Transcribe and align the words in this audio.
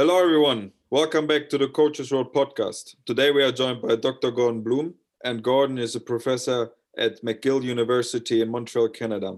Hello, 0.00 0.18
everyone. 0.18 0.72
Welcome 0.88 1.26
back 1.26 1.50
to 1.50 1.58
the 1.58 1.68
Coaches 1.68 2.10
Road 2.10 2.32
podcast. 2.32 2.96
Today 3.04 3.30
we 3.32 3.42
are 3.42 3.52
joined 3.52 3.82
by 3.82 3.96
Dr. 3.96 4.30
Gordon 4.30 4.62
Bloom, 4.62 4.94
and 5.24 5.42
Gordon 5.42 5.76
is 5.76 5.94
a 5.94 6.00
professor 6.00 6.70
at 6.96 7.22
McGill 7.22 7.62
University 7.62 8.40
in 8.40 8.48
Montreal, 8.48 8.88
Canada. 8.88 9.36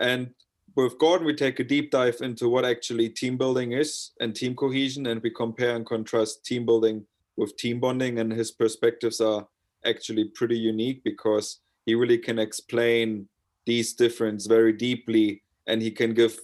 And 0.00 0.30
with 0.74 0.96
Gordon, 0.98 1.26
we 1.26 1.34
take 1.34 1.60
a 1.60 1.64
deep 1.64 1.90
dive 1.90 2.16
into 2.22 2.48
what 2.48 2.64
actually 2.64 3.10
team 3.10 3.36
building 3.36 3.72
is 3.72 4.12
and 4.20 4.34
team 4.34 4.54
cohesion, 4.56 5.04
and 5.06 5.20
we 5.22 5.28
compare 5.28 5.76
and 5.76 5.84
contrast 5.84 6.46
team 6.46 6.64
building 6.64 7.04
with 7.36 7.58
team 7.58 7.78
bonding. 7.78 8.20
And 8.20 8.32
his 8.32 8.52
perspectives 8.52 9.20
are 9.20 9.46
actually 9.84 10.24
pretty 10.34 10.56
unique 10.58 11.04
because 11.04 11.60
he 11.84 11.94
really 11.94 12.16
can 12.16 12.38
explain 12.38 13.28
these 13.66 13.92
differences 13.92 14.46
very 14.46 14.72
deeply 14.72 15.42
and 15.66 15.82
he 15.82 15.90
can 15.90 16.14
give 16.14 16.38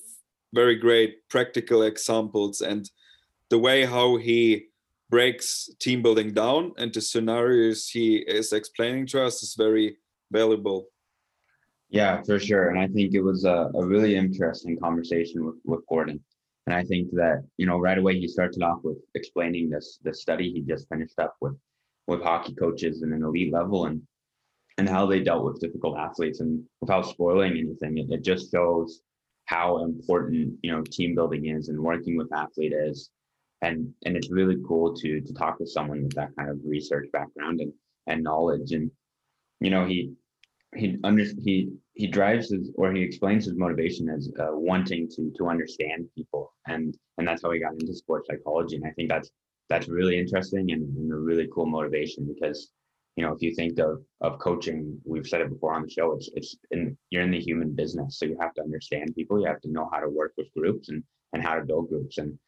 very 0.52 0.76
great 0.76 1.26
practical 1.30 1.84
examples 1.84 2.60
and 2.60 2.90
the 3.50 3.58
way 3.58 3.84
how 3.84 4.16
he 4.16 4.66
breaks 5.08 5.70
team 5.78 6.02
building 6.02 6.32
down 6.32 6.72
and 6.78 6.92
the 6.92 7.00
scenarios 7.00 7.88
he 7.88 8.16
is 8.16 8.52
explaining 8.52 9.06
to 9.06 9.22
us 9.22 9.42
is 9.42 9.54
very 9.54 9.96
valuable. 10.32 10.86
Yeah 11.88 12.22
for 12.22 12.38
sure. 12.40 12.70
And 12.70 12.78
i 12.78 12.88
think 12.88 13.14
it 13.14 13.22
was 13.22 13.44
a, 13.44 13.70
a 13.74 13.86
really 13.86 14.16
interesting 14.16 14.78
conversation 14.78 15.44
with, 15.46 15.56
with 15.64 15.86
gordon. 15.88 16.20
And 16.66 16.74
i 16.74 16.82
think 16.82 17.10
that 17.12 17.44
you 17.56 17.66
know 17.66 17.78
right 17.78 17.98
away 17.98 18.18
he 18.18 18.26
started 18.26 18.62
off 18.62 18.80
with 18.82 18.98
explaining 19.14 19.70
this 19.70 19.98
the 20.02 20.12
study 20.12 20.52
he 20.52 20.60
just 20.62 20.88
finished 20.88 21.18
up 21.18 21.36
with 21.40 21.56
with 22.08 22.22
hockey 22.22 22.54
coaches 22.54 23.02
in 23.02 23.12
an 23.12 23.22
elite 23.22 23.52
level 23.52 23.86
and 23.86 24.02
and 24.78 24.88
how 24.88 25.06
they 25.06 25.22
dealt 25.22 25.44
with 25.44 25.60
difficult 25.60 25.96
athletes. 25.96 26.40
And 26.40 26.62
without 26.80 27.06
spoiling 27.06 27.52
anything 27.52 27.98
it, 27.98 28.10
it 28.10 28.22
just 28.22 28.50
shows 28.50 29.00
how 29.46 29.84
important 29.84 30.58
you 30.62 30.72
know 30.72 30.82
team 30.82 31.14
building 31.14 31.46
is 31.46 31.68
and 31.68 31.78
working 31.78 32.16
with 32.16 32.32
athlete 32.34 32.72
is 32.72 33.10
and 33.62 33.92
and 34.04 34.16
it's 34.16 34.30
really 34.30 34.56
cool 34.66 34.94
to 34.94 35.20
to 35.20 35.34
talk 35.34 35.58
with 35.58 35.70
someone 35.70 36.02
with 36.02 36.14
that 36.14 36.30
kind 36.38 36.50
of 36.50 36.58
research 36.64 37.08
background 37.12 37.60
and 37.60 37.72
and 38.06 38.22
knowledge. 38.22 38.72
And 38.72 38.90
you 39.60 39.70
know 39.70 39.84
he 39.86 40.12
he 40.74 40.98
under 41.04 41.24
he 41.42 41.70
he 41.94 42.06
drives 42.06 42.50
his 42.50 42.70
or 42.76 42.92
he 42.92 43.02
explains 43.02 43.46
his 43.46 43.56
motivation 43.56 44.08
as 44.08 44.30
uh, 44.38 44.48
wanting 44.52 45.08
to 45.16 45.32
to 45.38 45.48
understand 45.48 46.08
people. 46.16 46.52
And 46.66 46.96
and 47.18 47.26
that's 47.26 47.42
how 47.42 47.50
he 47.50 47.60
got 47.60 47.72
into 47.72 47.94
sports 47.94 48.28
psychology. 48.28 48.76
And 48.76 48.86
i 48.86 48.90
think 48.90 49.08
that's 49.08 49.30
that's 49.68 49.88
really 49.88 50.18
interesting 50.18 50.70
and, 50.72 50.82
and 50.96 51.12
a 51.12 51.16
really 51.16 51.48
cool 51.52 51.66
motivation 51.66 52.24
because 52.32 52.70
you 53.16 53.24
know 53.24 53.32
if 53.32 53.42
you 53.42 53.54
think 53.54 53.78
of 53.80 54.02
of 54.20 54.38
coaching 54.38 54.98
we've 55.04 55.26
said 55.26 55.40
it 55.40 55.50
before 55.50 55.72
on 55.72 55.82
the 55.82 55.90
show 55.90 56.12
it's 56.12 56.30
it's 56.34 56.56
in 56.70 56.96
you're 57.10 57.22
in 57.22 57.30
the 57.30 57.40
human 57.40 57.74
business. 57.74 58.18
So 58.18 58.26
you 58.26 58.36
have 58.40 58.54
to 58.54 58.62
understand 58.62 59.14
people. 59.14 59.40
You 59.40 59.46
have 59.46 59.62
to 59.62 59.70
know 59.70 59.88
how 59.92 60.00
to 60.00 60.08
work 60.08 60.34
with 60.36 60.52
groups 60.54 60.90
and 60.90 61.02
and 61.32 61.42
how 61.42 61.54
to 61.54 61.64
build 61.64 61.88
groups. 61.88 62.18
And 62.18 62.38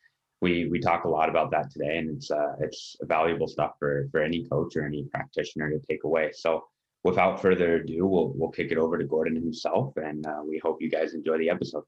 we 0.40 0.68
we 0.68 0.78
talk 0.78 1.04
a 1.04 1.08
lot 1.08 1.28
about 1.28 1.50
that 1.50 1.70
today 1.70 1.98
and 1.98 2.10
it's 2.10 2.30
uh 2.30 2.54
it's 2.60 2.96
valuable 3.02 3.48
stuff 3.48 3.72
for 3.78 4.08
for 4.10 4.20
any 4.22 4.44
coach 4.44 4.76
or 4.76 4.84
any 4.84 5.04
practitioner 5.04 5.70
to 5.70 5.80
take 5.88 6.04
away. 6.04 6.30
So 6.32 6.64
without 7.04 7.40
further 7.40 7.76
ado 7.76 8.06
we'll 8.06 8.32
we'll 8.34 8.50
kick 8.50 8.70
it 8.70 8.78
over 8.78 8.98
to 8.98 9.04
gordon 9.04 9.34
himself 9.34 9.96
and 9.96 10.26
uh, 10.26 10.42
we 10.46 10.58
hope 10.58 10.80
you 10.80 10.90
guys 10.90 11.14
enjoy 11.14 11.38
the 11.38 11.50
episode. 11.50 11.84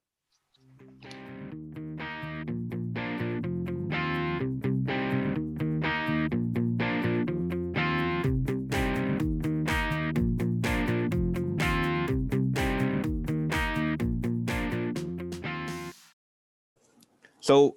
So 17.42 17.76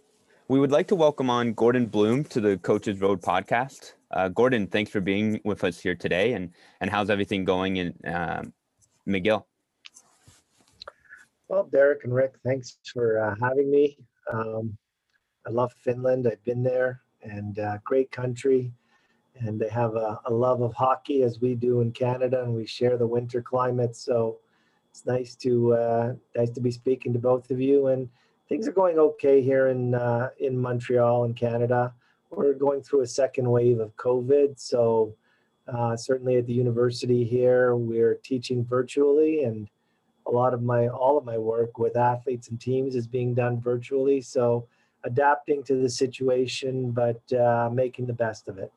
we 0.53 0.59
would 0.59 0.71
like 0.71 0.87
to 0.87 0.93
welcome 0.93 1.31
on 1.31 1.51
Gordon 1.53 1.87
Bloom 1.87 2.23
to 2.25 2.39
the 2.39 2.59
Coaches 2.59 3.01
Road 3.01 3.23
podcast. 3.23 3.93
Uh, 4.11 4.27
Gordon, 4.27 4.67
thanks 4.67 4.91
for 4.91 5.01
being 5.01 5.41
with 5.43 5.63
us 5.63 5.79
here 5.79 5.95
today. 5.95 6.33
And 6.33 6.51
and 6.79 6.91
how's 6.91 7.09
everything 7.09 7.43
going 7.43 7.77
in 7.77 7.97
uh, 8.05 8.43
McGill? 9.07 9.45
Well, 11.47 11.63
Derek 11.63 12.03
and 12.03 12.13
Rick, 12.13 12.35
thanks 12.45 12.77
for 12.93 13.19
uh, 13.19 13.35
having 13.41 13.71
me. 13.71 13.97
Um, 14.31 14.77
I 15.47 15.49
love 15.49 15.73
Finland. 15.73 16.27
I've 16.27 16.43
been 16.43 16.61
there, 16.61 17.01
and 17.23 17.57
uh, 17.57 17.79
great 17.83 18.11
country. 18.11 18.71
And 19.39 19.59
they 19.59 19.69
have 19.69 19.95
a, 19.95 20.19
a, 20.27 20.31
love 20.31 20.61
of 20.61 20.75
hockey 20.75 21.23
as 21.23 21.41
we 21.41 21.55
do 21.55 21.81
in 21.81 21.91
Canada, 21.91 22.43
and 22.43 22.53
we 22.53 22.67
share 22.67 22.95
the 22.95 23.07
winter 23.07 23.41
climate. 23.41 23.95
So 23.95 24.37
it's 24.91 25.03
nice 25.07 25.33
to 25.37 25.73
uh, 25.73 26.13
nice 26.35 26.51
to 26.51 26.61
be 26.61 26.69
speaking 26.69 27.11
to 27.13 27.17
both 27.17 27.49
of 27.49 27.59
you 27.59 27.87
and 27.87 28.07
things 28.53 28.67
are 28.67 28.71
going 28.71 28.99
okay 28.99 29.41
here 29.41 29.69
in 29.69 29.95
uh, 29.95 30.29
in 30.37 30.55
Montreal 30.55 31.23
in 31.23 31.33
Canada. 31.33 31.91
We're 32.29 32.53
going 32.53 32.83
through 32.83 33.01
a 33.01 33.07
second 33.07 33.49
wave 33.49 33.79
of 33.79 33.95
COVID, 33.97 34.59
so 34.59 35.15
uh, 35.67 35.97
certainly 35.97 36.35
at 36.37 36.45
the 36.45 36.53
university 36.53 37.23
here, 37.23 37.75
we're 37.75 38.13
teaching 38.13 38.63
virtually, 38.63 39.43
and 39.43 39.67
a 40.27 40.31
lot 40.31 40.53
of 40.53 40.61
my 40.61 40.87
all 40.87 41.17
of 41.17 41.25
my 41.25 41.39
work 41.39 41.79
with 41.79 41.97
athletes 41.97 42.49
and 42.49 42.61
teams 42.61 42.93
is 42.93 43.07
being 43.07 43.33
done 43.33 43.59
virtually. 43.59 44.21
So 44.21 44.67
adapting 45.03 45.63
to 45.63 45.75
the 45.81 45.89
situation, 45.89 46.91
but 46.91 47.21
uh, 47.33 47.71
making 47.73 48.05
the 48.05 48.17
best 48.25 48.47
of 48.47 48.59
it. 48.59 48.71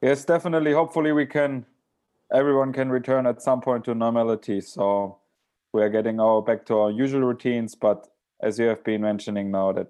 Yes, 0.00 0.24
definitely. 0.24 0.72
Hopefully, 0.72 1.12
we 1.12 1.26
can. 1.26 1.66
Everyone 2.32 2.72
can 2.72 2.88
return 2.88 3.26
at 3.26 3.42
some 3.42 3.60
point 3.60 3.84
to 3.84 3.94
normality. 3.94 4.62
So 4.62 5.18
we 5.76 5.82
are 5.82 5.90
getting 5.90 6.18
our 6.18 6.40
back 6.40 6.64
to 6.64 6.74
our 6.78 6.90
usual 6.90 7.20
routines 7.20 7.74
but 7.74 8.08
as 8.40 8.58
you 8.58 8.66
have 8.66 8.82
been 8.82 9.02
mentioning 9.02 9.50
now 9.50 9.72
that 9.72 9.88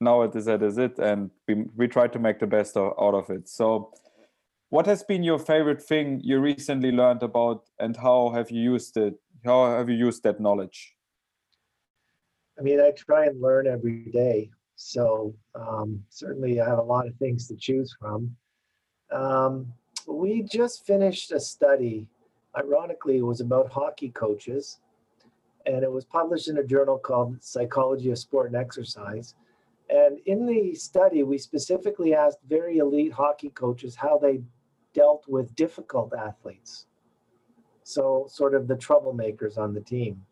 now 0.00 0.22
it 0.22 0.34
is 0.34 0.46
that 0.46 0.62
is 0.64 0.78
it 0.78 0.98
and 0.98 1.30
we, 1.46 1.54
we 1.76 1.86
try 1.86 2.08
to 2.08 2.18
make 2.18 2.40
the 2.40 2.46
best 2.46 2.76
of, 2.76 2.92
out 3.00 3.14
of 3.14 3.30
it. 3.30 3.48
So 3.48 3.92
what 4.70 4.86
has 4.86 5.04
been 5.04 5.22
your 5.22 5.38
favorite 5.38 5.80
thing 5.80 6.20
you 6.24 6.40
recently 6.40 6.90
learned 6.90 7.22
about 7.22 7.64
and 7.78 7.96
how 7.96 8.30
have 8.34 8.50
you 8.50 8.60
used 8.60 8.96
it 8.96 9.14
how 9.44 9.70
have 9.76 9.88
you 9.88 9.94
used 9.94 10.24
that 10.24 10.40
knowledge? 10.40 10.96
I 12.58 12.62
mean 12.62 12.80
i 12.80 12.90
try 12.90 13.26
and 13.26 13.40
learn 13.40 13.68
every 13.68 14.10
day 14.22 14.50
so 14.74 15.34
um, 15.54 16.02
certainly 16.08 16.60
i 16.60 16.68
have 16.68 16.78
a 16.78 16.90
lot 16.94 17.06
of 17.06 17.14
things 17.16 17.46
to 17.48 17.56
choose 17.56 17.96
from. 18.00 18.36
Um, 19.12 19.72
we 20.08 20.42
just 20.42 20.84
finished 20.84 21.30
a 21.30 21.38
study 21.38 22.08
ironically 22.56 23.18
it 23.18 23.26
was 23.32 23.40
about 23.40 23.70
hockey 23.70 24.10
coaches 24.10 24.78
and 25.68 25.84
it 25.84 25.92
was 25.92 26.04
published 26.06 26.48
in 26.48 26.56
a 26.56 26.64
journal 26.64 26.98
called 26.98 27.36
Psychology 27.42 28.10
of 28.10 28.18
Sport 28.18 28.46
and 28.46 28.56
Exercise. 28.56 29.34
And 29.90 30.18
in 30.24 30.46
the 30.46 30.74
study, 30.74 31.22
we 31.22 31.36
specifically 31.36 32.14
asked 32.14 32.38
very 32.48 32.78
elite 32.78 33.12
hockey 33.12 33.50
coaches 33.50 33.94
how 33.94 34.18
they 34.18 34.40
dealt 34.94 35.24
with 35.28 35.54
difficult 35.54 36.14
athletes. 36.14 36.86
So, 37.84 38.26
sort 38.30 38.54
of 38.54 38.66
the 38.66 38.76
troublemakers 38.76 39.58
on 39.58 39.74
the 39.74 39.80
team. 39.80 40.24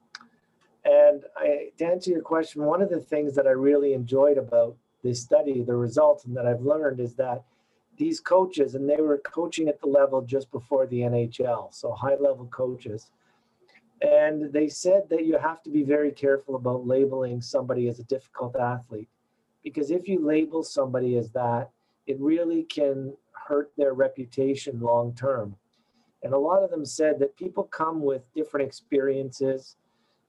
And 0.84 1.25
I, 1.36 1.70
to 1.78 1.84
answer 1.84 2.10
your 2.10 2.22
question, 2.22 2.62
one 2.62 2.80
of 2.80 2.88
the 2.88 3.00
things 3.00 3.34
that 3.34 3.46
I 3.46 3.50
really 3.50 3.92
enjoyed 3.92 4.38
about 4.38 4.76
this 5.02 5.20
study, 5.20 5.62
the 5.62 5.76
results, 5.76 6.25
and 6.25 6.36
that 6.36 6.46
I've 6.46 6.62
learned 6.62 7.00
is 7.00 7.14
that 7.14 7.44
these 7.98 8.20
coaches, 8.20 8.75
and 8.75 8.88
they 8.88 9.00
were 9.00 9.19
coaching 9.19 9.69
at 9.69 9.80
the 9.80 9.86
level 9.86 10.22
just 10.22 10.50
before 10.50 10.86
the 10.86 11.00
NHL, 11.00 11.75
so 11.75 11.92
high 11.92 12.16
level 12.16 12.46
coaches, 12.46 13.10
and 14.02 14.52
they 14.52 14.68
said 14.68 15.08
that 15.10 15.24
you 15.24 15.38
have 15.38 15.62
to 15.62 15.70
be 15.70 15.82
very 15.82 16.12
careful 16.12 16.56
about 16.56 16.86
labeling 16.86 17.40
somebody 17.40 17.88
as 17.88 17.98
a 17.98 18.04
difficult 18.04 18.56
athlete 18.56 19.08
because 19.62 19.90
if 19.90 20.06
you 20.06 20.24
label 20.24 20.62
somebody 20.62 21.16
as 21.16 21.30
that, 21.32 21.70
it 22.06 22.20
really 22.20 22.62
can 22.62 23.12
hurt 23.32 23.72
their 23.76 23.94
reputation 23.94 24.78
long 24.80 25.14
term. 25.14 25.56
And 26.22 26.32
a 26.32 26.38
lot 26.38 26.62
of 26.62 26.70
them 26.70 26.84
said 26.84 27.19
that 27.19 27.37
people 27.37 27.64
come 27.64 28.00
with 28.00 28.32
different 28.32 28.66
experiences 28.66 29.76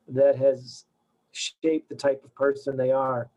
that 0.07 0.37
has 0.37 0.85
shaped 1.31 1.89
the 1.89 1.95
type 1.95 2.23
of 2.23 2.33
person 2.33 2.77
they 2.77 2.91
are. 2.91 3.29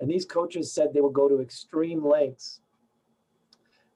And 0.00 0.10
these 0.10 0.24
coaches 0.24 0.72
said 0.72 0.92
they 0.92 1.00
will 1.00 1.10
go 1.10 1.28
to 1.28 1.40
extreme 1.40 2.06
lengths 2.06 2.60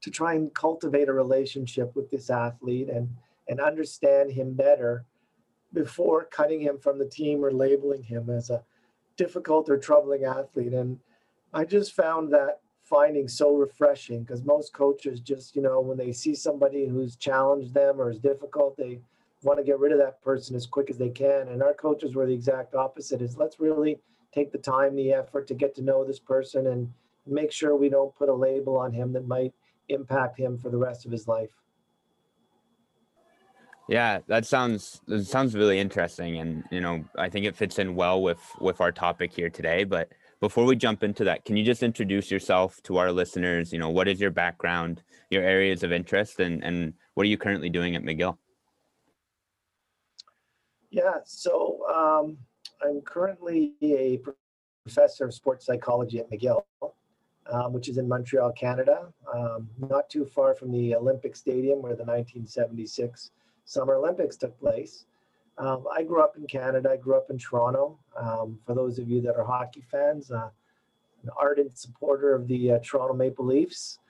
to 0.01 0.11
try 0.11 0.35
and 0.35 0.53
cultivate 0.55 1.09
a 1.09 1.13
relationship 1.13 1.95
with 1.95 2.11
this 2.11 2.31
athlete 2.31 2.89
and, 2.89 3.09
and 3.49 3.61
understand 3.61 4.33
him 4.33 4.55
better 4.55 5.05
before 5.73 6.25
cutting 6.25 6.61
him 6.61 6.79
from 6.79 6.99
the 6.99 7.09
team 7.09 7.45
or 7.45 7.53
labeling 7.53 8.03
him 8.03 8.31
as 8.31 8.51
a 8.51 8.63
difficult 9.17 9.69
or 9.69 9.79
troubling 9.79 10.25
athlete. 10.25 10.73
And 10.73 10.99
I 11.53 11.65
just 11.65 11.93
found 11.93 12.33
that 12.33 12.61
finding 12.83 13.29
so 13.29 13.55
refreshing 13.55 14.23
because 14.23 14.45
most 14.45 14.73
coaches 14.73 15.21
just, 15.21 15.55
you 15.55 15.63
know, 15.63 15.81
when 15.81 15.97
they 15.97 16.13
see 16.13 16.35
somebody 16.35 16.87
who's 16.87 17.17
challenged 17.17 17.73
them 17.73 18.01
or 18.01 18.11
is 18.11 18.19
difficult, 18.19 18.77
they 18.77 19.01
want 19.43 19.59
to 19.59 19.65
get 19.65 19.79
rid 19.79 19.93
of 19.93 19.99
that 19.99 20.21
person 20.23 20.57
as 20.57 20.67
quick 20.67 20.91
as 20.91 20.99
they 20.99 21.09
can. 21.09 21.49
And 21.49 21.63
our 21.63 21.75
coaches 21.75 22.15
were 22.15 22.27
the 22.27 22.35
exact 22.35 22.75
opposite 22.75 23.23
is 23.23 23.37
let's 23.37 23.61
really 23.61 23.99
take 24.35 24.53
the 24.53 24.59
time, 24.59 24.97
the 24.97 25.13
effort 25.13 25.47
to 25.49 25.55
get 25.55 25.75
to 25.77 25.83
know 25.83 26.05
this 26.05 26.19
person 26.19 26.67
and 26.67 26.93
make 27.27 27.53
sure 27.53 27.77
we 27.77 27.89
don't 27.89 28.15
put 28.15 28.29
a 28.29 28.35
label 28.35 28.77
on 28.77 28.93
him 28.93 29.13
that 29.13 29.27
might 29.27 29.55
impact 29.89 30.39
him 30.39 30.59
for 30.59 30.71
the 30.71 30.77
rest 30.77 31.07
of 31.07 31.13
his 31.13 31.29
life. 31.29 31.51
Yeah, 33.91 34.21
that 34.29 34.47
sounds 34.47 35.01
that 35.09 35.25
sounds 35.27 35.57
really 35.57 35.81
interesting, 35.81 36.39
and 36.39 36.63
you 36.71 36.81
know, 36.81 37.05
I 37.19 37.29
think 37.29 37.45
it 37.45 37.57
fits 37.57 37.81
in 37.81 37.97
well 37.97 38.23
with 38.23 38.39
with 38.61 38.81
our 38.81 38.93
topic 38.93 39.33
here 39.33 39.51
today. 39.51 39.83
But 39.83 40.13
before 40.39 40.65
we 40.65 40.77
jump 40.77 41.03
into 41.03 41.25
that, 41.25 41.45
can 41.45 41.57
you 41.57 41.65
just 41.65 41.83
introduce 41.83 42.31
yourself 42.31 42.81
to 42.85 42.99
our 42.99 43.11
listeners? 43.11 43.73
You 43.73 43.81
know, 43.81 43.91
what 43.91 44.07
is 44.07 44.21
your 44.21 44.31
background, 44.31 45.03
your 45.29 45.43
areas 45.43 45.83
of 45.83 45.91
interest, 45.91 46.39
and 46.39 46.63
and 46.63 46.95
what 47.15 47.25
are 47.25 47.29
you 47.29 47.37
currently 47.37 47.69
doing 47.69 47.97
at 47.97 48.05
McGill? 48.05 48.39
Yeah, 50.91 51.19
so 51.25 51.81
um, 51.93 52.39
I'm 52.87 53.01
currently 53.01 53.75
a 53.83 54.21
professor 54.85 55.25
of 55.25 55.35
sports 55.35 55.67
psychology 55.67 56.21
at 56.21 56.31
McGill, 56.31 56.63
um, 57.51 57.73
which 57.73 57.89
is 57.89 57.99
in 57.99 58.07
Montreal, 58.07 58.53
Canada, 58.53 59.13
um, 59.35 59.69
not 59.81 60.09
too 60.09 60.25
far 60.25 60.55
from 60.55 60.71
the 60.71 60.95
Olympic 60.95 61.35
Stadium 61.35 61.83
where 61.83 61.97
the 61.97 62.05
1976 62.05 63.33
Summer 63.71 63.95
Olympics 63.95 64.37
took 64.37 64.59
place. 64.59 65.05
Um, 65.57 65.85
I 65.95 66.03
grew 66.03 66.21
up 66.21 66.37
in 66.37 66.45
Canada. 66.49 66.91
I 66.91 66.97
grew 66.97 67.17
up 67.17 67.31
in 67.31 67.39
Toronto. 67.39 68.01
Um, 68.17 68.59
for 68.67 68.75
those 68.75 68.99
of 68.99 69.09
you 69.09 69.21
that 69.21 69.37
are 69.37 69.45
hockey 69.45 69.85
fans, 69.89 70.33
uh, 70.33 70.49
an 71.23 71.31
ardent 71.39 71.79
supporter 71.79 72.35
of 72.35 72.49
the 72.49 72.73
uh, 72.73 72.79
Toronto 72.83 73.15
Maple 73.15 73.47
Leafs. 73.47 74.01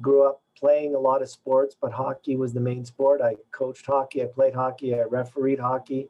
Grew 0.00 0.22
up 0.22 0.40
playing 0.56 0.94
a 0.94 0.98
lot 1.00 1.20
of 1.20 1.28
sports, 1.28 1.74
but 1.80 1.90
hockey 1.90 2.36
was 2.36 2.52
the 2.52 2.60
main 2.60 2.84
sport. 2.84 3.20
I 3.20 3.34
coached 3.50 3.86
hockey, 3.86 4.22
I 4.22 4.26
played 4.26 4.54
hockey, 4.54 4.94
I 4.94 5.02
refereed 5.02 5.58
hockey. 5.58 6.08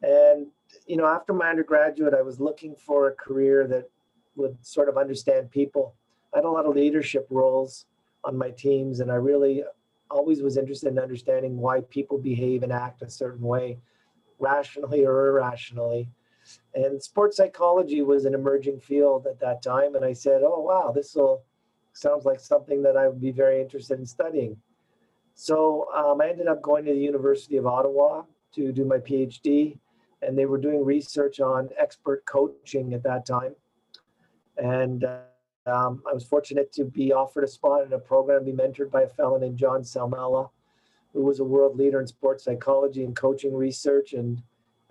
And, 0.00 0.46
you 0.86 0.96
know, 0.96 1.06
after 1.06 1.32
my 1.32 1.50
undergraduate, 1.50 2.14
I 2.14 2.22
was 2.22 2.38
looking 2.38 2.76
for 2.76 3.08
a 3.08 3.14
career 3.14 3.66
that 3.66 3.90
would 4.36 4.64
sort 4.64 4.88
of 4.88 4.96
understand 4.96 5.50
people. 5.50 5.96
I 6.32 6.38
had 6.38 6.44
a 6.44 6.50
lot 6.50 6.66
of 6.66 6.76
leadership 6.76 7.26
roles 7.30 7.86
on 8.22 8.38
my 8.38 8.50
teams, 8.50 9.00
and 9.00 9.10
I 9.10 9.16
really 9.16 9.64
always 10.12 10.42
was 10.42 10.56
interested 10.56 10.88
in 10.88 10.98
understanding 10.98 11.56
why 11.56 11.80
people 11.82 12.18
behave 12.18 12.62
and 12.62 12.72
act 12.72 13.02
a 13.02 13.10
certain 13.10 13.44
way, 13.44 13.78
rationally 14.38 15.04
or 15.04 15.28
irrationally. 15.28 16.08
And 16.74 17.02
sports 17.02 17.36
psychology 17.36 18.02
was 18.02 18.24
an 18.24 18.34
emerging 18.34 18.80
field 18.80 19.26
at 19.26 19.40
that 19.40 19.62
time. 19.62 19.94
And 19.94 20.04
I 20.04 20.12
said, 20.12 20.42
oh, 20.44 20.60
wow, 20.60 20.92
this 20.92 21.14
will 21.14 21.44
sounds 21.92 22.24
like 22.24 22.40
something 22.40 22.82
that 22.82 22.96
I 22.96 23.06
would 23.08 23.20
be 23.20 23.32
very 23.32 23.60
interested 23.60 23.98
in 23.98 24.06
studying. 24.06 24.56
So 25.34 25.88
um, 25.94 26.20
I 26.20 26.28
ended 26.28 26.46
up 26.46 26.62
going 26.62 26.84
to 26.84 26.92
the 26.92 26.98
University 26.98 27.56
of 27.56 27.66
Ottawa 27.66 28.22
to 28.54 28.72
do 28.72 28.84
my 28.84 28.98
PhD, 28.98 29.78
and 30.20 30.36
they 30.36 30.46
were 30.46 30.58
doing 30.58 30.84
research 30.84 31.40
on 31.40 31.68
expert 31.78 32.24
coaching 32.26 32.94
at 32.94 33.02
that 33.02 33.26
time. 33.26 33.54
And 34.56 35.04
uh, 35.04 35.18
um, 35.66 36.02
I 36.08 36.12
was 36.12 36.24
fortunate 36.24 36.72
to 36.72 36.84
be 36.84 37.12
offered 37.12 37.44
a 37.44 37.48
spot 37.48 37.84
in 37.84 37.92
a 37.92 37.98
program, 37.98 38.44
to 38.44 38.52
be 38.52 38.56
mentored 38.56 38.90
by 38.90 39.02
a 39.02 39.08
fellow 39.08 39.38
named 39.38 39.58
John 39.58 39.82
Salmela, 39.82 40.50
who 41.12 41.22
was 41.22 41.40
a 41.40 41.44
world 41.44 41.76
leader 41.76 42.00
in 42.00 42.06
sports 42.06 42.44
psychology 42.44 43.04
and 43.04 43.14
coaching 43.14 43.54
research, 43.54 44.12
and 44.12 44.42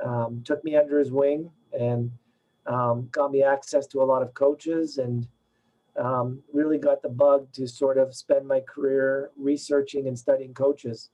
um, 0.04 0.42
took 0.46 0.64
me 0.64 0.76
under 0.76 1.00
his 1.00 1.12
wing 1.12 1.52
and 1.78 2.12
um, 2.68 3.10
got 3.12 3.32
me 3.32 3.44
access 3.44 3.88
to 3.88 4.02
a 4.02 4.06
lot 4.06 4.22
of 4.22 4.34
coaches 4.34 4.98
and 4.98 5.28
um, 5.98 6.42
really 6.54 6.78
got 6.78 7.02
the 7.02 7.10
bug 7.10 7.52
to 7.54 7.68
sort 7.68 7.98
of 7.98 8.16
spend 8.16 8.48
my 8.48 8.62
career 8.62 9.32
researching 9.38 10.08
and 10.08 10.18
studying 10.18 10.54
coaches. 10.54 11.10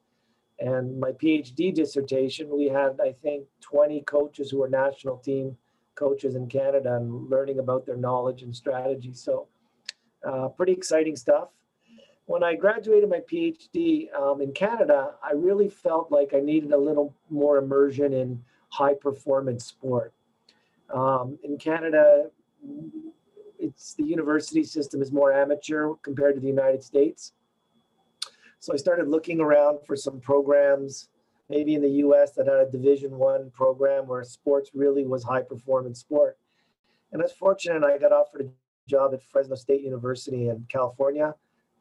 And 0.59 0.99
my 0.99 1.11
PhD 1.11 1.73
dissertation, 1.73 2.49
we 2.49 2.65
had, 2.65 2.99
I 3.01 3.13
think, 3.23 3.45
20 3.61 4.01
coaches 4.01 4.49
who 4.49 4.59
were 4.59 4.69
national 4.69 5.17
team 5.17 5.57
coaches 5.97 6.35
in 6.35 6.47
Canada 6.47 6.95
and 6.95 7.29
learning 7.29 7.59
about 7.59 7.85
their 7.85 7.97
knowledge 7.97 8.43
and 8.43 8.55
strategy. 8.55 9.11
So, 9.13 9.47
uh, 10.25 10.49
pretty 10.49 10.73
exciting 10.73 11.15
stuff. 11.15 11.49
When 12.25 12.43
I 12.43 12.55
graduated 12.55 13.09
my 13.09 13.21
PhD 13.21 14.13
um, 14.13 14.41
in 14.41 14.51
Canada, 14.51 15.15
I 15.23 15.33
really 15.33 15.69
felt 15.69 16.11
like 16.11 16.33
I 16.33 16.39
needed 16.39 16.73
a 16.73 16.77
little 16.77 17.13
more 17.29 17.57
immersion 17.57 18.13
in 18.13 18.43
high 18.69 18.93
performance 18.93 19.65
sport. 19.65 20.13
Um, 20.93 21.37
in 21.43 21.57
Canada, 21.57 22.29
it's 23.59 23.93
the 23.95 24.03
university 24.03 24.63
system 24.63 25.01
is 25.01 25.11
more 25.11 25.31
amateur 25.31 25.93
compared 26.03 26.35
to 26.35 26.41
the 26.41 26.47
United 26.47 26.83
States. 26.83 27.33
So 28.59 28.73
I 28.73 28.77
started 28.77 29.07
looking 29.07 29.39
around 29.39 29.79
for 29.85 29.95
some 29.95 30.19
programs 30.19 31.09
maybe 31.49 31.75
in 31.75 31.81
the 31.81 32.01
US 32.05 32.31
that 32.33 32.47
had 32.47 32.59
a 32.59 32.71
division 32.71 33.17
one 33.17 33.51
program 33.51 34.07
where 34.07 34.23
sports 34.23 34.71
really 34.73 35.05
was 35.05 35.23
high 35.23 35.41
performance 35.41 35.99
sport. 35.99 36.37
And 37.11 37.21
I 37.21 37.25
was 37.25 37.31
fortunate 37.31 37.83
I 37.83 37.97
got 37.97 38.11
offered 38.11 38.41
a 38.41 38.89
job 38.89 39.13
at 39.13 39.23
Fresno 39.23 39.55
State 39.55 39.81
University 39.81 40.49
in 40.49 40.65
California. 40.69 41.33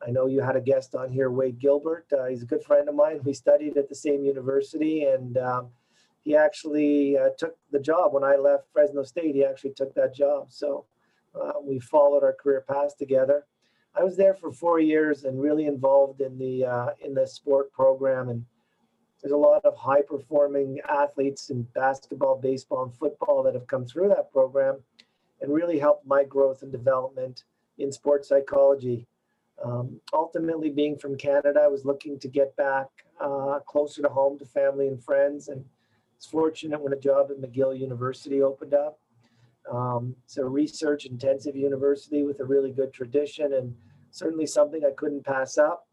I 0.07 0.11
know 0.11 0.27
you 0.27 0.41
had 0.41 0.57
a 0.57 0.61
guest 0.61 0.95
on 0.95 1.11
here, 1.11 1.31
Wade 1.31 1.59
Gilbert. 1.59 2.07
Uh, 2.13 2.27
he's 2.27 2.43
a 2.43 2.47
good 2.47 2.63
friend 2.63 2.89
of 2.89 2.95
mine. 2.95 3.21
We 3.25 3.33
studied 3.33 3.77
at 3.77 3.89
the 3.89 3.95
same 3.95 4.25
university 4.25 5.05
and 5.05 5.39
um, 5.39 5.71
he 6.23 6.37
actually 6.37 7.17
uh, 7.17 7.31
took 7.39 7.57
the 7.71 7.81
job 7.81 8.13
when 8.13 8.25
I 8.25 8.37
left 8.37 8.65
Fresno 8.73 9.03
State. 9.03 9.35
He 9.35 9.45
actually 9.45 9.73
took 9.73 9.95
that 9.95 10.15
job. 10.15 10.49
So 10.51 10.85
uh, 11.41 11.53
we 11.63 11.79
followed 11.79 12.23
our 12.23 12.33
career 12.33 12.65
paths 12.69 12.95
together. 12.95 13.47
I 13.95 14.05
was 14.05 14.17
there 14.17 14.35
for 14.35 14.53
four 14.53 14.79
years 14.79 15.25
and 15.25 15.41
really 15.41 15.67
involved 15.67 16.21
in 16.21 16.37
the 16.39 16.67
uh, 16.67 16.89
in 17.01 17.15
the 17.15 17.27
sport 17.27 17.73
program 17.73 18.29
and 18.29 18.45
there's 19.23 19.33
a 19.33 19.37
lot 19.37 19.65
of 19.65 19.77
high 19.77 20.03
performing 20.03 20.79
athletes 20.89 21.51
in 21.51 21.63
basketball, 21.75 22.39
baseball, 22.39 22.85
and 22.85 22.95
football 22.95 23.43
that 23.43 23.55
have 23.55 23.67
come 23.67 23.85
through 23.87 24.09
that 24.09 24.31
program 24.33 24.79
and 25.41 25.53
really 25.53 25.79
helped 25.79 26.07
my 26.07 26.25
growth 26.25 26.63
and 26.63 26.73
development 26.73 27.45
in 27.79 27.93
sports 27.93 28.29
psychology. 28.29 29.07
Um, 29.65 30.01
ultimately, 30.13 30.71
being 30.71 30.99
from 30.99 31.17
Canada, 31.17 31.61
I 31.63 31.69
was 31.69 31.85
looking 31.85 32.19
to 32.21 32.29
get 32.29 32.55
back 32.57 32.89
uh, 33.21 33.61
closer 33.67 34.03
to 34.03 34.09
home 34.09 34.39
to 34.39 34.45
family 34.45 34.89
and 34.89 35.03
friends. 35.03 35.49
And 35.49 35.65
it's 36.17 36.27
fortunate 36.27 36.81
when 36.81 36.93
a 36.93 37.01
job 37.01 37.31
at 37.31 37.39
McGill 37.39 37.79
University 37.79 38.43
opened 38.43 38.75
up. 38.75 38.99
Um, 39.71 40.15
it's 40.25 40.37
a 40.37 40.45
research 40.45 41.07
intensive 41.07 41.57
university 41.57 42.23
with 42.23 42.41
a 42.41 42.45
really 42.45 42.71
good 42.71 42.93
tradition 42.93 43.55
and 43.55 43.75
certainly 44.11 44.47
something 44.47 44.85
I 44.85 44.93
couldn't 44.97 45.25
pass 45.25 45.59
up. 45.59 45.87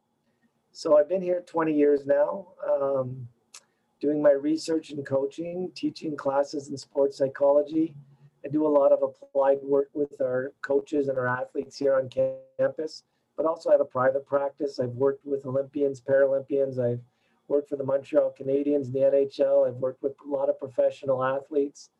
So 0.76 0.98
I've 0.98 1.08
been 1.08 1.22
here 1.22 1.44
20 1.46 1.72
years 1.72 2.04
now, 2.08 2.48
um, 2.68 3.28
doing 4.02 4.24
my 4.24 4.32
research 4.32 4.90
and 4.90 5.06
coaching, 5.06 5.72
teaching 5.76 6.18
classes 6.18 6.70
in 6.70 6.78
sports 6.78 7.16
psychology. 7.16 7.94
I 8.44 8.48
do 8.48 8.66
a 8.66 8.68
lot 8.68 8.92
of 8.92 9.04
applied 9.04 9.60
work 9.62 9.90
with 9.94 10.20
our 10.20 10.52
coaches 10.64 11.10
and 11.10 11.18
our 11.20 11.28
athletes 11.28 11.78
here 11.78 11.96
on 11.96 12.10
campus, 12.10 13.04
but 13.38 13.46
also 13.46 13.70
I 13.70 13.74
have 13.74 13.82
a 13.82 13.86
private 13.86 14.26
practice. 14.26 14.80
I've 14.80 14.90
worked 14.90 15.24
with 15.28 15.46
Olympians, 15.46 16.02
Paralympians. 16.02 16.80
I've 16.80 17.02
worked 17.48 17.70
for 17.70 17.76
the 17.76 17.84
Montreal 17.84 18.34
Canadiens 18.38 18.88
in 18.88 18.94
the 18.94 19.00
NHL. 19.00 19.68
I've 19.68 19.76
worked 19.76 20.02
with 20.02 20.16
a 20.26 20.28
lot 20.28 20.50
of 20.50 20.58
professional 20.58 21.24
athletes. 21.24 21.92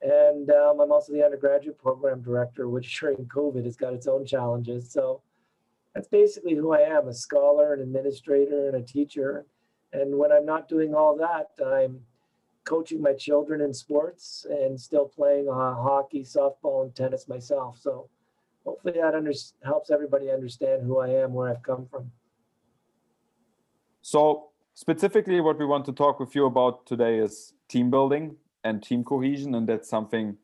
And 0.00 0.50
um, 0.50 0.80
I'm 0.80 0.90
also 0.90 1.12
the 1.12 1.22
undergraduate 1.22 1.78
program 1.78 2.22
director, 2.22 2.66
which 2.70 2.98
during 2.98 3.18
COVID 3.26 3.66
has 3.66 3.76
got 3.76 3.92
its 3.92 4.06
own 4.06 4.24
challenges. 4.24 4.90
So 4.90 5.20
that's 5.94 6.08
basically 6.08 6.54
who 6.54 6.72
I 6.72 6.80
am 6.80 7.08
a 7.08 7.14
scholar, 7.14 7.74
an 7.74 7.80
administrator, 7.80 8.68
and 8.68 8.76
a 8.76 8.82
teacher. 8.82 9.46
And 9.92 10.16
when 10.16 10.30
I'm 10.30 10.46
not 10.46 10.68
doing 10.68 10.94
all 10.94 11.16
that, 11.16 11.50
I'm 11.64 12.00
coaching 12.64 13.02
my 13.02 13.12
children 13.12 13.60
in 13.60 13.74
sports 13.74 14.46
and 14.48 14.80
still 14.80 15.06
playing 15.06 15.48
uh, 15.48 15.74
hockey, 15.74 16.22
softball, 16.22 16.84
and 16.84 16.94
tennis 16.94 17.26
myself. 17.26 17.78
So 17.80 18.08
hopefully 18.64 18.94
that 19.00 19.14
under- 19.14 19.32
helps 19.64 19.90
everybody 19.90 20.30
understand 20.30 20.82
who 20.84 20.98
I 20.98 21.08
am, 21.08 21.32
where 21.32 21.50
I've 21.50 21.62
come 21.62 21.86
from. 21.86 22.12
So, 24.02 24.50
specifically, 24.74 25.40
what 25.40 25.58
we 25.58 25.66
want 25.66 25.84
to 25.86 25.92
talk 25.92 26.20
with 26.20 26.34
you 26.34 26.46
about 26.46 26.86
today 26.86 27.18
is 27.18 27.52
team 27.68 27.90
building 27.90 28.36
and 28.64 28.82
team 28.82 29.04
cohesion. 29.04 29.54
And 29.54 29.68
that's 29.68 29.88
something 29.88 30.36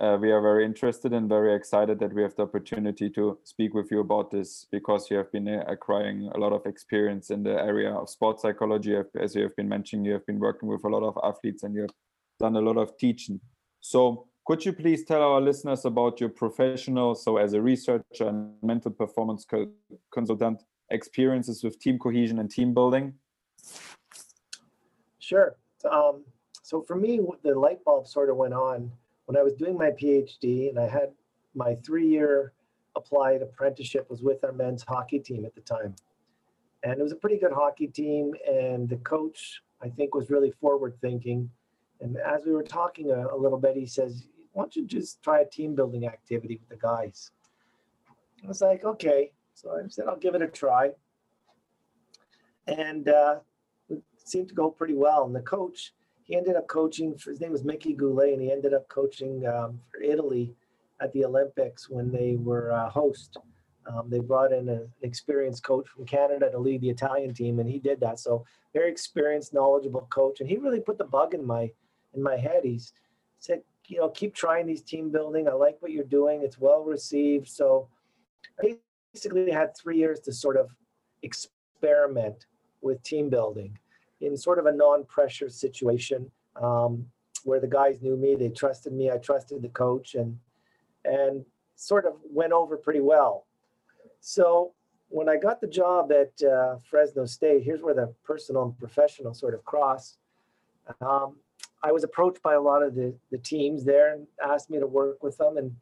uh, 0.00 0.18
we 0.20 0.32
are 0.32 0.40
very 0.40 0.64
interested 0.64 1.12
and 1.12 1.28
very 1.28 1.54
excited 1.54 2.00
that 2.00 2.12
we 2.12 2.22
have 2.22 2.34
the 2.34 2.42
opportunity 2.42 3.08
to 3.08 3.38
speak 3.44 3.74
with 3.74 3.90
you 3.92 4.00
about 4.00 4.30
this 4.30 4.66
because 4.72 5.08
you 5.08 5.16
have 5.16 5.30
been 5.30 5.46
uh, 5.46 5.62
acquiring 5.68 6.28
a 6.34 6.38
lot 6.38 6.52
of 6.52 6.66
experience 6.66 7.30
in 7.30 7.44
the 7.44 7.52
area 7.52 7.92
of 7.92 8.10
sports 8.10 8.42
psychology. 8.42 8.96
As 9.20 9.36
you 9.36 9.42
have 9.42 9.54
been 9.54 9.68
mentioning, 9.68 10.04
you 10.04 10.12
have 10.14 10.26
been 10.26 10.40
working 10.40 10.68
with 10.68 10.82
a 10.84 10.88
lot 10.88 11.04
of 11.04 11.16
athletes 11.22 11.62
and 11.62 11.74
you 11.74 11.82
have 11.82 11.94
done 12.40 12.56
a 12.56 12.60
lot 12.60 12.76
of 12.76 12.96
teaching. 12.98 13.40
So, 13.80 14.26
could 14.46 14.64
you 14.64 14.72
please 14.72 15.04
tell 15.04 15.22
our 15.22 15.40
listeners 15.40 15.84
about 15.86 16.20
your 16.20 16.28
professional, 16.28 17.14
so 17.14 17.38
as 17.38 17.54
a 17.54 17.62
researcher 17.62 18.28
and 18.28 18.52
mental 18.62 18.90
performance 18.90 19.44
co 19.44 19.68
consultant, 20.12 20.62
experiences 20.90 21.62
with 21.62 21.78
team 21.78 21.98
cohesion 21.98 22.40
and 22.40 22.50
team 22.50 22.74
building? 22.74 23.14
Sure. 25.20 25.56
Um, 25.90 26.24
so, 26.62 26.82
for 26.82 26.96
me, 26.96 27.20
the 27.42 27.54
light 27.54 27.82
bulb 27.84 28.08
sort 28.08 28.28
of 28.28 28.36
went 28.36 28.54
on 28.54 28.90
when 29.26 29.36
I 29.36 29.42
was 29.42 29.54
doing 29.54 29.76
my 29.76 29.90
PhD 29.90 30.68
and 30.68 30.78
I 30.78 30.88
had 30.88 31.12
my 31.54 31.74
three 31.76 32.06
year 32.06 32.52
applied 32.96 33.42
apprenticeship 33.42 34.08
was 34.08 34.22
with 34.22 34.44
our 34.44 34.52
men's 34.52 34.82
hockey 34.82 35.18
team 35.18 35.44
at 35.44 35.54
the 35.54 35.60
time. 35.60 35.94
And 36.82 36.98
it 36.98 37.02
was 37.02 37.12
a 37.12 37.16
pretty 37.16 37.38
good 37.38 37.52
hockey 37.52 37.86
team. 37.86 38.32
And 38.46 38.88
the 38.88 38.96
coach, 38.96 39.62
I 39.82 39.88
think, 39.88 40.14
was 40.14 40.30
really 40.30 40.52
forward 40.60 40.94
thinking. 41.00 41.50
And 42.00 42.16
as 42.18 42.44
we 42.44 42.52
were 42.52 42.62
talking 42.62 43.10
a, 43.10 43.34
a 43.34 43.36
little 43.36 43.58
bit, 43.58 43.76
he 43.76 43.86
says, 43.86 44.26
Why 44.52 44.64
don't 44.64 44.76
you 44.76 44.86
just 44.86 45.22
try 45.22 45.40
a 45.40 45.48
team 45.48 45.74
building 45.74 46.06
activity 46.06 46.60
with 46.60 46.68
the 46.68 46.76
guys? 46.76 47.30
I 48.44 48.48
was 48.48 48.60
like, 48.60 48.84
Okay. 48.84 49.32
So 49.54 49.70
I 49.70 49.88
said, 49.88 50.06
I'll 50.08 50.18
give 50.18 50.34
it 50.34 50.42
a 50.42 50.48
try. 50.48 50.90
And 52.66 53.08
uh, 53.08 53.36
it 53.88 54.02
seemed 54.24 54.48
to 54.48 54.54
go 54.54 54.70
pretty 54.70 54.94
well. 54.94 55.24
And 55.24 55.34
the 55.34 55.40
coach, 55.40 55.94
he 56.24 56.36
ended 56.36 56.56
up 56.56 56.66
coaching. 56.66 57.16
For, 57.16 57.30
his 57.30 57.40
name 57.40 57.52
was 57.52 57.64
Mickey 57.64 57.92
Goulet, 57.92 58.32
and 58.32 58.42
he 58.42 58.50
ended 58.50 58.74
up 58.74 58.88
coaching 58.88 59.46
um, 59.46 59.80
for 59.90 60.02
Italy 60.02 60.54
at 61.00 61.12
the 61.12 61.24
Olympics 61.24 61.88
when 61.88 62.10
they 62.10 62.36
were 62.36 62.72
uh, 62.72 62.88
host. 62.88 63.36
Um, 63.86 64.08
they 64.08 64.20
brought 64.20 64.52
in 64.52 64.68
an 64.68 64.90
experienced 65.02 65.62
coach 65.62 65.86
from 65.88 66.06
Canada 66.06 66.50
to 66.50 66.58
lead 66.58 66.80
the 66.80 66.88
Italian 66.88 67.34
team, 67.34 67.60
and 67.60 67.68
he 67.68 67.78
did 67.78 68.00
that. 68.00 68.18
So 68.18 68.44
very 68.72 68.90
experienced, 68.90 69.52
knowledgeable 69.52 70.08
coach, 70.10 70.40
and 70.40 70.48
he 70.48 70.56
really 70.56 70.80
put 70.80 70.98
the 70.98 71.04
bug 71.04 71.34
in 71.34 71.44
my 71.46 71.70
in 72.14 72.22
my 72.22 72.36
head. 72.36 72.60
He's 72.64 72.92
said, 73.38 73.60
you 73.86 73.98
know, 73.98 74.08
keep 74.08 74.34
trying 74.34 74.66
these 74.66 74.82
team 74.82 75.10
building. 75.10 75.46
I 75.46 75.52
like 75.52 75.76
what 75.80 75.92
you're 75.92 76.04
doing. 76.04 76.42
It's 76.42 76.58
well 76.58 76.82
received. 76.82 77.48
So 77.48 77.88
I 78.62 78.78
basically 79.12 79.50
had 79.50 79.76
three 79.76 79.98
years 79.98 80.20
to 80.20 80.32
sort 80.32 80.56
of 80.56 80.70
experiment 81.22 82.46
with 82.80 83.02
team 83.02 83.28
building 83.28 83.78
in 84.24 84.36
sort 84.36 84.58
of 84.58 84.66
a 84.66 84.72
non-pressure 84.72 85.48
situation 85.48 86.30
um, 86.60 87.06
where 87.44 87.60
the 87.60 87.68
guys 87.68 88.00
knew 88.02 88.16
me, 88.16 88.34
they 88.34 88.48
trusted 88.48 88.92
me, 88.92 89.10
I 89.10 89.18
trusted 89.18 89.62
the 89.62 89.68
coach, 89.68 90.14
and 90.14 90.38
and 91.04 91.44
sort 91.76 92.06
of 92.06 92.14
went 92.24 92.52
over 92.52 92.76
pretty 92.76 93.00
well. 93.00 93.46
So 94.20 94.72
when 95.08 95.28
I 95.28 95.36
got 95.36 95.60
the 95.60 95.66
job 95.66 96.12
at 96.12 96.32
uh, 96.42 96.76
Fresno 96.88 97.26
State, 97.26 97.62
here's 97.62 97.82
where 97.82 97.94
the 97.94 98.14
personal 98.24 98.62
and 98.64 98.78
professional 98.78 99.34
sort 99.34 99.54
of 99.54 99.64
cross. 99.64 100.16
Um, 101.00 101.36
I 101.82 101.92
was 101.92 102.04
approached 102.04 102.42
by 102.42 102.54
a 102.54 102.60
lot 102.60 102.82
of 102.82 102.94
the, 102.94 103.14
the 103.30 103.38
teams 103.38 103.84
there 103.84 104.14
and 104.14 104.26
asked 104.42 104.70
me 104.70 104.78
to 104.78 104.86
work 104.86 105.22
with 105.22 105.36
them. 105.36 105.58
And 105.58 105.76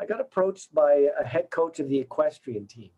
I 0.00 0.06
got 0.06 0.20
approached 0.20 0.74
by 0.74 1.08
a 1.20 1.24
head 1.24 1.50
coach 1.50 1.78
of 1.80 1.88
the 1.88 1.98
equestrian 1.98 2.66
team. 2.66 2.90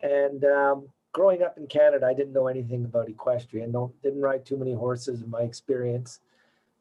And 0.00 0.44
um, 0.44 0.88
growing 1.16 1.42
up 1.42 1.56
in 1.56 1.66
Canada, 1.66 2.04
I 2.04 2.12
didn't 2.12 2.34
know 2.34 2.46
anything 2.46 2.84
about 2.84 3.08
equestrian. 3.08 3.72
Don't, 3.72 3.90
didn't 4.02 4.20
ride 4.20 4.44
too 4.44 4.58
many 4.58 4.74
horses 4.74 5.22
in 5.22 5.30
my 5.30 5.40
experience. 5.40 6.20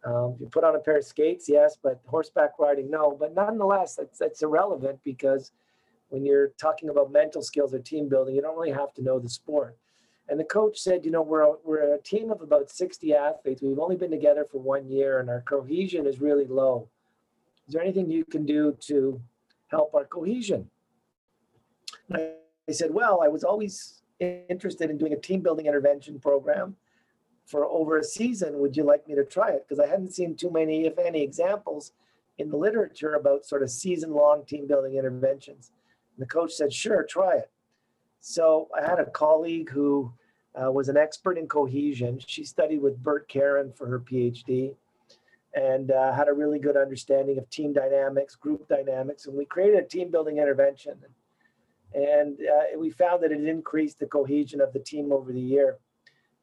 Um, 0.04 0.36
you 0.42 0.50
put 0.52 0.66
on 0.66 0.76
a 0.76 0.80
pair 0.80 0.98
of 0.98 1.06
skates, 1.06 1.48
yes, 1.48 1.78
but 1.82 2.02
horseback 2.06 2.60
riding, 2.60 2.92
no. 2.92 3.16
But 3.18 3.34
nonetheless, 3.34 3.96
that's, 3.96 4.20
that's 4.20 4.44
irrelevant 4.44 5.00
because 5.06 5.54
when 6.10 6.26
you're 6.26 6.50
talking 6.60 6.90
about 6.90 7.14
mental 7.14 7.42
skills 7.42 7.74
or 7.74 7.80
team 7.80 8.10
building, 8.10 8.36
you 8.36 8.42
don't 8.42 8.58
really 8.58 8.74
have 8.74 8.94
to 8.96 9.02
know 9.02 9.20
the 9.20 9.30
sport. 9.30 9.78
And 10.28 10.38
the 10.38 10.44
coach 10.44 10.80
said, 10.80 11.06
you 11.06 11.12
know, 11.12 11.22
we're 11.22 11.44
a, 11.44 11.54
we're 11.64 11.96
a 11.96 12.02
team 12.02 12.30
of 12.30 12.42
about 12.42 12.70
60 12.70 13.14
athletes. 13.14 13.62
We've 13.62 13.80
only 13.80 13.96
been 13.96 14.12
together 14.12 14.44
for 14.44 14.60
one 14.60 14.90
year 14.90 15.22
and 15.22 15.30
our 15.30 15.44
cohesion 15.44 16.06
is 16.06 16.20
really 16.20 16.46
low. 16.46 16.90
Is 17.70 17.74
there 17.74 17.82
anything 17.82 18.12
you 18.12 18.26
can 18.26 18.46
do 18.46 18.76
to 18.88 19.22
help 19.68 19.96
our 19.96 20.04
cohesion? 20.04 20.70
I 22.14 22.72
said, 22.72 22.94
well, 22.94 23.22
I 23.24 23.30
was 23.30 23.46
always 23.46 24.02
interested 24.20 24.90
in 24.90 24.98
doing 24.98 25.14
a 25.14 25.20
team 25.20 25.42
building 25.42 25.66
intervention 25.66 26.20
program 26.20 26.76
for 27.46 27.66
over 27.66 27.98
a 27.98 28.04
season. 28.04 28.60
Would 28.60 28.76
you 28.76 28.84
like 28.84 29.08
me 29.08 29.16
to 29.16 29.24
try 29.24 29.52
it? 29.52 29.66
Because 29.68 29.80
I 29.80 29.88
hadn't 29.88 30.14
seen 30.14 30.36
too 30.36 30.50
many, 30.50 30.86
if 30.86 30.98
any, 30.98 31.22
examples 31.22 31.92
in 32.38 32.50
the 32.50 32.58
literature 32.58 33.14
about 33.16 33.46
sort 33.46 33.64
of 33.64 33.70
season 33.70 34.12
long 34.12 34.46
team 34.46 34.68
building 34.68 34.96
interventions. 34.96 35.72
And 36.16 36.26
the 36.26 36.30
coach 36.30 36.54
said, 36.54 36.74
sure, 36.74 37.04
try 37.04 37.38
it. 37.38 37.52
So 38.20 38.70
I 38.76 38.82
had 38.82 39.00
a 39.00 39.06
colleague 39.06 39.70
who 39.70 40.12
uh, 40.56 40.72
was 40.72 40.90
an 40.90 40.98
expert 40.98 41.38
in 41.38 41.48
cohesion. 41.48 42.20
She 42.26 42.44
studied 42.44 42.82
with 42.82 43.02
Bert 43.02 43.28
Carron 43.28 43.72
for 43.74 43.88
her 43.88 44.00
PhD 44.00 44.74
and 45.54 45.92
uh, 45.92 46.12
had 46.12 46.28
a 46.28 46.34
really 46.34 46.60
good 46.60 46.76
understanding 46.76 47.38
of 47.38 47.50
team 47.50 47.72
dynamics, 47.72 48.36
group 48.36 48.68
dynamics, 48.68 49.26
and 49.26 49.36
we 49.36 49.46
created 49.46 49.80
a 49.80 49.88
team 49.88 50.12
building 50.12 50.38
intervention. 50.38 50.92
And 50.92 51.14
uh, 52.42 52.78
we 52.78 52.90
found 52.90 53.24
that 53.24 53.32
it 53.32 53.46
increased 53.46 54.00
the 54.00 54.06
cohesion 54.06 54.62
of 54.62 54.74
the 54.74 54.80
team 54.80 55.12
over 55.12 55.32
the 55.32 55.40
year. 55.40 55.78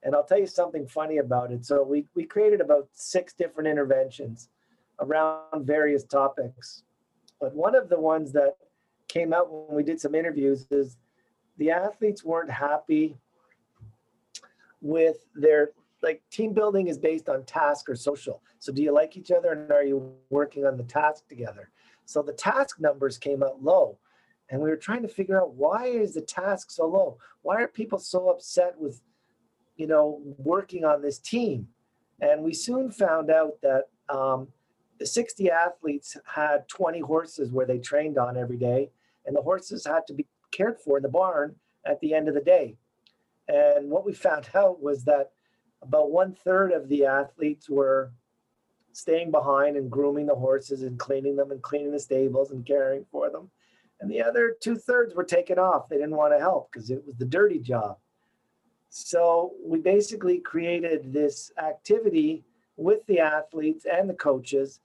And 0.02 0.14
I'll 0.14 0.24
tell 0.24 0.38
you 0.38 0.46
something 0.46 0.86
funny 0.86 1.18
about 1.18 1.52
it. 1.52 1.64
So 1.64 1.82
we, 1.82 2.06
we 2.14 2.24
created 2.24 2.60
about 2.60 2.88
six 2.92 3.32
different 3.34 3.68
interventions 3.68 4.48
around 5.00 5.66
various 5.66 6.04
topics. 6.04 6.82
But 7.40 7.54
one 7.54 7.74
of 7.74 7.88
the 7.88 8.00
ones 8.00 8.32
that 8.32 8.56
came 9.08 9.32
out 9.32 9.52
when 9.52 9.76
we 9.76 9.82
did 9.82 10.00
some 10.00 10.14
interviews 10.14 10.66
is 10.70 10.96
the 11.58 11.70
athletes 11.70 12.24
weren't 12.24 12.50
happy 12.50 13.16
with 14.80 15.26
their 15.34 15.70
like 16.02 16.22
team 16.30 16.52
building 16.52 16.88
is 16.88 16.98
based 16.98 17.28
on 17.28 17.44
task 17.44 17.88
or 17.88 17.94
social. 17.94 18.42
So 18.58 18.72
do 18.72 18.82
you 18.82 18.92
like 18.92 19.16
each 19.16 19.30
other 19.30 19.52
and 19.52 19.70
are 19.70 19.84
you 19.84 20.12
working 20.30 20.66
on 20.66 20.76
the 20.76 20.82
task 20.82 21.28
together? 21.28 21.70
So 22.04 22.22
the 22.22 22.32
task 22.32 22.80
numbers 22.80 23.18
came 23.18 23.42
out 23.42 23.62
low 23.62 23.98
and 24.52 24.60
we 24.60 24.68
were 24.68 24.76
trying 24.76 25.00
to 25.00 25.08
figure 25.08 25.40
out 25.40 25.54
why 25.54 25.86
is 25.86 26.12
the 26.12 26.20
task 26.20 26.70
so 26.70 26.86
low? 26.86 27.16
Why 27.40 27.62
are 27.62 27.68
people 27.68 27.98
so 27.98 28.28
upset 28.28 28.74
with 28.78 29.00
you 29.76 29.86
know 29.86 30.20
working 30.36 30.84
on 30.84 31.00
this 31.00 31.18
team? 31.18 31.68
And 32.20 32.42
we 32.42 32.52
soon 32.52 32.92
found 32.92 33.30
out 33.30 33.54
that 33.62 33.88
um, 34.08 34.48
the 35.00 35.06
60 35.06 35.50
athletes 35.50 36.18
had 36.26 36.68
20 36.68 37.00
horses 37.00 37.50
where 37.50 37.66
they 37.66 37.78
trained 37.78 38.18
on 38.18 38.36
every 38.36 38.58
day 38.58 38.90
and 39.26 39.34
the 39.34 39.42
horses 39.42 39.86
had 39.86 40.06
to 40.06 40.14
be 40.14 40.26
cared 40.52 40.78
for 40.78 40.98
in 40.98 41.02
the 41.02 41.08
barn 41.08 41.56
at 41.86 41.98
the 42.00 42.14
end 42.14 42.28
of 42.28 42.34
the 42.34 42.40
day. 42.40 42.76
And 43.48 43.90
what 43.90 44.04
we 44.04 44.12
found 44.28 44.50
out 44.54 44.82
was 44.82 45.04
that 45.04 45.30
about 45.80 46.12
one 46.12 46.34
third 46.34 46.72
of 46.72 46.88
the 46.88 47.06
athletes 47.06 47.70
were 47.70 48.12
staying 48.92 49.30
behind 49.30 49.76
and 49.76 49.90
grooming 49.90 50.26
the 50.26 50.34
horses 50.34 50.82
and 50.82 50.98
cleaning 50.98 51.36
them 51.36 51.50
and 51.50 51.62
cleaning 51.62 51.90
the 51.90 51.98
stables 51.98 52.50
and 52.50 52.66
caring 52.66 53.06
for 53.10 53.30
them. 53.30 53.50
And 54.02 54.10
the 54.10 54.20
other 54.20 54.56
two 54.60 54.76
thirds 54.76 55.14
were 55.14 55.22
taken 55.22 55.60
off. 55.60 55.88
They 55.88 55.96
didn't 55.96 56.16
want 56.16 56.34
to 56.34 56.40
help 56.40 56.72
because 56.72 56.90
it 56.90 57.06
was 57.06 57.14
the 57.16 57.24
dirty 57.24 57.60
job. 57.60 57.98
So 58.90 59.52
we 59.64 59.78
basically 59.78 60.38
created 60.38 61.12
this 61.12 61.52
activity 61.56 62.42
with 62.76 63.06
the 63.06 63.20
athletes 63.20 63.86
and 63.90 64.10
the 64.10 64.14
coaches 64.14 64.80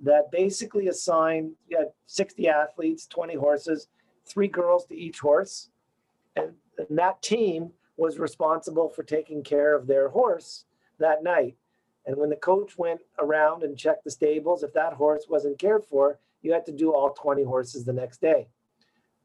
that 0.00 0.30
basically 0.32 0.88
assigned 0.88 1.52
you 1.68 1.76
had 1.76 1.92
60 2.06 2.48
athletes, 2.48 3.06
20 3.06 3.34
horses, 3.34 3.88
three 4.24 4.48
girls 4.48 4.86
to 4.86 4.96
each 4.96 5.20
horse. 5.20 5.68
And, 6.34 6.54
and 6.78 6.98
that 6.98 7.20
team 7.20 7.70
was 7.98 8.18
responsible 8.18 8.88
for 8.88 9.02
taking 9.02 9.44
care 9.44 9.76
of 9.76 9.86
their 9.86 10.08
horse 10.08 10.64
that 10.98 11.22
night. 11.22 11.56
And 12.06 12.16
when 12.16 12.30
the 12.30 12.36
coach 12.36 12.78
went 12.78 13.02
around 13.18 13.62
and 13.62 13.76
checked 13.76 14.04
the 14.04 14.10
stables, 14.10 14.62
if 14.62 14.72
that 14.72 14.94
horse 14.94 15.26
wasn't 15.28 15.58
cared 15.58 15.84
for, 15.84 16.18
you 16.44 16.52
had 16.52 16.66
to 16.66 16.72
do 16.72 16.92
all 16.92 17.10
20 17.10 17.42
horses 17.42 17.84
the 17.84 17.92
next 17.92 18.20
day. 18.20 18.48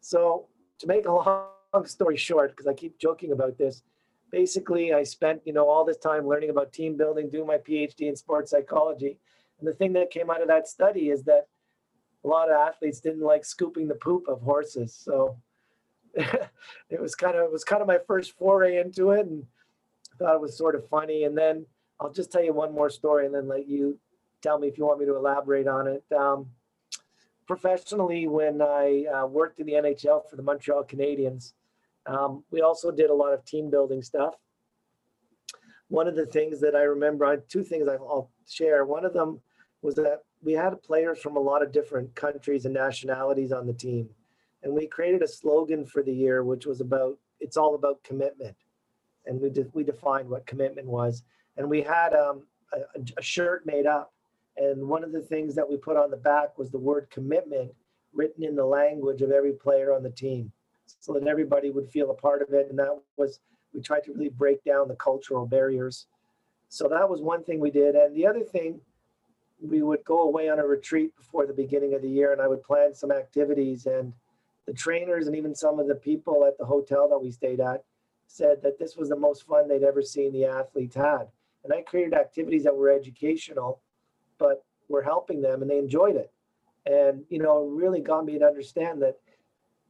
So, 0.02 0.48
to 0.80 0.88
make 0.88 1.06
a 1.06 1.12
long 1.12 1.86
story 1.86 2.18
short, 2.18 2.52
because 2.52 2.68
I 2.68 2.74
keep 2.74 2.98
joking 2.98 3.34
about 3.34 3.58
this, 3.58 3.84
basically 4.32 4.94
I 4.94 5.04
spent, 5.04 5.42
you 5.46 5.54
know, 5.54 5.68
all 5.68 5.84
this 5.84 5.98
time 5.98 6.28
learning 6.28 6.50
about 6.50 6.72
team 6.72 6.96
building, 6.96 7.30
doing 7.30 7.48
my 7.48 7.58
PhD 7.58 8.08
in 8.08 8.16
sports 8.16 8.52
psychology. 8.52 9.20
And 9.60 9.68
the 9.68 9.74
thing 9.74 9.94
that 9.94 10.12
came 10.12 10.30
out 10.30 10.42
of 10.42 10.48
that 10.48 10.68
study 10.68 11.10
is 11.10 11.24
that 11.24 11.48
a 12.24 12.28
lot 12.28 12.50
of 12.50 12.56
athletes 12.56 13.00
didn't 13.00 13.22
like 13.22 13.44
scooping 13.44 13.88
the 13.88 13.96
poop 13.96 14.28
of 14.28 14.42
horses. 14.42 14.94
So 14.94 15.38
it 16.16 17.02
was 17.02 17.16
kind 17.16 17.36
of 17.36 17.44
it 17.44 17.52
was 17.52 17.64
kind 17.64 17.82
of 17.82 17.88
my 17.88 18.00
first 18.08 18.38
foray 18.38 18.80
into 18.80 19.12
it, 19.12 19.26
and 19.26 19.46
I 20.14 20.18
thought 20.18 20.36
it 20.36 20.42
was 20.42 20.58
sort 20.58 20.76
of 20.76 20.88
funny. 20.90 21.24
And 21.26 21.38
then 21.38 21.66
I'll 22.00 22.12
just 22.12 22.32
tell 22.32 22.44
you 22.44 22.54
one 22.54 22.74
more 22.74 22.90
story, 22.90 23.26
and 23.26 23.36
then 23.36 23.48
let 23.48 23.68
you 23.68 23.98
tell 24.42 24.58
me 24.58 24.68
if 24.68 24.78
you 24.78 24.86
want 24.86 25.00
me 25.00 25.06
to 25.06 25.16
elaborate 25.16 25.68
on 25.68 25.88
it. 25.88 26.04
Um, 26.16 26.48
professionally, 27.50 28.27
when 28.27 28.62
I 28.62 29.06
uh, 29.06 29.25
worked 29.25 29.60
in 29.60 29.65
the 29.65 29.74
NHL 29.74 30.29
for 30.29 30.36
the 30.36 30.44
Montreal 30.44 30.84
Canadiens, 30.84 31.53
um, 32.06 32.44
we 32.51 32.62
also 32.62 32.91
did 32.91 33.10
a 33.10 33.13
lot 33.13 33.34
of 33.34 33.44
team 33.44 33.72
building 33.72 34.03
stuff. 34.03 34.36
One 35.88 36.08
of 36.08 36.15
the 36.15 36.27
things 36.27 36.62
that 36.62 36.75
I 36.75 36.84
remember, 36.84 37.36
two 37.38 37.63
things 37.63 37.88
I'll 37.88 38.29
share. 38.48 38.86
One 38.86 39.03
of 39.03 39.13
them 39.13 39.41
was 39.82 39.96
that 39.96 40.20
we 40.44 40.53
had 40.53 40.79
players 40.84 41.18
from 41.18 41.38
a 41.38 41.39
lot 41.39 41.63
of 41.63 41.72
different 41.72 42.13
countries 42.13 42.65
and 42.65 42.74
nationalities 42.75 43.51
on 43.51 43.65
the 43.65 43.74
team. 43.74 44.10
And 44.62 44.72
we 44.72 44.86
created 44.86 45.24
a 45.24 45.27
slogan 45.27 45.88
for 45.88 46.03
the 46.03 46.13
year, 46.13 46.44
which 46.44 46.68
was 46.68 46.82
about 46.82 47.18
it's 47.39 47.58
all 47.58 47.74
about 47.74 48.03
commitment. 48.03 48.58
And 49.25 49.41
we, 49.41 49.50
de- 49.50 49.72
we 49.74 49.84
defined 49.84 50.29
what 50.29 50.46
commitment 50.46 50.86
was. 50.86 51.24
And 51.58 51.68
we 51.68 51.82
had 51.82 52.13
um, 52.13 52.44
a, 52.72 53.00
a 53.18 53.24
shirt 53.24 53.65
made 53.65 53.88
up. 53.88 54.13
And 54.60 54.88
one 54.88 55.06
of 55.06 55.13
the 55.13 55.22
things 55.22 55.56
that 55.56 55.70
we 55.70 55.78
put 55.78 55.96
on 55.96 56.12
the 56.12 56.18
back 56.18 56.58
was 56.58 56.70
the 56.70 56.78
word 56.78 57.10
commitment 57.10 57.72
written 58.13 58.44
in 58.44 58.56
the 58.56 58.66
language 58.66 59.22
of 59.22 59.32
every 59.32 59.54
player 59.54 59.94
on 59.94 60.04
the 60.04 60.10
team 60.10 60.51
so 61.00 61.13
that 61.13 61.25
everybody 61.28 61.70
would 61.70 61.89
feel 61.89 62.12
a 62.12 62.13
part 62.13 62.42
of 62.42 62.54
it. 62.54 62.68
And 62.70 62.78
that 62.78 63.00
was, 63.16 63.39
we 63.74 63.82
tried 63.82 64.04
to 64.04 64.12
really 64.12 64.30
break 64.30 64.63
down 64.63 64.89
the 64.89 64.96
cultural 64.96 65.46
barriers. 65.46 66.08
So 66.68 66.89
that 66.89 67.10
was 67.10 67.22
one 67.22 67.44
thing 67.44 67.60
we 67.60 67.72
did. 67.72 67.96
And 67.96 68.16
the 68.16 68.28
other 68.28 68.44
thing 68.44 68.82
we 69.62 69.82
would 69.82 70.04
go 70.04 70.24
away 70.24 70.50
on 70.50 70.60
a 70.60 70.66
retreat 70.66 71.16
before 71.16 71.46
the 71.46 71.54
beginning 71.54 71.94
of 71.94 72.01
the 72.01 72.10
year 72.10 72.34
and 72.34 72.42
I 72.42 72.48
would 72.48 72.63
plan 72.63 72.94
some 72.94 73.12
activities 73.12 73.86
and 73.86 74.13
the 74.66 74.74
trainers 74.74 75.28
and 75.28 75.36
even 75.36 75.56
some 75.56 75.80
of 75.80 75.88
the 75.88 75.96
people 75.96 76.46
at 76.46 76.58
the 76.58 76.66
hotel 76.66 77.10
that 77.10 77.20
we 77.20 77.32
stayed 77.32 77.60
at 77.60 77.84
said 78.28 78.62
that 78.62 78.78
this 78.78 78.96
was 78.96 79.10
the 79.10 79.16
most 79.16 79.48
fun 79.48 79.68
they'd 79.68 79.84
ever 79.84 80.01
seen 80.01 80.32
the 80.32 80.46
athletes 80.46 80.96
had. 80.96 81.28
And 81.63 81.74
I 81.74 81.82
created 81.82 82.13
activities 82.13 82.63
that 82.63 82.75
were 82.75 82.92
educational, 82.92 83.82
but 84.39 84.63
we're 84.88 85.03
helping 85.03 85.41
them 85.41 85.62
and 85.62 85.69
they 85.69 85.77
enjoyed 85.77 86.15
it. 86.15 86.31
And, 86.86 87.24
you 87.29 87.39
know, 87.39 87.65
really 87.65 88.01
got 88.01 88.25
me 88.25 88.39
to 88.39 88.46
understand 88.46 89.01
that 89.03 89.17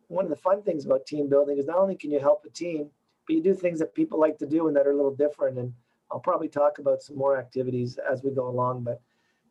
one 0.07 0.25
of 0.25 0.29
the 0.29 0.35
fun 0.35 0.61
things 0.63 0.85
about 0.85 1.05
team 1.05 1.29
building 1.29 1.57
is 1.57 1.67
not 1.67 1.77
only 1.77 1.95
can 1.95 2.11
you 2.11 2.19
help 2.19 2.43
a 2.45 2.49
team, 2.49 2.89
but 3.25 3.35
you 3.35 3.43
do 3.43 3.53
things 3.53 3.79
that 3.79 3.93
people 3.93 4.19
like 4.19 4.37
to 4.39 4.47
do 4.47 4.67
and 4.67 4.75
that 4.75 4.87
are 4.87 4.91
a 4.91 4.95
little 4.95 5.15
different. 5.15 5.57
And 5.57 5.73
I'll 6.11 6.19
probably 6.19 6.49
talk 6.49 6.79
about 6.79 7.01
some 7.01 7.15
more 7.15 7.37
activities 7.37 7.99
as 8.11 8.23
we 8.23 8.31
go 8.31 8.49
along, 8.49 8.83
but 8.83 9.01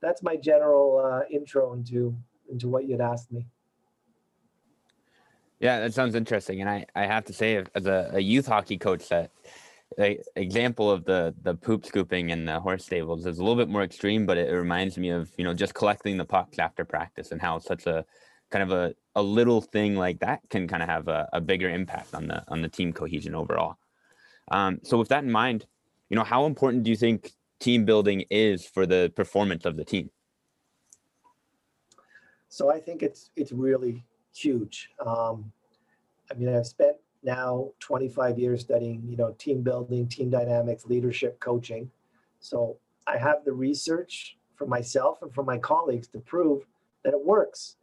that's 0.02 0.22
my 0.22 0.36
general 0.36 0.98
uh, 0.98 1.22
intro 1.30 1.72
into 1.72 2.16
into 2.50 2.68
what 2.68 2.88
you'd 2.88 3.00
asked 3.00 3.30
me. 3.30 3.46
Yeah, 5.60 5.80
that 5.80 5.92
sounds 5.92 6.14
interesting. 6.14 6.60
And 6.60 6.70
I, 6.70 6.86
I 6.94 7.06
have 7.06 7.24
to 7.26 7.32
say, 7.32 7.62
as 7.74 7.86
a, 7.86 8.10
a 8.14 8.20
youth 8.20 8.46
hockey 8.46 8.78
coach, 8.78 9.08
that 9.08 9.30
the 9.96 10.18
example 10.36 10.90
of 10.90 11.04
the 11.04 11.34
the 11.42 11.54
poop 11.54 11.86
scooping 11.86 12.30
in 12.30 12.44
the 12.44 12.60
horse 12.60 12.84
stables 12.84 13.26
is 13.26 13.38
a 13.38 13.42
little 13.42 13.56
bit 13.56 13.68
more 13.68 13.82
extreme, 13.82 14.26
but 14.26 14.36
it 14.36 14.52
reminds 14.52 14.98
me 14.98 15.10
of 15.10 15.30
you 15.38 15.44
know 15.44 15.54
just 15.54 15.74
collecting 15.74 16.16
the 16.16 16.24
pucks 16.24 16.58
after 16.58 16.84
practice 16.84 17.32
and 17.32 17.40
how 17.40 17.58
such 17.58 17.86
a 17.86 18.04
kind 18.50 18.62
of 18.62 18.72
a, 18.72 18.94
a 19.14 19.22
little 19.22 19.60
thing 19.60 19.94
like 19.96 20.20
that 20.20 20.40
can 20.50 20.66
kind 20.68 20.82
of 20.82 20.88
have 20.88 21.08
a, 21.08 21.28
a 21.32 21.40
bigger 21.40 21.68
impact 21.68 22.14
on 22.14 22.28
the 22.28 22.44
on 22.48 22.62
the 22.62 22.68
team 22.68 22.92
cohesion 22.92 23.34
overall. 23.34 23.76
Um, 24.50 24.80
so 24.82 24.98
with 24.98 25.08
that 25.08 25.24
in 25.24 25.30
mind, 25.30 25.66
you 26.10 26.16
know 26.16 26.24
how 26.24 26.46
important 26.46 26.84
do 26.84 26.90
you 26.90 26.96
think 26.96 27.32
team 27.58 27.84
building 27.84 28.24
is 28.30 28.66
for 28.66 28.86
the 28.86 29.12
performance 29.16 29.64
of 29.64 29.76
the 29.76 29.84
team? 29.84 30.10
So 32.48 32.70
I 32.70 32.78
think 32.80 33.02
it's 33.02 33.30
it's 33.36 33.52
really 33.52 34.04
huge. 34.34 34.90
Um, 35.04 35.52
I 36.30 36.34
mean, 36.34 36.54
I've 36.54 36.66
spent 36.66 36.96
now 37.22 37.70
25 37.80 38.38
years 38.38 38.60
studying, 38.60 39.02
you 39.08 39.16
know, 39.16 39.34
team 39.38 39.62
building, 39.62 40.06
team 40.06 40.30
dynamics, 40.30 40.86
leadership, 40.86 41.38
coaching. 41.40 41.90
So 42.40 42.78
I 43.06 43.18
have 43.18 43.44
the 43.44 43.52
research 43.52 44.36
for 44.54 44.66
myself 44.66 45.22
and 45.22 45.32
for 45.34 45.42
my 45.42 45.58
colleagues 45.58 46.08
to 46.08 46.18
prove 46.18 46.66
that 47.04 47.12
it 47.12 47.24
works. 47.24 47.76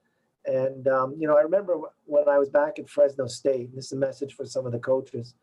And 0.45 0.87
um, 0.87 1.15
you 1.17 1.27
know, 1.27 1.37
I 1.37 1.41
remember 1.41 1.79
when 2.05 2.29
I 2.29 2.37
was 2.37 2.49
back 2.49 2.79
at 2.79 2.89
Fresno 2.89 3.27
State. 3.27 3.75
This 3.75 3.85
is 3.85 3.91
a 3.93 3.97
message 3.97 4.35
for 4.35 4.45
some 4.45 4.65
of 4.65 4.71
the 4.71 4.79
coaches. 4.79 5.33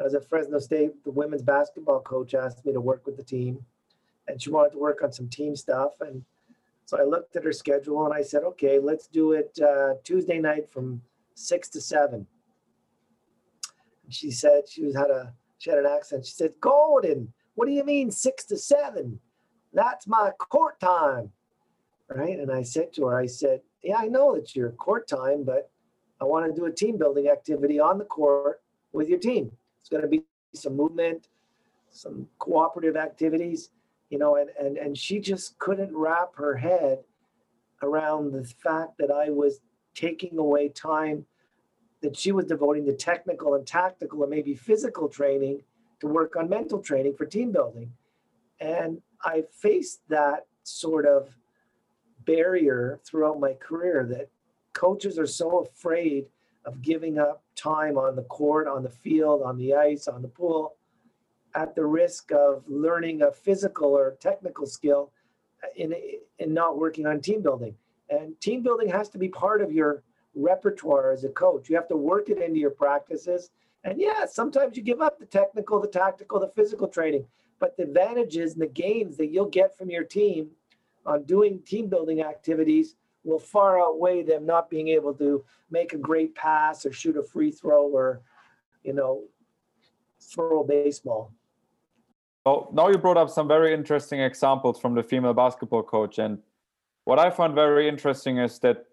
I 0.00 0.04
was 0.04 0.14
at 0.14 0.28
Fresno 0.28 0.58
State. 0.58 1.04
The 1.04 1.10
women's 1.10 1.42
basketball 1.42 2.00
coach 2.00 2.34
asked 2.34 2.64
me 2.64 2.72
to 2.72 2.80
work 2.80 3.06
with 3.06 3.16
the 3.16 3.22
team, 3.22 3.64
and 4.28 4.40
she 4.40 4.50
wanted 4.50 4.72
to 4.72 4.78
work 4.78 5.02
on 5.02 5.12
some 5.12 5.28
team 5.28 5.56
stuff. 5.56 5.92
And 6.00 6.24
so 6.86 6.98
I 6.98 7.04
looked 7.04 7.36
at 7.36 7.44
her 7.44 7.52
schedule 7.52 8.06
and 8.06 8.14
I 8.14 8.22
said, 8.22 8.44
"Okay, 8.44 8.78
let's 8.78 9.08
do 9.08 9.32
it 9.32 9.58
uh, 9.62 9.94
Tuesday 10.04 10.38
night 10.38 10.70
from 10.70 11.02
six 11.34 11.68
to 11.68 11.80
7 11.80 12.26
she 14.08 14.30
said 14.30 14.68
she 14.68 14.84
was 14.84 14.96
had 14.96 15.10
a 15.10 15.32
she 15.58 15.70
had 15.70 15.78
an 15.78 15.86
accent. 15.86 16.26
She 16.26 16.32
said, 16.32 16.52
"Gordon, 16.60 17.32
what 17.54 17.66
do 17.66 17.72
you 17.72 17.84
mean 17.84 18.10
six 18.10 18.44
to 18.46 18.56
seven? 18.56 19.20
That's 19.72 20.06
my 20.06 20.30
court 20.38 20.80
time." 20.80 21.32
Right? 22.08 22.38
And 22.38 22.52
I 22.52 22.62
said 22.62 22.92
to 22.94 23.06
her, 23.06 23.18
I 23.18 23.26
said, 23.26 23.62
"Yeah, 23.82 23.96
I 23.98 24.06
know 24.06 24.34
it's 24.34 24.54
your 24.54 24.70
court 24.72 25.08
time, 25.08 25.44
but 25.44 25.70
I 26.20 26.24
want 26.24 26.46
to 26.46 26.58
do 26.58 26.66
a 26.66 26.72
team 26.72 26.98
building 26.98 27.28
activity 27.28 27.80
on 27.80 27.98
the 27.98 28.04
court 28.04 28.62
with 28.92 29.08
your 29.08 29.18
team. 29.18 29.50
It's 29.80 29.88
going 29.88 30.02
to 30.02 30.08
be 30.08 30.24
some 30.54 30.76
movement, 30.76 31.28
some 31.90 32.28
cooperative 32.38 32.96
activities, 32.96 33.70
you 34.10 34.18
know." 34.18 34.36
And 34.36 34.50
and 34.58 34.76
and 34.76 34.96
she 34.96 35.20
just 35.20 35.58
couldn't 35.58 35.96
wrap 35.96 36.36
her 36.36 36.56
head 36.56 37.04
around 37.82 38.32
the 38.32 38.44
fact 38.44 38.98
that 38.98 39.10
I 39.10 39.30
was 39.30 39.60
taking 39.94 40.38
away 40.38 40.68
time 40.68 41.26
that 42.02 42.16
she 42.16 42.32
was 42.32 42.46
devoting 42.46 42.84
to 42.86 42.92
technical 42.92 43.54
and 43.54 43.66
tactical 43.66 44.22
and 44.22 44.30
maybe 44.30 44.54
physical 44.54 45.08
training 45.08 45.62
to 46.00 46.06
work 46.06 46.36
on 46.36 46.48
mental 46.48 46.80
training 46.80 47.14
for 47.14 47.24
team 47.24 47.52
building. 47.52 47.92
And 48.60 49.00
I 49.22 49.44
faced 49.50 50.00
that 50.08 50.46
sort 50.62 51.06
of 51.06 51.28
barrier 52.24 53.00
throughout 53.04 53.40
my 53.40 53.54
career 53.54 54.06
that 54.10 54.28
coaches 54.72 55.18
are 55.18 55.26
so 55.26 55.60
afraid 55.60 56.26
of 56.64 56.82
giving 56.82 57.18
up 57.18 57.42
time 57.54 57.96
on 57.96 58.16
the 58.16 58.22
court, 58.24 58.66
on 58.66 58.82
the 58.82 58.90
field, 58.90 59.42
on 59.42 59.56
the 59.56 59.74
ice, 59.74 60.08
on 60.08 60.20
the 60.20 60.28
pool, 60.28 60.74
at 61.54 61.74
the 61.74 61.84
risk 61.84 62.32
of 62.32 62.64
learning 62.68 63.22
a 63.22 63.30
physical 63.30 63.96
or 63.96 64.16
technical 64.20 64.66
skill 64.66 65.12
in, 65.76 65.94
in 66.38 66.52
not 66.52 66.76
working 66.78 67.06
on 67.06 67.20
team 67.20 67.40
building. 67.40 67.74
And 68.10 68.38
team 68.40 68.62
building 68.62 68.88
has 68.90 69.08
to 69.10 69.18
be 69.18 69.28
part 69.28 69.62
of 69.62 69.72
your 69.72 70.02
repertoire 70.36 71.10
as 71.10 71.24
a 71.24 71.28
coach. 71.30 71.68
You 71.68 71.76
have 71.76 71.88
to 71.88 71.96
work 71.96 72.28
it 72.28 72.38
into 72.38 72.60
your 72.60 72.70
practices. 72.70 73.50
And 73.82 74.00
yeah, 74.00 74.26
sometimes 74.26 74.76
you 74.76 74.82
give 74.82 75.00
up 75.00 75.18
the 75.18 75.26
technical, 75.26 75.80
the 75.80 75.88
tactical, 75.88 76.38
the 76.38 76.52
physical 76.54 76.86
training, 76.86 77.26
but 77.58 77.76
the 77.76 77.84
advantages 77.84 78.52
and 78.52 78.62
the 78.62 78.66
gains 78.66 79.16
that 79.16 79.28
you'll 79.28 79.46
get 79.46 79.76
from 79.76 79.90
your 79.90 80.04
team 80.04 80.50
on 81.04 81.24
doing 81.24 81.60
team 81.60 81.88
building 81.88 82.20
activities 82.20 82.96
will 83.24 83.38
far 83.38 83.80
outweigh 83.80 84.22
them 84.22 84.46
not 84.46 84.70
being 84.70 84.88
able 84.88 85.14
to 85.14 85.44
make 85.70 85.92
a 85.92 85.98
great 85.98 86.34
pass 86.34 86.86
or 86.86 86.92
shoot 86.92 87.16
a 87.16 87.22
free 87.22 87.50
throw 87.50 87.86
or, 87.86 88.20
you 88.84 88.92
know, 88.92 89.22
throw 90.20 90.60
a 90.60 90.64
baseball. 90.66 91.32
Well, 92.44 92.70
now 92.72 92.88
you 92.88 92.98
brought 92.98 93.16
up 93.16 93.30
some 93.30 93.48
very 93.48 93.74
interesting 93.74 94.20
examples 94.20 94.78
from 94.78 94.94
the 94.94 95.02
female 95.02 95.34
basketball 95.34 95.82
coach. 95.82 96.18
And 96.18 96.38
what 97.04 97.18
I 97.18 97.30
found 97.30 97.54
very 97.54 97.88
interesting 97.88 98.38
is 98.38 98.58
that 98.60 98.86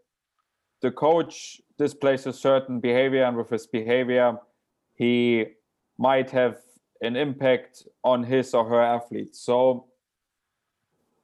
the 0.84 0.92
coach 0.92 1.62
displays 1.78 2.28
a 2.28 2.34
certain 2.34 2.82
behavior, 2.82 3.24
and 3.24 3.38
with 3.38 3.50
his 3.50 3.66
behavior, 3.66 4.38
he 4.96 5.46
might 5.98 6.30
have 6.30 6.58
an 7.02 7.16
impact 7.16 7.88
on 8.04 8.22
his 8.22 8.54
or 8.54 8.66
her 8.66 8.82
athletes. 8.82 9.40
So, 9.40 9.86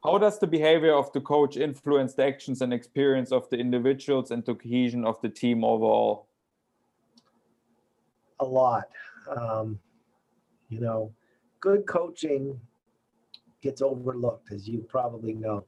how 0.01 0.17
does 0.17 0.39
the 0.39 0.47
behavior 0.47 0.93
of 0.93 1.11
the 1.11 1.19
coach 1.19 1.57
influence 1.57 2.13
the 2.13 2.25
actions 2.25 2.61
and 2.61 2.73
experience 2.73 3.33
of 3.33 3.49
the 3.49 3.57
individuals 3.57 4.31
and 4.31 4.45
the 4.45 4.55
cohesion 4.55 5.05
of 5.05 5.19
the 5.21 5.27
team 5.27 5.65
overall? 5.65 6.29
A 8.39 8.45
lot. 8.45 8.87
Um, 9.29 9.77
you 10.69 10.79
know, 10.79 11.11
good 11.59 11.85
coaching 11.85 12.57
gets 13.61 13.81
overlooked, 13.81 14.53
as 14.53 14.69
you 14.69 14.85
probably 14.87 15.33
know. 15.33 15.65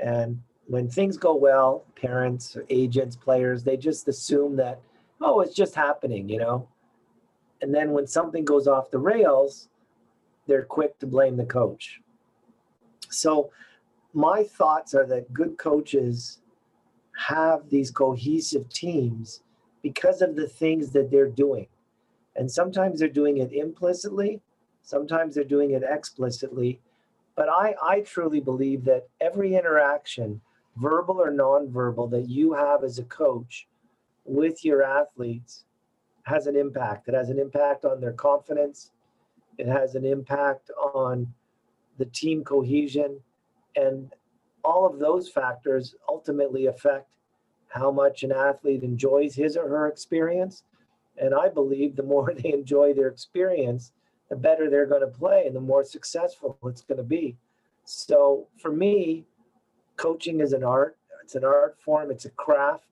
And 0.00 0.42
when 0.66 0.88
things 0.88 1.16
go 1.16 1.34
well, 1.34 1.84
parents, 1.94 2.56
agents, 2.70 3.16
players, 3.16 3.62
they 3.62 3.76
just 3.76 4.08
assume 4.08 4.56
that, 4.56 4.80
oh, 5.20 5.40
it's 5.40 5.54
just 5.54 5.74
happening, 5.74 6.28
you 6.28 6.38
know? 6.38 6.68
And 7.62 7.74
then 7.74 7.92
when 7.92 8.06
something 8.06 8.44
goes 8.44 8.66
off 8.66 8.90
the 8.90 8.98
rails, 8.98 9.68
they're 10.46 10.64
quick 10.64 10.98
to 10.98 11.06
blame 11.06 11.36
the 11.36 11.44
coach. 11.44 12.00
So, 13.10 13.50
my 14.12 14.44
thoughts 14.44 14.94
are 14.94 15.06
that 15.06 15.32
good 15.32 15.58
coaches 15.58 16.40
have 17.16 17.68
these 17.68 17.90
cohesive 17.90 18.68
teams 18.70 19.42
because 19.82 20.22
of 20.22 20.36
the 20.36 20.48
things 20.48 20.90
that 20.92 21.10
they're 21.10 21.28
doing. 21.28 21.66
And 22.34 22.50
sometimes 22.50 22.98
they're 22.98 23.08
doing 23.08 23.38
it 23.38 23.52
implicitly, 23.52 24.40
sometimes 24.82 25.34
they're 25.34 25.44
doing 25.44 25.72
it 25.72 25.82
explicitly. 25.88 26.80
But 27.34 27.50
I, 27.50 27.74
I 27.82 28.00
truly 28.00 28.40
believe 28.40 28.84
that 28.86 29.08
every 29.20 29.54
interaction 29.54 30.40
verbal 30.76 31.20
or 31.20 31.32
nonverbal, 31.32 32.10
that 32.10 32.28
you 32.28 32.52
have 32.52 32.84
as 32.84 32.98
a 32.98 33.04
coach 33.04 33.66
with 34.24 34.64
your 34.64 34.82
athletes 34.82 35.64
has 36.24 36.46
an 36.46 36.56
impact. 36.56 37.08
It 37.08 37.14
has 37.14 37.30
an 37.30 37.38
impact 37.38 37.84
on 37.84 38.00
their 38.00 38.12
confidence, 38.12 38.90
it 39.58 39.66
has 39.66 39.94
an 39.94 40.04
impact 40.04 40.70
on 40.94 41.32
the 41.98 42.06
team 42.06 42.44
cohesion, 42.44 43.20
and 43.76 44.12
all 44.64 44.84
of 44.84 44.98
those 44.98 45.28
factors 45.28 45.94
ultimately 46.08 46.66
affect 46.66 47.08
how 47.68 47.90
much 47.90 48.22
an 48.22 48.32
athlete 48.32 48.82
enjoys 48.82 49.34
his 49.34 49.56
or 49.56 49.68
her 49.68 49.86
experience. 49.86 50.64
And 51.18 51.34
I 51.34 51.48
believe 51.48 51.94
the 51.96 52.02
more 52.02 52.34
they 52.42 52.52
enjoy 52.52 52.92
their 52.92 53.08
experience, 53.08 53.92
the 54.28 54.36
better 54.36 54.68
they're 54.68 54.86
going 54.86 55.02
to 55.02 55.06
play 55.06 55.44
and 55.46 55.54
the 55.54 55.60
more 55.60 55.84
successful 55.84 56.58
it's 56.64 56.82
going 56.82 56.98
to 56.98 57.04
be. 57.04 57.36
So 57.84 58.48
for 58.60 58.72
me, 58.72 59.24
coaching 59.96 60.40
is 60.40 60.52
an 60.52 60.64
art, 60.64 60.96
it's 61.22 61.34
an 61.34 61.44
art 61.44 61.76
form, 61.80 62.10
it's 62.10 62.24
a 62.24 62.30
craft. 62.30 62.84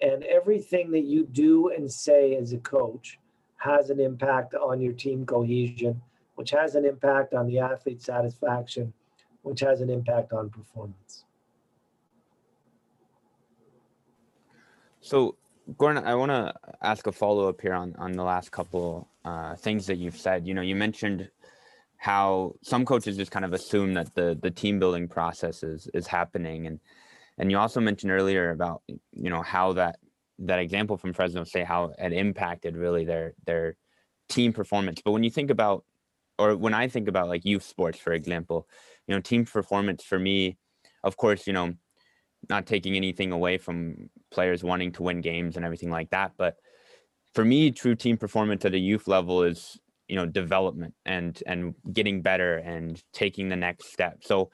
And 0.00 0.22
everything 0.24 0.92
that 0.92 1.04
you 1.04 1.24
do 1.24 1.70
and 1.70 1.90
say 1.90 2.36
as 2.36 2.52
a 2.52 2.58
coach 2.58 3.18
has 3.56 3.90
an 3.90 3.98
impact 3.98 4.54
on 4.54 4.80
your 4.80 4.92
team 4.92 5.26
cohesion, 5.26 6.00
which 6.36 6.50
has 6.50 6.76
an 6.76 6.84
impact 6.84 7.34
on 7.34 7.48
the 7.48 7.58
athlete 7.58 8.00
satisfaction, 8.00 8.92
which 9.42 9.60
has 9.60 9.80
an 9.80 9.90
impact 9.90 10.32
on 10.32 10.50
performance. 10.50 11.24
So, 15.00 15.36
Gordon, 15.76 16.04
I 16.04 16.14
want 16.14 16.30
to 16.30 16.54
ask 16.82 17.06
a 17.06 17.12
follow 17.12 17.48
up 17.48 17.60
here 17.60 17.74
on 17.74 17.94
on 17.98 18.12
the 18.12 18.22
last 18.22 18.52
couple 18.52 19.08
uh, 19.24 19.54
things 19.56 19.86
that 19.86 19.96
you've 19.96 20.16
said. 20.16 20.46
You 20.46 20.54
know, 20.54 20.62
you 20.62 20.76
mentioned 20.76 21.28
how 21.98 22.54
some 22.62 22.84
coaches 22.84 23.16
just 23.16 23.30
kind 23.30 23.44
of 23.44 23.52
assume 23.52 23.94
that 23.94 24.14
the 24.14 24.38
the 24.40 24.50
team 24.50 24.78
building 24.78 25.08
process 25.08 25.62
is 25.62 25.88
is 25.94 26.06
happening. 26.06 26.66
And 26.66 26.80
and 27.38 27.50
you 27.50 27.58
also 27.58 27.80
mentioned 27.80 28.12
earlier 28.12 28.50
about 28.50 28.82
you 28.86 29.30
know 29.30 29.42
how 29.42 29.74
that 29.74 29.98
that 30.40 30.60
example 30.60 30.96
from 30.96 31.12
Fresno 31.12 31.44
State 31.44 31.66
how 31.66 31.92
it 31.98 32.12
impacted 32.12 32.76
really 32.76 33.04
their 33.04 33.34
their 33.46 33.76
team 34.28 34.52
performance. 34.52 35.02
But 35.04 35.12
when 35.12 35.24
you 35.24 35.30
think 35.30 35.50
about 35.50 35.84
or 36.38 36.56
when 36.56 36.72
I 36.72 36.88
think 36.88 37.08
about 37.08 37.28
like 37.28 37.44
youth 37.44 37.64
sports 37.64 37.98
for 37.98 38.12
example 38.12 38.68
you 39.08 39.14
know 39.14 39.20
team 39.20 39.44
performance 39.44 40.04
for 40.04 40.18
me 40.18 40.56
of 41.02 41.16
course 41.16 41.46
you 41.46 41.52
know 41.52 41.74
not 42.48 42.66
taking 42.66 42.94
anything 42.94 43.32
away 43.32 43.58
from 43.58 44.08
players 44.30 44.62
wanting 44.62 44.92
to 44.92 45.02
win 45.02 45.20
games 45.20 45.56
and 45.56 45.64
everything 45.64 45.90
like 45.90 46.10
that 46.10 46.32
but 46.38 46.56
for 47.34 47.44
me 47.44 47.72
true 47.72 47.96
team 47.96 48.16
performance 48.16 48.64
at 48.64 48.74
a 48.74 48.78
youth 48.78 49.08
level 49.08 49.42
is 49.42 49.80
you 50.08 50.16
know 50.16 50.26
development 50.26 50.94
and 51.04 51.42
and 51.46 51.74
getting 51.92 52.22
better 52.22 52.56
and 52.56 53.02
taking 53.12 53.48
the 53.48 53.56
next 53.56 53.92
step 53.92 54.18
so 54.22 54.50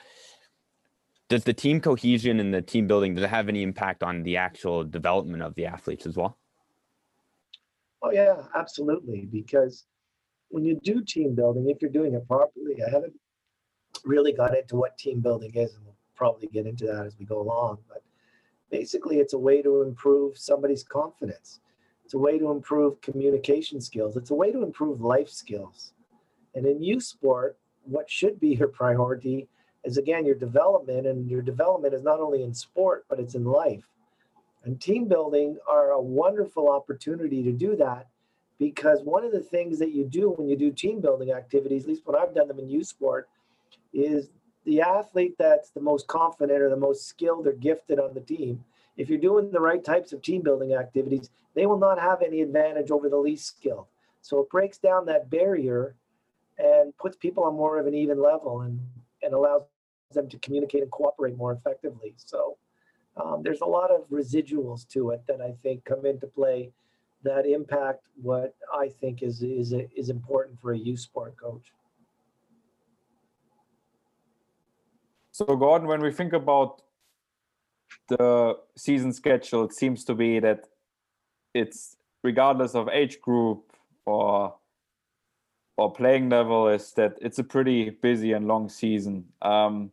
does 1.29 1.45
the 1.45 1.53
team 1.53 1.81
cohesion 1.81 2.39
and 2.39 2.53
the 2.53 2.63
team 2.63 2.87
building 2.87 3.15
does 3.15 3.25
it 3.25 3.31
have 3.31 3.49
any 3.49 3.63
impact 3.63 4.03
on 4.03 4.23
the 4.23 4.37
actual 4.37 4.85
development 4.85 5.43
of 5.43 5.55
the 5.55 5.67
athletes 5.67 6.07
as 6.07 6.17
well? 6.17 6.39
Oh 8.03 8.11
yeah, 8.11 8.43
absolutely. 8.55 9.27
Because 9.33 9.87
when 10.49 10.65
you 10.65 10.79
do 10.85 11.03
team 11.03 11.35
building, 11.35 11.71
if 11.71 11.81
you're 11.81 11.91
doing 11.91 12.15
it 12.15 12.29
properly, 12.29 12.83
I 12.87 12.91
haven't 12.91 13.15
really 14.05 14.33
got 14.33 14.57
into 14.57 14.77
what 14.77 14.99
team 14.99 15.21
building 15.21 15.53
is, 15.55 15.75
and 15.75 15.85
we'll 15.85 15.97
probably 16.15 16.49
get 16.49 16.67
into 16.67 16.87
that 16.87 17.07
as 17.07 17.17
we 17.19 17.25
go 17.25 17.41
along. 17.41 17.79
But 17.89 18.03
basically, 18.71 19.19
it's 19.19 19.33
a 19.33 19.39
way 19.39 19.63
to 19.63 19.83
improve 19.83 20.37
somebody's 20.37 20.85
confidence. 20.85 21.61
It's 22.05 22.15
a 22.15 22.19
way 22.19 22.39
to 22.39 22.51
improve 22.51 23.01
communication 23.01 23.81
skills. 23.81 24.17
It's 24.17 24.31
a 24.31 24.35
way 24.35 24.53
to 24.53 24.63
improve 24.63 25.01
life 25.01 25.31
skills. 25.31 25.93
And 26.55 26.67
in 26.67 26.83
youth 26.83 27.03
sport, 27.03 27.57
what 27.85 28.11
should 28.11 28.39
be 28.39 28.55
your 28.55 28.69
priority 28.69 29.49
is 29.85 29.99
again 29.99 30.25
your 30.25 30.35
development, 30.35 31.07
and 31.07 31.31
your 31.31 31.43
development 31.43 31.95
is 31.95 32.03
not 32.03 32.21
only 32.21 32.43
in 32.43 32.55
sport, 32.55 33.05
but 33.09 33.21
it's 33.21 33.35
in 33.35 33.45
life. 33.45 33.85
And 34.65 34.81
team 34.81 35.09
building 35.09 35.59
are 35.69 35.91
a 35.91 36.01
wonderful 36.01 36.71
opportunity 36.71 37.43
to 37.43 37.53
do 37.53 37.77
that 37.77 38.07
because 38.59 39.03
one 39.03 39.25
of 39.25 39.33
the 39.33 39.41
things 39.41 39.79
that 39.79 39.93
you 39.93 40.05
do 40.05 40.31
when 40.31 40.49
you 40.49 40.57
do 40.57 40.71
team 40.71 41.01
building 41.01 41.33
activities, 41.33 41.83
at 41.83 41.89
least 41.89 42.07
when 42.07 42.17
I've 42.17 42.35
done 42.35 42.49
them 42.49 42.59
in 42.59 42.69
youth 42.69 42.87
sport, 42.87 43.29
is 43.93 44.31
the 44.65 44.81
athlete 44.81 45.35
that's 45.39 45.71
the 45.71 45.81
most 45.81 46.07
confident 46.07 46.63
or 46.63 46.71
the 46.71 46.77
most 46.77 47.07
skilled 47.07 47.47
or 47.47 47.53
gifted 47.53 47.99
on 47.99 48.15
the 48.15 48.21
team. 48.21 48.65
If 48.97 49.09
you're 49.09 49.19
doing 49.19 49.51
the 49.51 49.61
right 49.61 49.85
types 49.85 50.13
of 50.13 50.23
team 50.23 50.43
building 50.43 50.75
activities, 50.75 51.31
they 51.55 51.67
will 51.67 51.79
not 51.79 51.99
have 52.01 52.23
any 52.23 52.41
advantage 52.41 52.91
over 52.91 53.09
the 53.09 53.17
least 53.17 53.47
skilled. 53.47 53.87
So 54.21 54.41
it 54.41 54.51
breaks 54.51 54.79
down 54.79 55.07
that 55.07 55.31
barrier 55.31 55.97
and 56.59 56.97
puts 56.97 57.17
people 57.17 57.45
on 57.45 57.55
more 57.55 57.79
of 57.79 57.87
an 57.87 57.95
even 57.95 58.23
level 58.23 58.63
and, 58.63 58.81
and 59.23 59.35
allows 59.35 59.63
them 60.13 60.29
to 60.29 60.39
communicate 60.39 60.83
and 60.83 60.91
cooperate 60.91 61.37
more 61.37 61.53
effectively. 61.53 62.15
So 62.17 62.57
um, 63.17 63.43
there's 63.43 63.61
a 63.61 63.67
lot 63.67 63.91
of 63.91 64.09
residuals 64.11 64.87
to 64.89 65.11
it 65.11 65.23
that 65.29 65.41
I 65.41 65.55
think 65.63 65.85
come 65.85 66.07
into 66.07 66.27
play 66.27 66.71
that 67.25 67.47
impact 67.47 68.05
what 68.23 68.55
I 68.73 68.89
think 69.01 69.23
is 69.23 69.43
is 69.43 69.73
is 69.97 70.11
important 70.11 70.61
for 70.61 70.73
a 70.73 70.79
youth 70.79 71.01
sport 71.01 71.37
coach. 71.37 71.73
So 75.33 75.45
Gordon, 75.47 75.89
when 75.89 76.01
we 76.01 76.13
think 76.13 76.33
about 76.33 76.83
the 78.09 78.57
season 78.77 79.13
schedule, 79.13 79.69
seems 79.71 80.05
to 80.05 80.15
be 80.15 80.41
that 80.41 80.69
it's 81.55 81.97
regardless 82.23 82.75
of 82.75 82.89
age 82.89 83.21
group 83.21 83.73
or 84.07 84.55
or 85.77 85.93
playing 85.93 86.29
level 86.29 86.69
is 86.69 86.93
that 86.93 87.19
it's 87.21 87.39
a 87.39 87.45
pretty 87.45 87.91
busy 87.91 88.33
and 88.33 88.47
long 88.47 88.69
season. 88.69 89.25
Um, 89.43 89.91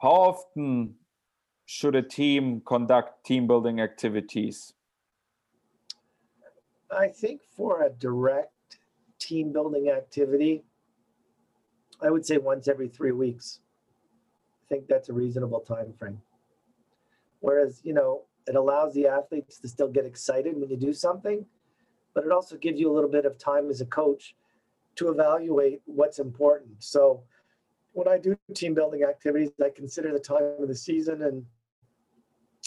how 0.00 0.10
often 0.10 0.94
should 1.64 1.94
a 1.94 2.02
team 2.02 2.60
conduct 2.66 3.24
team 3.24 3.46
building 3.46 3.80
activities? 3.80 4.74
I 6.90 7.08
think 7.08 7.40
for 7.56 7.82
a 7.82 7.90
direct 7.90 8.78
team 9.18 9.52
building 9.52 9.88
activity, 9.88 10.64
I 12.02 12.10
would 12.10 12.26
say 12.26 12.38
once 12.38 12.68
every 12.68 12.88
three 12.88 13.12
weeks. 13.12 13.60
I 14.64 14.74
think 14.74 14.86
that's 14.86 15.08
a 15.08 15.12
reasonable 15.12 15.60
time 15.60 15.92
frame. 15.98 16.20
Whereas, 17.40 17.80
you 17.84 17.92
know, 17.92 18.22
it 18.46 18.54
allows 18.54 18.94
the 18.94 19.06
athletes 19.06 19.58
to 19.60 19.68
still 19.68 19.88
get 19.88 20.06
excited 20.06 20.58
when 20.58 20.70
you 20.70 20.76
do 20.76 20.92
something, 20.92 21.44
but 22.14 22.24
it 22.24 22.32
also 22.32 22.56
gives 22.56 22.80
you 22.80 22.90
a 22.90 22.94
little 22.94 23.10
bit 23.10 23.24
of 23.24 23.38
time 23.38 23.70
as 23.70 23.80
a 23.80 23.86
coach 23.86 24.34
to 24.96 25.10
evaluate 25.10 25.82
what's 25.84 26.18
important. 26.18 26.82
So 26.82 27.22
when 27.92 28.08
I 28.08 28.18
do 28.18 28.36
team 28.54 28.74
building 28.74 29.02
activities, 29.02 29.50
I 29.62 29.70
consider 29.70 30.12
the 30.12 30.18
time 30.18 30.42
of 30.60 30.68
the 30.68 30.74
season 30.74 31.22
and 31.22 31.44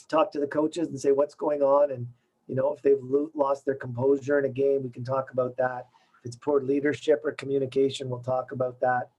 talk 0.08 0.32
to 0.32 0.40
the 0.40 0.48
coaches 0.48 0.88
and 0.88 1.00
say 1.00 1.12
what's 1.12 1.36
going 1.36 1.62
on? 1.62 1.92
And 1.92 2.08
you 2.48 2.56
know 2.56 2.74
if 2.74 2.82
they've 2.82 2.98
lost 3.34 3.66
their 3.66 3.76
composure 3.76 4.40
in 4.40 4.46
a 4.46 4.50
game 4.50 4.84
we 4.84 4.90
can 4.90 5.04
talk 5.04 5.32
about 5.32 5.58
that. 5.58 5.88
If 6.20 6.28
it's 6.28 6.36
poor 6.36 6.62
leadership 6.62 7.22
or 7.24 7.32
communication 7.34 8.10
we'll 8.10 8.20
talk 8.20 8.52
about 8.52 8.80
that. 8.82 9.10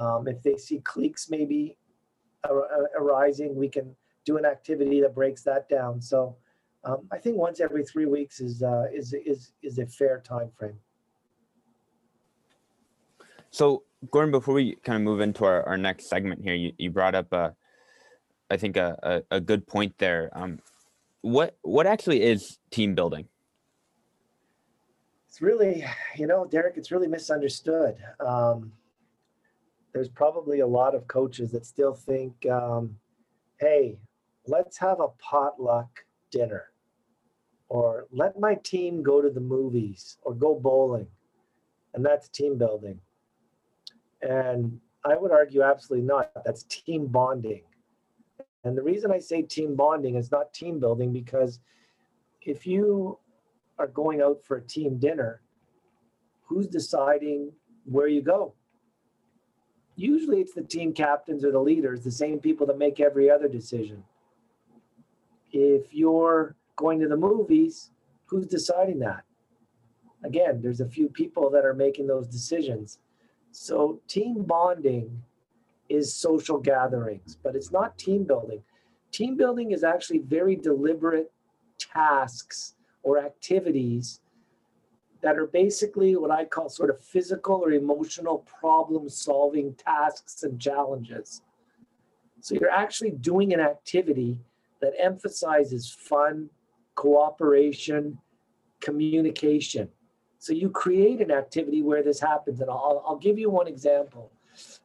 Um, 0.00 0.26
if 0.26 0.42
they 0.42 0.56
see 0.56 0.78
cliques 0.80 1.30
maybe 1.30 1.76
arising 2.98 3.54
we 3.54 3.68
can 3.68 3.94
do 4.24 4.36
an 4.36 4.44
activity 4.44 5.00
that 5.00 5.14
breaks 5.14 5.42
that 5.42 5.68
down 5.68 6.00
so 6.00 6.36
um, 6.84 7.06
i 7.10 7.18
think 7.18 7.36
once 7.36 7.60
every 7.60 7.84
three 7.84 8.06
weeks 8.06 8.40
is 8.40 8.62
uh, 8.62 8.84
is 8.92 9.12
is 9.12 9.52
is 9.62 9.78
a 9.78 9.86
fair 9.86 10.20
time 10.20 10.50
frame 10.58 10.78
so 13.50 13.82
gordon 14.10 14.30
before 14.30 14.54
we 14.54 14.76
kind 14.84 14.96
of 14.96 15.02
move 15.02 15.20
into 15.20 15.44
our, 15.44 15.62
our 15.64 15.76
next 15.76 16.08
segment 16.08 16.42
here 16.42 16.54
you, 16.54 16.72
you 16.78 16.90
brought 16.90 17.14
up 17.14 17.32
uh, 17.32 17.50
I 18.52 18.58
think 18.58 18.76
a, 18.76 18.98
a, 19.02 19.36
a 19.36 19.40
good 19.40 19.66
point 19.66 19.94
there. 19.96 20.30
Um, 20.34 20.58
what 21.22 21.56
what 21.62 21.86
actually 21.86 22.22
is 22.22 22.58
team 22.70 22.94
building? 22.94 23.26
It's 25.26 25.40
really, 25.40 25.86
you 26.16 26.26
know, 26.26 26.44
Derek, 26.44 26.76
it's 26.76 26.92
really 26.92 27.08
misunderstood. 27.08 27.96
Um, 28.20 28.72
there's 29.94 30.10
probably 30.10 30.60
a 30.60 30.66
lot 30.66 30.94
of 30.94 31.08
coaches 31.08 31.50
that 31.52 31.64
still 31.64 31.94
think, 31.94 32.46
um, 32.50 32.96
hey, 33.58 33.96
let's 34.46 34.78
have 34.78 35.00
a 35.00 35.08
potluck 35.18 36.04
dinner, 36.30 36.72
or 37.68 38.06
let 38.10 38.38
my 38.38 38.54
team 38.56 39.02
go 39.02 39.20
to 39.22 39.30
the 39.30 39.40
movies, 39.40 40.18
or 40.22 40.34
go 40.34 40.54
bowling, 40.54 41.08
and 41.94 42.04
that's 42.04 42.28
team 42.28 42.58
building. 42.58 43.00
And 44.22 44.80
I 45.04 45.16
would 45.16 45.32
argue 45.32 45.62
absolutely 45.62 46.06
not. 46.06 46.30
That's 46.44 46.62
team 46.64 47.06
bonding. 47.06 47.62
And 48.64 48.78
the 48.78 48.82
reason 48.82 49.10
I 49.10 49.18
say 49.18 49.42
team 49.42 49.74
bonding 49.74 50.14
is 50.14 50.30
not 50.30 50.54
team 50.54 50.78
building 50.78 51.12
because 51.12 51.58
if 52.40 52.66
you 52.66 53.18
are 53.78 53.88
going 53.88 54.20
out 54.20 54.44
for 54.44 54.58
a 54.58 54.62
team 54.62 54.98
dinner, 54.98 55.40
who's 56.44 56.68
deciding 56.68 57.52
where 57.84 58.06
you 58.06 58.22
go? 58.22 58.54
Usually 59.96 60.40
it's 60.40 60.54
the 60.54 60.62
team 60.62 60.92
captains 60.92 61.44
or 61.44 61.50
the 61.50 61.58
leaders, 61.58 62.04
the 62.04 62.10
same 62.10 62.38
people 62.38 62.66
that 62.68 62.78
make 62.78 63.00
every 63.00 63.28
other 63.28 63.48
decision. 63.48 64.04
If 65.52 65.92
you're 65.92 66.56
going 66.76 67.00
to 67.00 67.08
the 67.08 67.16
movies, 67.16 67.90
who's 68.26 68.46
deciding 68.46 68.98
that? 69.00 69.24
Again, 70.24 70.60
there's 70.62 70.80
a 70.80 70.88
few 70.88 71.08
people 71.08 71.50
that 71.50 71.64
are 71.64 71.74
making 71.74 72.06
those 72.06 72.26
decisions. 72.26 72.98
So 73.50 74.00
team 74.08 74.44
bonding 74.44 75.22
is 75.88 76.14
social 76.14 76.58
gatherings, 76.58 77.36
but 77.42 77.54
it's 77.54 77.70
not 77.70 77.98
team 77.98 78.24
building. 78.24 78.62
Team 79.10 79.36
building 79.36 79.72
is 79.72 79.84
actually 79.84 80.20
very 80.20 80.56
deliberate 80.56 81.30
tasks 81.78 82.74
or 83.02 83.18
activities 83.18 84.20
that 85.20 85.36
are 85.36 85.46
basically 85.46 86.16
what 86.16 86.30
I 86.30 86.44
call 86.44 86.68
sort 86.68 86.90
of 86.90 87.00
physical 87.00 87.56
or 87.56 87.72
emotional 87.72 88.38
problem 88.38 89.08
solving 89.08 89.74
tasks 89.74 90.42
and 90.42 90.60
challenges. 90.60 91.42
So 92.40 92.54
you're 92.54 92.70
actually 92.70 93.12
doing 93.12 93.52
an 93.52 93.60
activity 93.60 94.40
that 94.82 94.92
emphasizes 94.98 95.90
fun, 95.90 96.50
cooperation, 96.94 98.18
communication. 98.80 99.88
So 100.38 100.52
you 100.52 100.68
create 100.68 101.20
an 101.20 101.30
activity 101.30 101.82
where 101.82 102.02
this 102.02 102.20
happens. 102.20 102.60
And 102.60 102.68
I'll, 102.68 103.02
I'll 103.06 103.16
give 103.16 103.38
you 103.38 103.48
one 103.48 103.68
example 103.68 104.32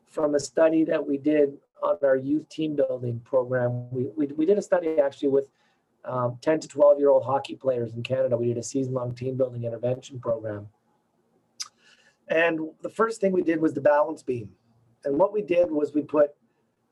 from 0.06 0.36
a 0.36 0.40
study 0.40 0.84
that 0.86 1.06
we 1.06 1.18
did 1.18 1.58
on 1.84 1.98
our 2.04 2.16
youth 2.16 2.48
team 2.48 2.76
building 2.76 3.20
program. 3.26 3.90
We, 3.92 4.06
we, 4.16 4.28
we 4.28 4.46
did 4.46 4.58
a 4.58 4.62
study 4.62 5.00
actually 5.00 5.30
with 5.30 5.48
um, 6.06 6.38
10 6.42 6.62
to 6.62 6.68
12 6.68 7.00
year 7.00 7.10
old 7.10 7.26
hockey 7.26 7.56
players 7.56 7.94
in 7.96 8.04
Canada. 8.04 8.38
We 8.38 8.48
did 8.48 8.58
a 8.58 8.64
season 8.64 8.94
long 8.94 9.14
team 9.16 9.36
building 9.36 9.64
intervention 9.64 10.20
program. 10.20 10.68
And 12.30 12.60
the 12.82 12.90
first 12.90 13.20
thing 13.20 13.32
we 13.32 13.42
did 13.42 13.60
was 13.60 13.74
the 13.74 13.82
balance 13.82 14.22
beam. 14.22 14.50
And 15.06 15.18
what 15.18 15.34
we 15.34 15.42
did 15.42 15.72
was 15.72 15.94
we 15.94 16.02
put, 16.02 16.32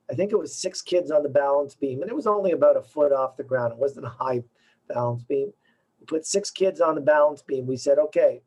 I 0.09 0.13
think 0.13 0.31
it 0.31 0.39
was 0.39 0.55
six 0.55 0.81
kids 0.81 1.09
on 1.11 1.23
the 1.23 1.29
balance 1.29 1.75
beam, 1.75 2.01
and 2.01 2.09
it 2.09 2.15
was 2.15 2.27
only 2.27 2.51
about 2.51 2.77
a 2.77 2.81
foot 2.81 3.11
off 3.11 3.37
the 3.37 3.43
ground. 3.43 3.73
It 3.73 3.79
wasn't 3.79 4.05
a 4.05 4.09
high 4.09 4.43
balance 4.87 5.23
beam. 5.23 5.51
We 5.99 6.05
put 6.05 6.25
six 6.25 6.51
kids 6.51 6.79
on 6.79 6.95
the 6.95 7.01
balance 7.01 7.41
beam. 7.41 7.65
We 7.65 7.77
said, 7.77 7.97
okay, 7.97 8.41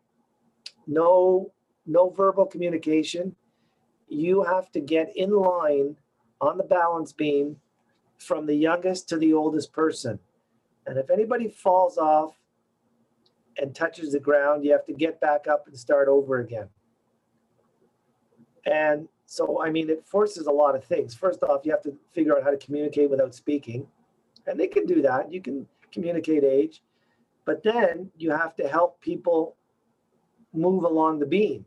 no, 0.87 1.53
no 1.87 2.11
verbal 2.11 2.47
communication 2.47 3.35
you 4.09 4.43
have 4.43 4.71
to 4.73 4.81
get 4.81 5.13
in 5.17 5.31
line 5.31 5.97
on 6.41 6.57
the 6.57 6.65
balance 6.65 7.13
beam 7.13 7.57
from 8.19 8.47
the 8.47 8.55
youngest 8.55 9.09
to 9.09 9.17
the 9.17 9.33
oldest 9.33 9.73
person. 9.73 10.19
And 10.87 10.99
if 10.99 11.11
anybody 11.11 11.49
falls 11.49 11.99
off 11.99 12.35
and 13.59 13.75
touches 13.75 14.13
the 14.13 14.21
ground, 14.21 14.65
you 14.65 14.73
have 14.73 14.87
to 14.87 14.93
get 14.93 15.21
back 15.21 15.47
up 15.47 15.67
and 15.67 15.77
start 15.77 16.09
over 16.09 16.39
again. 16.41 16.69
And 18.65 19.09
so, 19.31 19.63
I 19.63 19.71
mean, 19.71 19.91
it 19.91 20.07
forces 20.07 20.47
a 20.47 20.51
lot 20.51 20.75
of 20.75 20.85
things. 20.85 21.15
First 21.15 21.43
off, 21.43 21.61
you 21.67 21.71
have 21.73 21.83
to 21.83 21.95
figure 22.15 22.35
out 22.39 22.45
how 22.45 22.51
to 22.51 22.57
communicate 22.57 23.11
without 23.11 23.35
speaking. 23.35 23.87
And 24.47 24.59
they 24.59 24.69
can 24.69 24.87
do 24.87 25.03
that. 25.03 25.31
You 25.31 25.43
can 25.43 25.67
communicate 25.93 26.45
age. 26.45 26.83
But 27.45 27.63
then 27.63 28.11
you 28.17 28.31
have 28.31 28.57
to 28.57 28.69
help 28.69 29.01
people 29.03 29.57
move 30.55 30.85
along 30.85 31.19
the 31.21 31.27
beam 31.27 31.67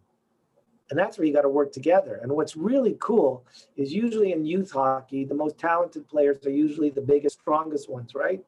And 0.89 0.99
that's 0.99 1.17
where 1.17 1.25
you 1.27 1.33
got 1.33 1.43
to 1.43 1.49
work 1.49 1.71
together. 1.71 2.19
And 2.23 2.31
what's 2.33 2.55
really 2.57 2.97
cool 2.99 3.45
is 3.77 3.93
usually 3.93 4.33
in 4.33 4.45
youth 4.45 4.71
hockey, 4.71 5.25
the 5.25 5.35
most 5.35 5.57
talented 5.57 6.07
players 6.07 6.45
are 6.45 6.51
usually 6.51 6.89
the 6.89 7.01
biggest, 7.01 7.39
strongest 7.39 7.89
ones, 7.89 8.15
right? 8.15 8.43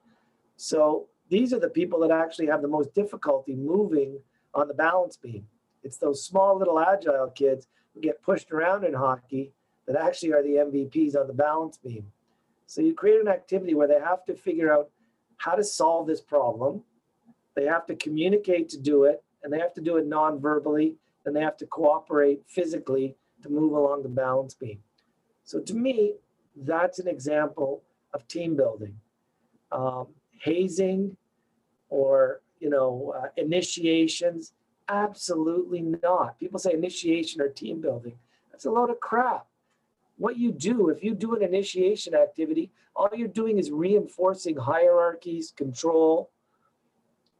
So 0.57 1.07
these 1.29 1.53
are 1.53 1.59
the 1.59 1.69
people 1.69 1.99
that 2.01 2.11
actually 2.11 2.47
have 2.47 2.61
the 2.61 2.69
most 2.69 2.93
difficulty 2.95 3.55
moving 3.55 4.19
on 4.55 4.67
the 4.67 4.73
balance 4.75 5.17
beam. 5.17 5.47
It's 5.83 5.97
those 5.97 6.25
small 6.25 6.57
little 6.57 6.79
agile 6.79 7.29
kids 7.29 7.67
get 8.01 8.21
pushed 8.21 8.51
around 8.51 8.83
in 8.83 8.93
hockey 8.93 9.51
that 9.87 9.95
actually 9.95 10.33
are 10.33 10.43
the 10.43 10.55
MVPs 10.55 11.15
on 11.15 11.27
the 11.27 11.33
balance 11.33 11.77
beam. 11.77 12.05
So 12.65 12.81
you 12.81 12.93
create 12.93 13.21
an 13.21 13.27
activity 13.27 13.73
where 13.73 13.87
they 13.87 13.99
have 13.99 14.25
to 14.25 14.35
figure 14.35 14.73
out 14.73 14.89
how 15.37 15.55
to 15.55 15.63
solve 15.63 16.07
this 16.07 16.21
problem. 16.21 16.83
They 17.55 17.65
have 17.65 17.85
to 17.87 17.95
communicate 17.95 18.69
to 18.69 18.77
do 18.77 19.03
it, 19.03 19.23
and 19.43 19.51
they 19.51 19.59
have 19.59 19.73
to 19.73 19.81
do 19.81 19.97
it 19.97 20.07
non-verbally, 20.07 20.95
and 21.25 21.35
they 21.35 21.41
have 21.41 21.57
to 21.57 21.65
cooperate 21.65 22.41
physically 22.47 23.15
to 23.43 23.49
move 23.49 23.73
along 23.73 24.03
the 24.03 24.09
balance 24.09 24.53
beam. 24.53 24.79
So 25.43 25.59
to 25.59 25.73
me, 25.73 26.15
that's 26.55 26.99
an 26.99 27.07
example 27.07 27.83
of 28.13 28.27
team 28.27 28.55
building. 28.55 28.95
Um, 29.71 30.07
hazing 30.39 31.17
or 31.89 32.41
you 32.59 32.69
know 32.69 33.13
uh, 33.17 33.27
initiations, 33.37 34.53
absolutely 34.89 35.81
not. 35.81 36.39
People 36.39 36.59
say 36.59 36.73
initiation 36.73 37.41
or 37.41 37.49
team 37.49 37.81
building. 37.81 38.17
That's 38.51 38.65
a 38.65 38.71
load 38.71 38.89
of 38.89 38.99
crap 38.99 39.47
what 40.17 40.37
you 40.37 40.51
do, 40.51 40.89
if 40.89 41.03
you 41.03 41.13
do 41.15 41.35
an 41.35 41.43
initiation 41.43 42.13
activity, 42.13 42.71
all 42.95 43.09
you're 43.13 43.27
doing 43.27 43.57
is 43.57 43.71
reinforcing 43.71 44.55
hierarchies, 44.55 45.51
control, 45.55 46.31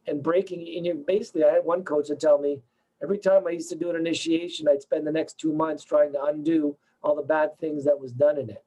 and 0.06 0.22
breaking. 0.22 0.60
And 0.76 0.84
you 0.84 1.04
basically, 1.06 1.44
I 1.44 1.52
had 1.52 1.64
one 1.64 1.84
coach 1.84 2.08
that 2.08 2.20
tell 2.20 2.38
me 2.38 2.60
every 3.02 3.18
time 3.18 3.46
I 3.46 3.50
used 3.50 3.70
to 3.70 3.76
do 3.76 3.90
an 3.90 3.96
initiation, 3.96 4.68
I'd 4.68 4.82
spend 4.82 5.06
the 5.06 5.12
next 5.12 5.38
two 5.38 5.52
months 5.52 5.84
trying 5.84 6.12
to 6.12 6.24
undo 6.24 6.76
all 7.02 7.14
the 7.14 7.22
bad 7.22 7.58
things 7.58 7.84
that 7.84 7.98
was 7.98 8.12
done 8.12 8.38
in 8.38 8.50
it. 8.50 8.64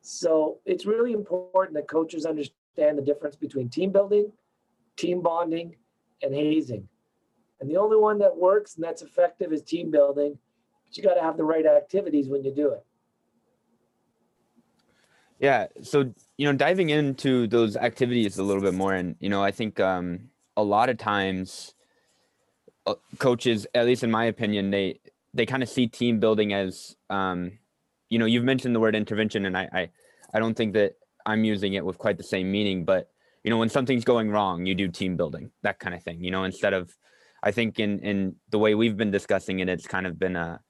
So 0.00 0.58
it's 0.64 0.86
really 0.86 1.12
important 1.12 1.76
that 1.76 1.88
coaches 1.88 2.24
understand 2.24 2.96
the 2.96 3.02
difference 3.02 3.36
between 3.36 3.68
team 3.68 3.92
building, 3.92 4.32
team 4.96 5.20
bonding, 5.20 5.76
and 6.22 6.34
hazing. 6.34 6.88
And 7.60 7.70
the 7.70 7.76
only 7.76 7.96
one 7.96 8.18
that 8.18 8.36
works 8.36 8.76
and 8.76 8.84
that's 8.84 9.02
effective 9.02 9.52
is 9.52 9.62
team 9.62 9.90
building 9.90 10.38
but 10.90 10.96
you 10.96 11.02
got 11.04 11.14
to 11.14 11.22
have 11.22 11.36
the 11.36 11.44
right 11.44 11.66
activities 11.66 12.28
when 12.28 12.44
you 12.44 12.52
do 12.52 12.70
it. 12.70 12.84
Yeah. 15.38 15.68
So, 15.82 16.12
you 16.36 16.46
know, 16.46 16.52
diving 16.52 16.90
into 16.90 17.46
those 17.46 17.76
activities 17.76 18.38
a 18.38 18.42
little 18.42 18.62
bit 18.62 18.74
more, 18.74 18.92
and, 18.92 19.14
you 19.20 19.28
know, 19.28 19.42
I 19.42 19.52
think 19.52 19.80
um, 19.80 20.30
a 20.56 20.62
lot 20.62 20.90
of 20.90 20.98
times 20.98 21.74
uh, 22.86 22.94
coaches, 23.18 23.66
at 23.74 23.86
least 23.86 24.02
in 24.02 24.10
my 24.10 24.24
opinion, 24.24 24.70
they, 24.70 25.00
they 25.32 25.46
kind 25.46 25.62
of 25.62 25.68
see 25.68 25.86
team 25.86 26.18
building 26.18 26.52
as, 26.52 26.96
um, 27.08 27.52
you 28.10 28.18
know, 28.18 28.26
you've 28.26 28.44
mentioned 28.44 28.74
the 28.74 28.80
word 28.80 28.96
intervention, 28.96 29.46
and 29.46 29.56
I, 29.56 29.68
I, 29.72 29.90
I 30.34 30.40
don't 30.40 30.54
think 30.54 30.74
that 30.74 30.96
I'm 31.24 31.44
using 31.44 31.74
it 31.74 31.84
with 31.86 31.96
quite 31.96 32.18
the 32.18 32.24
same 32.24 32.50
meaning, 32.50 32.84
but, 32.84 33.08
you 33.44 33.50
know, 33.50 33.56
when 33.56 33.68
something's 33.68 34.04
going 34.04 34.30
wrong, 34.30 34.66
you 34.66 34.74
do 34.74 34.88
team 34.88 35.16
building, 35.16 35.52
that 35.62 35.78
kind 35.78 35.94
of 35.94 36.02
thing, 36.02 36.22
you 36.22 36.32
know, 36.32 36.44
instead 36.44 36.74
of, 36.74 36.94
I 37.42 37.50
think 37.50 37.78
in, 37.78 38.00
in 38.00 38.36
the 38.50 38.58
way 38.58 38.74
we've 38.74 38.96
been 38.96 39.10
discussing 39.10 39.60
it, 39.60 39.68
it's 39.68 39.86
kind 39.86 40.06
of 40.06 40.18
been 40.18 40.36
a, 40.36 40.60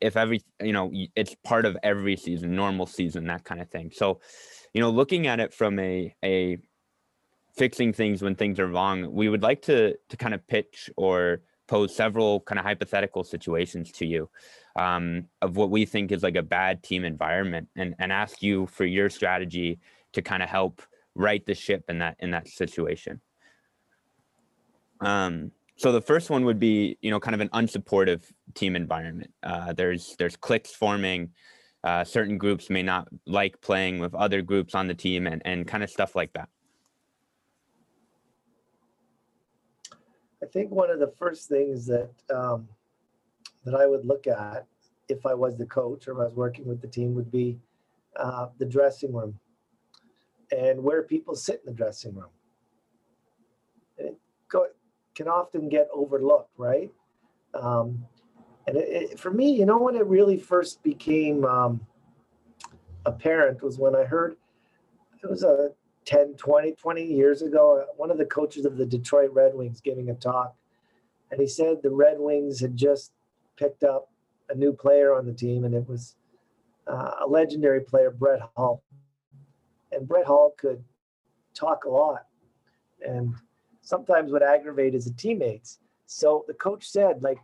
if 0.00 0.16
every 0.16 0.42
you 0.62 0.72
know 0.72 0.90
it's 1.14 1.34
part 1.44 1.66
of 1.66 1.76
every 1.82 2.16
season 2.16 2.56
normal 2.56 2.86
season 2.86 3.26
that 3.26 3.44
kind 3.44 3.60
of 3.60 3.68
thing. 3.68 3.90
So 3.94 4.20
you 4.72 4.80
know 4.80 4.90
looking 4.90 5.26
at 5.26 5.40
it 5.40 5.52
from 5.52 5.78
a 5.78 6.14
a 6.24 6.58
fixing 7.56 7.92
things 7.92 8.22
when 8.22 8.34
things 8.34 8.60
are 8.60 8.68
wrong 8.68 9.12
we 9.12 9.28
would 9.28 9.42
like 9.42 9.60
to 9.62 9.94
to 10.08 10.16
kind 10.16 10.34
of 10.34 10.46
pitch 10.46 10.88
or 10.96 11.40
pose 11.66 11.94
several 11.94 12.40
kind 12.40 12.58
of 12.58 12.64
hypothetical 12.64 13.24
situations 13.24 13.90
to 13.92 14.06
you 14.06 14.28
um, 14.76 15.26
of 15.42 15.56
what 15.56 15.70
we 15.70 15.84
think 15.84 16.12
is 16.12 16.22
like 16.22 16.36
a 16.36 16.42
bad 16.42 16.82
team 16.82 17.04
environment 17.04 17.68
and 17.76 17.94
and 17.98 18.12
ask 18.12 18.42
you 18.42 18.66
for 18.66 18.84
your 18.84 19.10
strategy 19.10 19.78
to 20.12 20.22
kind 20.22 20.42
of 20.42 20.48
help 20.48 20.82
right 21.14 21.44
the 21.46 21.54
ship 21.54 21.84
in 21.88 21.98
that 21.98 22.16
in 22.20 22.30
that 22.30 22.48
situation. 22.48 23.20
Um 25.00 25.52
so 25.80 25.92
the 25.92 26.02
first 26.02 26.28
one 26.28 26.44
would 26.44 26.58
be 26.58 26.98
you 27.00 27.10
know 27.10 27.18
kind 27.18 27.34
of 27.34 27.40
an 27.40 27.48
unsupportive 27.50 28.22
team 28.54 28.76
environment. 28.76 29.32
Uh, 29.42 29.72
there's 29.72 30.14
there's 30.18 30.36
cliques 30.36 30.74
forming. 30.74 31.30
Uh, 31.82 32.04
certain 32.04 32.36
groups 32.36 32.68
may 32.68 32.82
not 32.82 33.08
like 33.26 33.58
playing 33.62 33.98
with 33.98 34.14
other 34.14 34.42
groups 34.42 34.74
on 34.74 34.86
the 34.86 34.94
team 34.94 35.26
and, 35.26 35.40
and 35.46 35.66
kind 35.66 35.82
of 35.82 35.88
stuff 35.88 36.14
like 36.14 36.30
that. 36.34 36.50
I 40.42 40.46
think 40.52 40.70
one 40.70 40.90
of 40.90 40.98
the 40.98 41.14
first 41.18 41.48
things 41.48 41.86
that 41.86 42.10
um, 42.30 42.68
that 43.64 43.74
i 43.74 43.86
would 43.86 44.04
look 44.04 44.26
at 44.26 44.66
if 45.08 45.24
i 45.26 45.34
was 45.34 45.56
the 45.56 45.66
coach 45.66 46.08
or 46.08 46.12
if 46.12 46.18
i 46.18 46.24
was 46.24 46.34
working 46.34 46.66
with 46.66 46.80
the 46.80 46.88
team 46.88 47.14
would 47.14 47.30
be 47.30 47.58
uh, 48.16 48.48
the 48.58 48.64
dressing 48.64 49.12
room 49.12 49.38
and 50.56 50.82
where 50.82 51.02
people 51.02 51.34
sit 51.34 51.62
in 51.64 51.72
the 51.72 51.76
dressing 51.76 52.14
room 52.14 52.30
can 55.20 55.28
often 55.28 55.68
get 55.68 55.86
overlooked, 55.92 56.54
right? 56.56 56.90
Um, 57.52 58.06
and 58.66 58.78
it, 58.78 58.88
it, 58.88 59.20
for 59.20 59.30
me, 59.30 59.52
you 59.52 59.66
know, 59.66 59.76
when 59.76 59.94
it 59.94 60.06
really 60.06 60.38
first 60.38 60.82
became 60.82 61.44
um, 61.44 61.78
apparent 63.04 63.62
was 63.62 63.78
when 63.78 63.94
I 63.94 64.04
heard 64.04 64.36
it 65.22 65.28
was 65.28 65.42
a 65.42 65.72
10, 66.06 66.36
20, 66.38 66.72
20 66.72 67.04
years 67.04 67.42
ago, 67.42 67.84
one 67.98 68.10
of 68.10 68.16
the 68.16 68.24
coaches 68.24 68.64
of 68.64 68.78
the 68.78 68.86
Detroit 68.86 69.30
Red 69.34 69.54
Wings 69.54 69.82
giving 69.82 70.08
a 70.08 70.14
talk. 70.14 70.56
And 71.30 71.38
he 71.38 71.46
said 71.46 71.82
the 71.82 71.90
Red 71.90 72.18
Wings 72.18 72.58
had 72.58 72.74
just 72.74 73.12
picked 73.58 73.84
up 73.84 74.08
a 74.48 74.54
new 74.54 74.72
player 74.72 75.14
on 75.14 75.26
the 75.26 75.34
team, 75.34 75.64
and 75.64 75.74
it 75.74 75.86
was 75.86 76.16
uh, 76.86 77.10
a 77.20 77.26
legendary 77.26 77.82
player, 77.82 78.10
Brett 78.10 78.40
Hull. 78.56 78.82
And 79.92 80.08
Brett 80.08 80.24
Hull 80.24 80.54
could 80.56 80.82
talk 81.52 81.84
a 81.84 81.90
lot. 81.90 82.24
And 83.06 83.34
sometimes 83.90 84.32
would 84.32 84.42
aggravate 84.42 84.94
his 84.94 85.12
teammates. 85.16 85.80
So 86.06 86.44
the 86.46 86.54
coach 86.54 86.88
said, 86.88 87.22
like, 87.22 87.38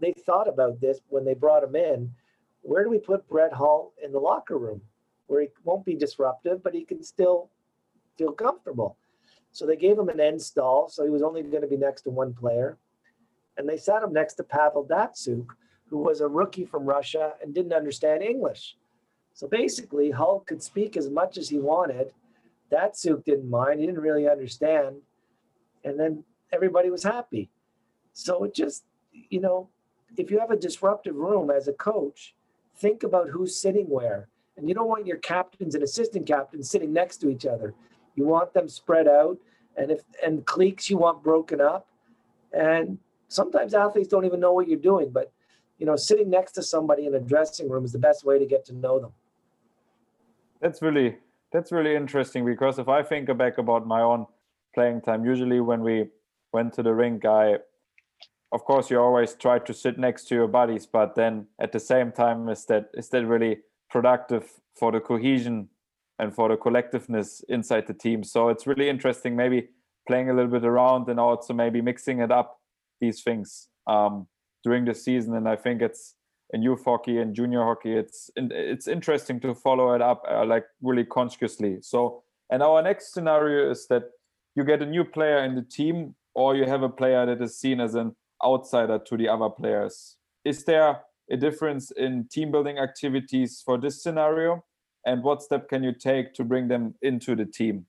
they 0.00 0.12
thought 0.12 0.48
about 0.48 0.80
this 0.80 0.98
when 1.08 1.24
they 1.24 1.34
brought 1.34 1.62
him 1.62 1.76
in. 1.76 2.12
Where 2.62 2.82
do 2.82 2.90
we 2.90 2.98
put 2.98 3.28
Brett 3.28 3.52
Hull 3.52 3.92
in 4.02 4.10
the 4.10 4.18
locker 4.18 4.58
room 4.58 4.80
where 5.26 5.42
he 5.42 5.48
won't 5.62 5.84
be 5.84 5.94
disruptive, 5.94 6.62
but 6.62 6.74
he 6.74 6.84
can 6.84 7.02
still 7.02 7.50
feel 8.18 8.32
comfortable? 8.32 8.96
So 9.52 9.66
they 9.66 9.76
gave 9.76 9.98
him 9.98 10.08
an 10.08 10.18
end 10.18 10.40
stall, 10.40 10.88
so 10.88 11.04
he 11.04 11.10
was 11.10 11.22
only 11.22 11.42
going 11.42 11.62
to 11.62 11.68
be 11.68 11.76
next 11.76 12.02
to 12.02 12.10
one 12.10 12.32
player. 12.32 12.78
And 13.56 13.68
they 13.68 13.76
sat 13.76 14.02
him 14.02 14.12
next 14.12 14.34
to 14.34 14.44
Pavel 14.44 14.86
Datsyuk, 14.86 15.46
who 15.88 15.98
was 15.98 16.22
a 16.22 16.26
rookie 16.26 16.64
from 16.64 16.86
Russia 16.86 17.34
and 17.42 17.54
didn't 17.54 17.74
understand 17.74 18.22
English. 18.22 18.76
So 19.34 19.46
basically, 19.46 20.10
Hull 20.10 20.40
could 20.40 20.62
speak 20.62 20.96
as 20.96 21.10
much 21.10 21.36
as 21.36 21.50
he 21.50 21.58
wanted. 21.58 22.12
Datsyuk 22.70 23.24
didn't 23.24 23.50
mind. 23.50 23.80
He 23.80 23.86
didn't 23.86 24.00
really 24.00 24.28
understand 24.28 24.96
and 25.84 25.98
then 25.98 26.24
everybody 26.52 26.90
was 26.90 27.02
happy. 27.02 27.50
So 28.12 28.44
it 28.44 28.54
just, 28.54 28.84
you 29.12 29.40
know, 29.40 29.68
if 30.16 30.30
you 30.30 30.38
have 30.38 30.50
a 30.50 30.56
disruptive 30.56 31.16
room 31.16 31.50
as 31.50 31.68
a 31.68 31.72
coach, 31.72 32.34
think 32.76 33.02
about 33.02 33.28
who's 33.28 33.56
sitting 33.56 33.86
where. 33.86 34.28
And 34.56 34.68
you 34.68 34.74
don't 34.74 34.88
want 34.88 35.06
your 35.06 35.16
captains 35.18 35.74
and 35.74 35.82
assistant 35.82 36.26
captains 36.26 36.68
sitting 36.68 36.92
next 36.92 37.18
to 37.18 37.30
each 37.30 37.46
other. 37.46 37.74
You 38.14 38.26
want 38.26 38.52
them 38.52 38.68
spread 38.68 39.08
out. 39.08 39.38
And 39.76 39.90
if 39.90 40.02
and 40.24 40.44
cliques 40.44 40.90
you 40.90 40.98
want 40.98 41.22
broken 41.22 41.60
up. 41.60 41.88
And 42.52 42.98
sometimes 43.28 43.72
athletes 43.72 44.08
don't 44.08 44.26
even 44.26 44.40
know 44.40 44.52
what 44.52 44.68
you're 44.68 44.78
doing, 44.78 45.10
but 45.10 45.32
you 45.78 45.86
know, 45.86 45.96
sitting 45.96 46.30
next 46.30 46.52
to 46.52 46.62
somebody 46.62 47.06
in 47.06 47.14
a 47.14 47.20
dressing 47.20 47.68
room 47.68 47.84
is 47.84 47.92
the 47.92 47.98
best 47.98 48.24
way 48.24 48.38
to 48.38 48.46
get 48.46 48.64
to 48.66 48.74
know 48.74 49.00
them. 49.00 49.12
That's 50.60 50.82
really 50.82 51.16
that's 51.50 51.72
really 51.72 51.96
interesting 51.96 52.44
because 52.44 52.78
if 52.78 52.88
I 52.88 53.02
think 53.02 53.36
back 53.36 53.58
about 53.58 53.86
my 53.86 54.02
own 54.02 54.26
playing 54.74 55.02
time. 55.02 55.24
Usually, 55.24 55.60
when 55.60 55.82
we 55.82 56.06
went 56.52 56.72
to 56.74 56.82
the 56.82 56.94
rink, 56.94 57.24
I, 57.24 57.56
of 58.52 58.64
course, 58.64 58.90
you 58.90 59.00
always 59.00 59.34
try 59.34 59.58
to 59.58 59.74
sit 59.74 59.98
next 59.98 60.28
to 60.28 60.34
your 60.34 60.48
buddies, 60.48 60.86
but 60.86 61.14
then 61.14 61.46
at 61.60 61.72
the 61.72 61.80
same 61.80 62.12
time, 62.12 62.48
is 62.48 62.66
that 62.66 62.90
is 62.94 63.08
that 63.10 63.26
really 63.26 63.58
productive 63.90 64.50
for 64.78 64.92
the 64.92 65.00
cohesion 65.00 65.68
and 66.18 66.34
for 66.34 66.48
the 66.48 66.56
collectiveness 66.56 67.42
inside 67.48 67.86
the 67.86 67.94
team? 67.94 68.24
So 68.24 68.48
it's 68.48 68.66
really 68.66 68.88
interesting, 68.88 69.36
maybe 69.36 69.68
playing 70.06 70.30
a 70.30 70.34
little 70.34 70.50
bit 70.50 70.64
around 70.64 71.08
and 71.08 71.20
also 71.20 71.54
maybe 71.54 71.80
mixing 71.80 72.20
it 72.20 72.30
up 72.30 72.58
these 73.00 73.22
things 73.22 73.68
um, 73.86 74.26
during 74.64 74.84
the 74.84 74.94
season. 74.94 75.34
And 75.36 75.48
I 75.48 75.56
think 75.56 75.82
it's 75.82 76.14
in 76.52 76.62
youth 76.62 76.84
hockey 76.84 77.18
and 77.18 77.34
junior 77.34 77.64
hockey, 77.64 77.94
it's 77.96 78.30
it's 78.36 78.86
interesting 78.86 79.40
to 79.40 79.54
follow 79.54 79.94
it 79.94 80.02
up 80.02 80.22
uh, 80.30 80.44
like 80.44 80.64
really 80.82 81.04
consciously. 81.04 81.78
So, 81.80 82.22
and 82.50 82.62
our 82.62 82.82
next 82.82 83.14
scenario 83.14 83.70
is 83.70 83.86
that 83.88 84.04
you 84.54 84.64
get 84.64 84.82
a 84.82 84.86
new 84.86 85.04
player 85.04 85.44
in 85.44 85.54
the 85.54 85.62
team 85.62 86.14
or 86.34 86.54
you 86.54 86.64
have 86.66 86.82
a 86.82 86.88
player 86.88 87.26
that 87.26 87.42
is 87.42 87.58
seen 87.58 87.80
as 87.80 87.94
an 87.94 88.14
outsider 88.44 88.98
to 88.98 89.16
the 89.16 89.28
other 89.28 89.48
players. 89.48 90.16
Is 90.44 90.64
there 90.64 91.00
a 91.30 91.36
difference 91.36 91.90
in 91.92 92.28
team 92.30 92.50
building 92.50 92.78
activities 92.78 93.62
for 93.64 93.78
this 93.78 94.02
scenario? 94.02 94.64
And 95.06 95.22
what 95.22 95.42
step 95.42 95.68
can 95.68 95.82
you 95.82 95.92
take 95.92 96.34
to 96.34 96.44
bring 96.44 96.68
them 96.68 96.94
into 97.02 97.34
the 97.34 97.44
team? 97.44 97.86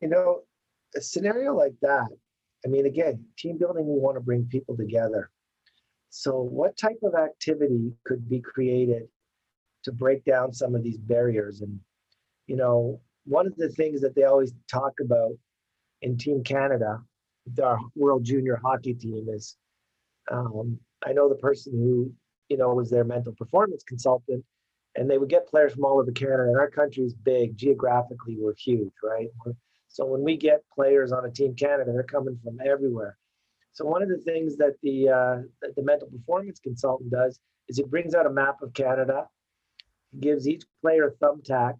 You 0.00 0.08
know, 0.08 0.42
a 0.96 1.00
scenario 1.00 1.54
like 1.54 1.74
that, 1.82 2.08
I 2.64 2.68
mean, 2.68 2.86
again, 2.86 3.24
team 3.36 3.58
building, 3.58 3.86
we 3.86 4.00
want 4.00 4.16
to 4.16 4.20
bring 4.20 4.46
people 4.46 4.76
together. 4.76 5.30
so, 6.10 6.40
what 6.40 6.76
type 6.76 6.98
of 7.02 7.14
activity 7.14 7.92
could 8.04 8.28
be 8.28 8.40
created 8.40 9.08
to 9.84 9.92
break 9.92 10.24
down 10.24 10.52
some 10.52 10.74
of 10.74 10.82
these 10.82 10.98
barriers? 10.98 11.60
And, 11.60 11.78
you 12.46 12.56
know, 12.56 13.00
one 13.28 13.46
of 13.46 13.54
the 13.56 13.68
things 13.68 14.00
that 14.00 14.14
they 14.14 14.24
always 14.24 14.54
talk 14.70 14.94
about 15.04 15.32
in 16.00 16.16
Team 16.16 16.42
Canada, 16.42 17.00
our 17.62 17.78
World 17.94 18.24
Junior 18.24 18.58
Hockey 18.62 18.94
team, 18.94 19.28
is 19.28 19.56
um, 20.30 20.78
I 21.06 21.12
know 21.12 21.28
the 21.28 21.34
person 21.36 21.72
who, 21.72 22.12
you 22.48 22.56
know, 22.56 22.74
was 22.74 22.90
their 22.90 23.04
mental 23.04 23.34
performance 23.34 23.84
consultant, 23.84 24.44
and 24.96 25.10
they 25.10 25.18
would 25.18 25.28
get 25.28 25.46
players 25.46 25.74
from 25.74 25.84
all 25.84 26.00
over 26.00 26.10
Canada. 26.10 26.44
And 26.44 26.58
our 26.58 26.70
country 26.70 27.04
is 27.04 27.14
big 27.14 27.56
geographically, 27.56 28.36
we're 28.38 28.54
huge, 28.56 28.92
right? 29.02 29.28
So 29.88 30.06
when 30.06 30.22
we 30.22 30.36
get 30.36 30.62
players 30.74 31.12
on 31.12 31.24
a 31.26 31.30
Team 31.30 31.54
Canada, 31.54 31.92
they're 31.92 32.02
coming 32.02 32.38
from 32.42 32.58
everywhere. 32.64 33.16
So 33.72 33.84
one 33.84 34.02
of 34.02 34.08
the 34.08 34.18
things 34.18 34.56
that 34.56 34.74
the 34.82 35.08
uh, 35.08 35.36
that 35.60 35.76
the 35.76 35.82
mental 35.82 36.08
performance 36.08 36.60
consultant 36.60 37.10
does 37.10 37.38
is 37.68 37.76
he 37.76 37.84
brings 37.84 38.14
out 38.14 38.26
a 38.26 38.30
map 38.30 38.62
of 38.62 38.72
Canada, 38.72 39.26
gives 40.18 40.48
each 40.48 40.64
player 40.80 41.08
a 41.08 41.24
thumbtack, 41.24 41.74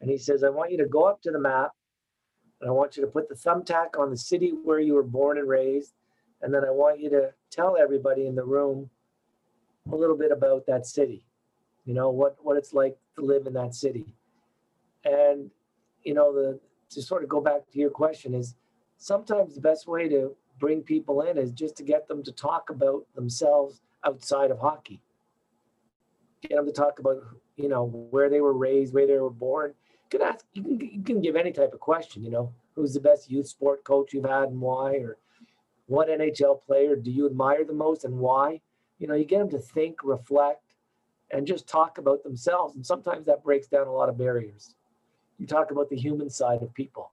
and 0.00 0.10
he 0.10 0.18
says, 0.18 0.42
"I 0.42 0.50
want 0.50 0.70
you 0.70 0.78
to 0.78 0.86
go 0.86 1.04
up 1.04 1.22
to 1.22 1.30
the 1.30 1.38
map, 1.38 1.72
and 2.60 2.68
I 2.68 2.72
want 2.72 2.96
you 2.96 3.04
to 3.04 3.10
put 3.10 3.28
the 3.28 3.34
thumbtack 3.34 3.98
on 3.98 4.10
the 4.10 4.16
city 4.16 4.50
where 4.50 4.80
you 4.80 4.94
were 4.94 5.02
born 5.02 5.38
and 5.38 5.48
raised, 5.48 5.94
and 6.42 6.52
then 6.52 6.64
I 6.64 6.70
want 6.70 7.00
you 7.00 7.10
to 7.10 7.34
tell 7.50 7.76
everybody 7.76 8.26
in 8.26 8.34
the 8.34 8.44
room 8.44 8.90
a 9.90 9.96
little 9.96 10.16
bit 10.16 10.30
about 10.30 10.66
that 10.66 10.86
city, 10.86 11.24
you 11.84 11.94
know 11.94 12.10
what 12.10 12.36
what 12.42 12.56
it's 12.56 12.72
like 12.72 12.96
to 13.16 13.22
live 13.22 13.46
in 13.46 13.54
that 13.54 13.74
city." 13.74 14.14
And 15.04 15.50
you 16.02 16.14
know 16.14 16.32
the 16.32 16.60
to 16.90 17.02
sort 17.02 17.22
of 17.22 17.28
go 17.28 17.40
back 17.40 17.70
to 17.70 17.78
your 17.78 17.90
question 17.90 18.34
is 18.34 18.56
sometimes 18.98 19.54
the 19.54 19.60
best 19.60 19.86
way 19.86 20.08
to 20.08 20.36
bring 20.58 20.82
people 20.82 21.22
in 21.22 21.38
is 21.38 21.52
just 21.52 21.76
to 21.76 21.82
get 21.82 22.06
them 22.06 22.22
to 22.22 22.32
talk 22.32 22.68
about 22.68 23.06
themselves 23.14 23.80
outside 24.04 24.50
of 24.50 24.58
hockey. 24.58 25.00
Get 26.42 26.56
them 26.56 26.66
to 26.66 26.72
talk 26.72 26.98
about, 26.98 27.22
you 27.56 27.68
know, 27.68 27.86
where 27.86 28.28
they 28.28 28.40
were 28.40 28.52
raised, 28.52 28.92
where 28.92 29.06
they 29.06 29.18
were 29.18 29.30
born. 29.30 29.74
Can 30.10 30.22
ask, 30.22 30.44
you 30.52 30.62
can, 30.62 30.80
you 30.80 31.02
can 31.02 31.20
give 31.20 31.36
any 31.36 31.52
type 31.52 31.72
of 31.72 31.80
question, 31.80 32.24
you 32.24 32.30
know, 32.30 32.52
who's 32.74 32.94
the 32.94 33.00
best 33.00 33.30
youth 33.30 33.46
sport 33.46 33.84
coach 33.84 34.12
you've 34.12 34.24
had 34.24 34.48
and 34.48 34.60
why, 34.60 34.94
or 34.96 35.18
what 35.86 36.08
NHL 36.08 36.60
player 36.62 36.96
do 36.96 37.10
you 37.10 37.26
admire 37.26 37.64
the 37.64 37.72
most 37.72 38.04
and 38.04 38.18
why? 38.18 38.60
You 38.98 39.06
know, 39.06 39.14
you 39.14 39.24
get 39.24 39.38
them 39.38 39.50
to 39.50 39.58
think, 39.58 40.02
reflect, 40.02 40.74
and 41.30 41.46
just 41.46 41.66
talk 41.68 41.98
about 41.98 42.22
themselves. 42.22 42.74
And 42.74 42.84
sometimes 42.84 43.26
that 43.26 43.44
breaks 43.44 43.68
down 43.68 43.86
a 43.86 43.92
lot 43.92 44.08
of 44.08 44.18
barriers. 44.18 44.74
You 45.38 45.46
talk 45.46 45.70
about 45.70 45.88
the 45.88 45.96
human 45.96 46.28
side 46.28 46.62
of 46.62 46.74
people. 46.74 47.12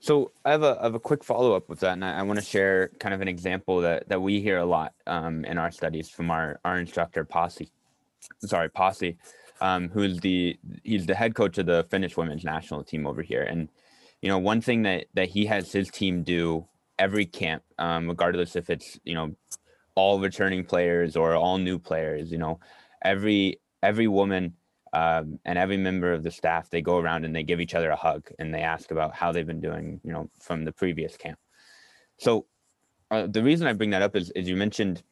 So 0.00 0.32
I 0.44 0.52
have 0.52 0.62
a, 0.62 0.76
I 0.78 0.84
have 0.84 0.94
a 0.94 1.00
quick 1.00 1.24
follow 1.24 1.54
up 1.54 1.68
with 1.68 1.80
that, 1.80 1.94
and 1.94 2.04
I, 2.04 2.18
I 2.18 2.22
want 2.22 2.38
to 2.38 2.44
share 2.44 2.90
kind 3.00 3.14
of 3.14 3.20
an 3.20 3.28
example 3.28 3.80
that 3.80 4.08
that 4.08 4.20
we 4.20 4.40
hear 4.40 4.58
a 4.58 4.64
lot 4.64 4.92
um, 5.06 5.44
in 5.44 5.58
our 5.58 5.70
studies 5.70 6.08
from 6.08 6.30
our 6.30 6.60
our 6.64 6.78
instructor 6.78 7.24
Pasi, 7.24 7.70
sorry 8.44 8.68
Pasi, 8.68 9.16
um, 9.60 9.88
who's 9.88 10.20
the 10.20 10.58
he's 10.82 11.06
the 11.06 11.14
head 11.14 11.34
coach 11.34 11.58
of 11.58 11.66
the 11.66 11.86
Finnish 11.90 12.16
women's 12.16 12.44
national 12.44 12.84
team 12.84 13.06
over 13.06 13.22
here, 13.22 13.42
and 13.42 13.68
you 14.22 14.28
know 14.28 14.38
one 14.38 14.60
thing 14.60 14.82
that 14.82 15.06
that 15.14 15.28
he 15.28 15.46
has 15.46 15.72
his 15.72 15.90
team 15.90 16.22
do 16.22 16.66
every 16.98 17.26
camp, 17.26 17.62
um, 17.78 18.08
regardless 18.08 18.56
if 18.56 18.70
it's 18.70 18.98
you 19.04 19.14
know 19.14 19.34
all 19.94 20.20
returning 20.20 20.64
players 20.64 21.16
or 21.16 21.34
all 21.34 21.58
new 21.58 21.78
players, 21.78 22.30
you 22.30 22.38
know 22.38 22.58
every 23.02 23.60
every 23.82 24.08
woman 24.08 24.54
um, 24.92 25.38
and 25.44 25.58
every 25.58 25.76
member 25.76 26.12
of 26.12 26.22
the 26.22 26.30
staff 26.30 26.70
they 26.70 26.80
go 26.80 26.98
around 26.98 27.24
and 27.24 27.34
they 27.34 27.42
give 27.42 27.60
each 27.60 27.74
other 27.74 27.90
a 27.90 27.96
hug 27.96 28.28
and 28.38 28.54
they 28.54 28.62
ask 28.62 28.90
about 28.90 29.14
how 29.14 29.30
they've 29.32 29.46
been 29.46 29.60
doing 29.60 30.00
you 30.04 30.12
know 30.12 30.28
from 30.40 30.64
the 30.64 30.72
previous 30.72 31.16
camp. 31.16 31.38
So 32.18 32.46
uh, 33.10 33.26
the 33.28 33.42
reason 33.42 33.66
i 33.66 33.72
bring 33.72 33.90
that 33.90 34.02
up 34.02 34.16
is, 34.16 34.30
is 34.30 34.48
you 34.48 34.56
mentioned 34.56 35.02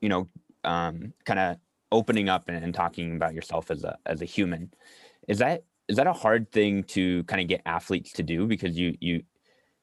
you 0.00 0.08
know 0.08 0.28
um, 0.64 1.12
kind 1.24 1.40
of 1.40 1.56
opening 1.92 2.28
up 2.28 2.48
and, 2.48 2.62
and, 2.62 2.74
talking 2.74 3.16
about 3.16 3.34
yourself 3.34 3.70
as 3.70 3.84
a 3.84 3.96
as 4.06 4.22
a 4.22 4.24
human 4.24 4.72
is 5.28 5.38
that 5.38 5.64
is 5.88 5.96
that 5.96 6.06
a 6.06 6.12
hard 6.12 6.50
thing 6.50 6.82
to 6.84 7.22
kind 7.24 7.40
of 7.40 7.48
get 7.48 7.62
athletes 7.66 8.12
to 8.12 8.22
do? 8.22 8.46
Because 8.46 8.76
you 8.78 8.96
you 9.00 9.22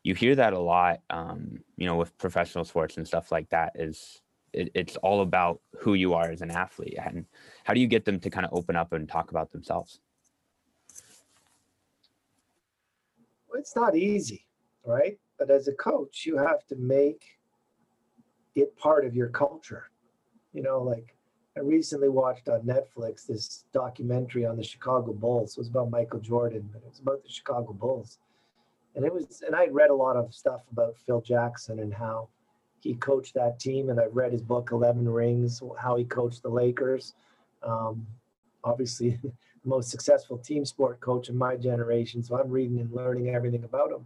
you 0.03 0.15
hear 0.15 0.35
that 0.35 0.53
a 0.53 0.59
lot 0.59 1.01
um, 1.09 1.59
you 1.77 1.85
know 1.85 1.95
with 1.95 2.17
professional 2.17 2.65
sports 2.65 2.97
and 2.97 3.07
stuff 3.07 3.31
like 3.31 3.49
that 3.49 3.73
is 3.75 4.21
it, 4.51 4.71
it's 4.73 4.97
all 4.97 5.21
about 5.21 5.61
who 5.77 5.93
you 5.93 6.13
are 6.13 6.29
as 6.29 6.41
an 6.41 6.51
athlete 6.51 6.97
and 7.03 7.25
how 7.63 7.73
do 7.73 7.79
you 7.79 7.87
get 7.87 8.05
them 8.05 8.19
to 8.19 8.29
kind 8.29 8.45
of 8.45 8.53
open 8.53 8.75
up 8.75 8.93
and 8.93 9.07
talk 9.07 9.29
about 9.31 9.51
themselves? 9.51 9.99
Well, 13.47 13.59
it's 13.59 13.75
not 13.75 13.95
easy 13.95 14.45
right? 14.85 15.17
But 15.37 15.51
as 15.51 15.67
a 15.67 15.73
coach 15.73 16.25
you 16.25 16.37
have 16.37 16.65
to 16.67 16.75
make 16.75 17.23
it 18.55 18.75
part 18.77 19.05
of 19.05 19.15
your 19.15 19.29
culture. 19.29 19.89
You 20.53 20.63
know 20.63 20.81
like 20.81 21.15
i 21.59 21.61
recently 21.61 22.09
watched 22.09 22.49
on 22.49 22.61
netflix 22.61 23.27
this 23.27 23.65
documentary 23.73 24.45
on 24.45 24.55
the 24.55 24.63
chicago 24.63 25.13
bulls 25.13 25.51
it 25.51 25.57
was 25.59 25.67
about 25.67 25.89
michael 25.89 26.19
jordan 26.19 26.67
but 26.71 26.81
it 26.81 26.89
was 26.89 26.99
about 26.99 27.21
the 27.23 27.29
chicago 27.29 27.73
bulls 27.73 28.17
and 28.95 29.05
it 29.05 29.13
was 29.13 29.43
and 29.45 29.55
i 29.55 29.67
read 29.67 29.89
a 29.89 29.95
lot 29.95 30.15
of 30.15 30.33
stuff 30.33 30.61
about 30.71 30.95
phil 31.05 31.21
jackson 31.21 31.79
and 31.79 31.93
how 31.93 32.27
he 32.81 32.95
coached 32.95 33.33
that 33.33 33.59
team, 33.59 33.89
and 33.89 33.99
I've 33.99 34.15
read 34.15 34.31
his 34.31 34.41
book, 34.41 34.69
Eleven 34.71 35.07
Rings, 35.07 35.61
how 35.77 35.95
he 35.95 36.05
coached 36.05 36.41
the 36.43 36.49
Lakers. 36.49 37.13
Um, 37.63 38.07
obviously, 38.63 39.11
the 39.23 39.31
most 39.65 39.89
successful 39.89 40.37
team 40.37 40.65
sport 40.65 40.99
coach 40.99 41.29
in 41.29 41.37
my 41.37 41.55
generation. 41.55 42.23
So 42.23 42.39
I'm 42.39 42.49
reading 42.49 42.79
and 42.79 42.91
learning 42.91 43.29
everything 43.29 43.63
about 43.63 43.91
him. 43.91 44.05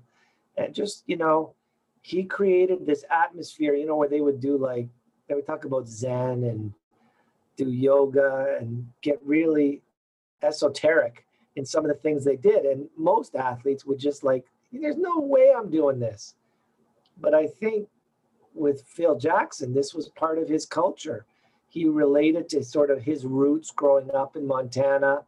And 0.57 0.73
just, 0.73 1.03
you 1.07 1.17
know, 1.17 1.53
he 2.01 2.23
created 2.23 2.85
this 2.85 3.05
atmosphere, 3.09 3.75
you 3.75 3.85
know, 3.85 3.95
where 3.95 4.09
they 4.09 4.21
would 4.21 4.39
do 4.39 4.57
like, 4.57 4.87
they 5.27 5.35
would 5.35 5.45
talk 5.45 5.65
about 5.65 5.87
Zen 5.87 6.43
and 6.43 6.73
do 7.57 7.69
yoga 7.69 8.57
and 8.59 8.87
get 9.01 9.19
really 9.23 9.81
esoteric 10.41 11.25
in 11.55 11.65
some 11.65 11.85
of 11.85 11.89
the 11.89 12.01
things 12.01 12.23
they 12.23 12.35
did. 12.35 12.65
And 12.65 12.89
most 12.97 13.35
athletes 13.35 13.85
would 13.85 13.99
just 13.99 14.23
like, 14.23 14.45
there's 14.71 14.97
no 14.97 15.19
way 15.19 15.53
I'm 15.55 15.69
doing 15.69 15.99
this. 15.99 16.35
But 17.19 17.33
I 17.33 17.47
think 17.47 17.87
with 18.55 18.83
Phil 18.87 19.17
Jackson, 19.17 19.73
this 19.73 19.93
was 19.93 20.09
part 20.09 20.39
of 20.39 20.49
his 20.49 20.65
culture. 20.65 21.25
He 21.69 21.85
related 21.85 22.49
to 22.49 22.63
sort 22.63 22.91
of 22.91 23.01
his 23.01 23.25
roots 23.25 23.71
growing 23.71 24.11
up 24.11 24.35
in 24.35 24.47
Montana, 24.47 25.23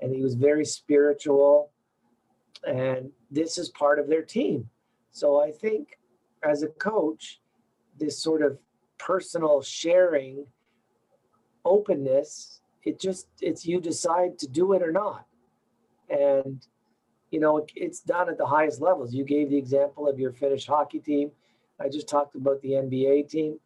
and 0.00 0.14
he 0.14 0.22
was 0.22 0.34
very 0.34 0.64
spiritual. 0.64 1.70
And 2.66 3.10
this 3.30 3.58
is 3.58 3.70
part 3.70 3.98
of 3.98 4.08
their 4.08 4.22
team. 4.22 4.68
So 5.12 5.42
I 5.42 5.50
think 5.50 5.98
as 6.42 6.62
a 6.62 6.68
coach, 6.68 7.40
this 7.98 8.18
sort 8.18 8.42
of 8.42 8.58
personal 8.98 9.62
sharing, 9.62 10.46
openness, 11.64 12.60
it 12.84 13.00
just, 13.00 13.28
it's 13.40 13.66
you 13.66 13.80
decide 13.80 14.38
to 14.38 14.48
do 14.48 14.72
it 14.72 14.82
or 14.82 14.92
not. 14.92 15.26
And, 16.08 16.66
you 17.30 17.40
know, 17.40 17.66
it's 17.76 18.00
done 18.00 18.28
at 18.28 18.38
the 18.38 18.46
highest 18.46 18.80
levels. 18.80 19.14
You 19.14 19.24
gave 19.24 19.50
the 19.50 19.56
example 19.56 20.08
of 20.08 20.18
your 20.18 20.32
Finnish 20.32 20.66
hockey 20.66 20.98
team 20.98 21.30
I 21.80 21.88
just 21.88 22.08
talked 22.08 22.34
about 22.34 22.60
the 22.60 22.72
NBA 22.72 23.28
team. 23.28 23.58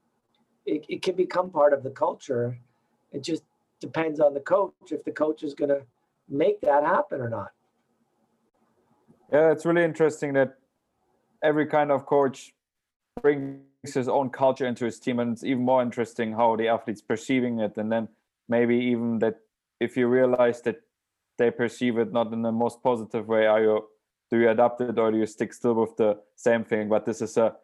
It, 0.65 0.87
it 0.89 1.03
can 1.03 1.17
become 1.17 1.51
part 1.51 1.73
of 1.73 1.83
the 1.83 1.91
culture. 1.91 2.57
It 3.13 3.23
just 3.23 3.43
depends 3.81 4.21
on 4.21 4.35
the 4.35 4.41
coach 4.41 4.73
if 4.91 5.05
the 5.05 5.11
coach 5.11 5.43
is 5.43 5.53
going 5.53 5.71
to 5.71 5.83
make 6.29 6.61
that 6.61 6.85
happen 6.85 7.21
or 7.21 7.29
not. 7.29 7.51
Yeah, 9.33 9.51
it's 9.51 9.67
really 9.67 9.83
interesting 9.83 10.33
that 10.35 10.57
every 11.43 11.67
kind 11.67 11.91
of 11.91 12.07
coach 12.07 12.55
brings 13.21 13.61
his 13.93 14.09
own 14.09 14.31
culture 14.31 14.67
into 14.67 14.87
his 14.87 14.99
team, 14.99 15.19
and 15.19 15.33
it's 15.33 15.45
even 15.45 15.65
more 15.65 15.83
interesting 15.83 16.33
how 16.33 16.57
the 16.57 16.69
athletes 16.69 17.03
perceiving 17.03 17.59
it, 17.59 17.77
and 17.77 17.93
then 17.93 18.09
maybe 18.49 18.77
even 18.77 19.19
that 19.19 19.41
if 19.81 19.97
you 19.97 20.07
realize 20.07 20.63
that 20.63 20.81
they 21.37 21.51
perceive 21.51 21.99
it 21.99 22.13
not 22.13 22.33
in 22.33 22.43
the 22.43 22.53
most 22.53 22.83
positive 22.83 23.29
way, 23.29 23.47
are 23.47 23.63
you 23.63 23.89
do 24.31 24.39
you 24.39 24.49
adapt 24.49 24.81
it 24.81 24.99
or 24.99 25.11
do 25.11 25.19
you 25.19 25.27
stick 25.27 25.53
still 25.53 25.75
with 25.75 25.97
the 25.97 26.19
same 26.37 26.65
thing? 26.65 26.89
But 26.89 27.05
this 27.05 27.21
is 27.21 27.37
a 27.37 27.57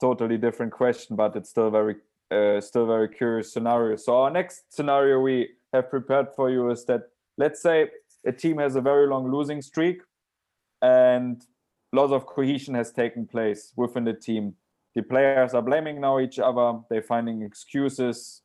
totally 0.00 0.36
different 0.36 0.72
question, 0.72 1.16
but 1.16 1.34
it's 1.36 1.50
still 1.50 1.70
very 1.70 1.96
uh, 2.30 2.60
still 2.60 2.86
very 2.86 3.08
curious 3.08 3.52
scenario. 3.52 3.96
So 3.96 4.16
our 4.22 4.30
next 4.30 4.72
scenario 4.74 5.20
we 5.20 5.50
have 5.72 5.90
prepared 5.90 6.28
for 6.34 6.50
you 6.50 6.70
is 6.70 6.84
that 6.86 7.02
let's 7.38 7.62
say 7.62 7.88
a 8.26 8.32
team 8.32 8.58
has 8.58 8.76
a 8.76 8.80
very 8.80 9.06
long 9.06 9.30
losing 9.30 9.62
streak 9.62 10.02
and 10.80 11.44
lots 11.92 12.12
of 12.12 12.26
cohesion 12.26 12.74
has 12.74 12.92
taken 12.92 13.26
place 13.26 13.72
within 13.76 14.04
the 14.04 14.14
team. 14.14 14.54
The 14.94 15.02
players 15.02 15.54
are 15.54 15.62
blaming 15.62 16.00
now 16.00 16.18
each 16.20 16.38
other, 16.38 16.80
they're 16.90 17.02
finding 17.02 17.42
excuses, 17.42 18.42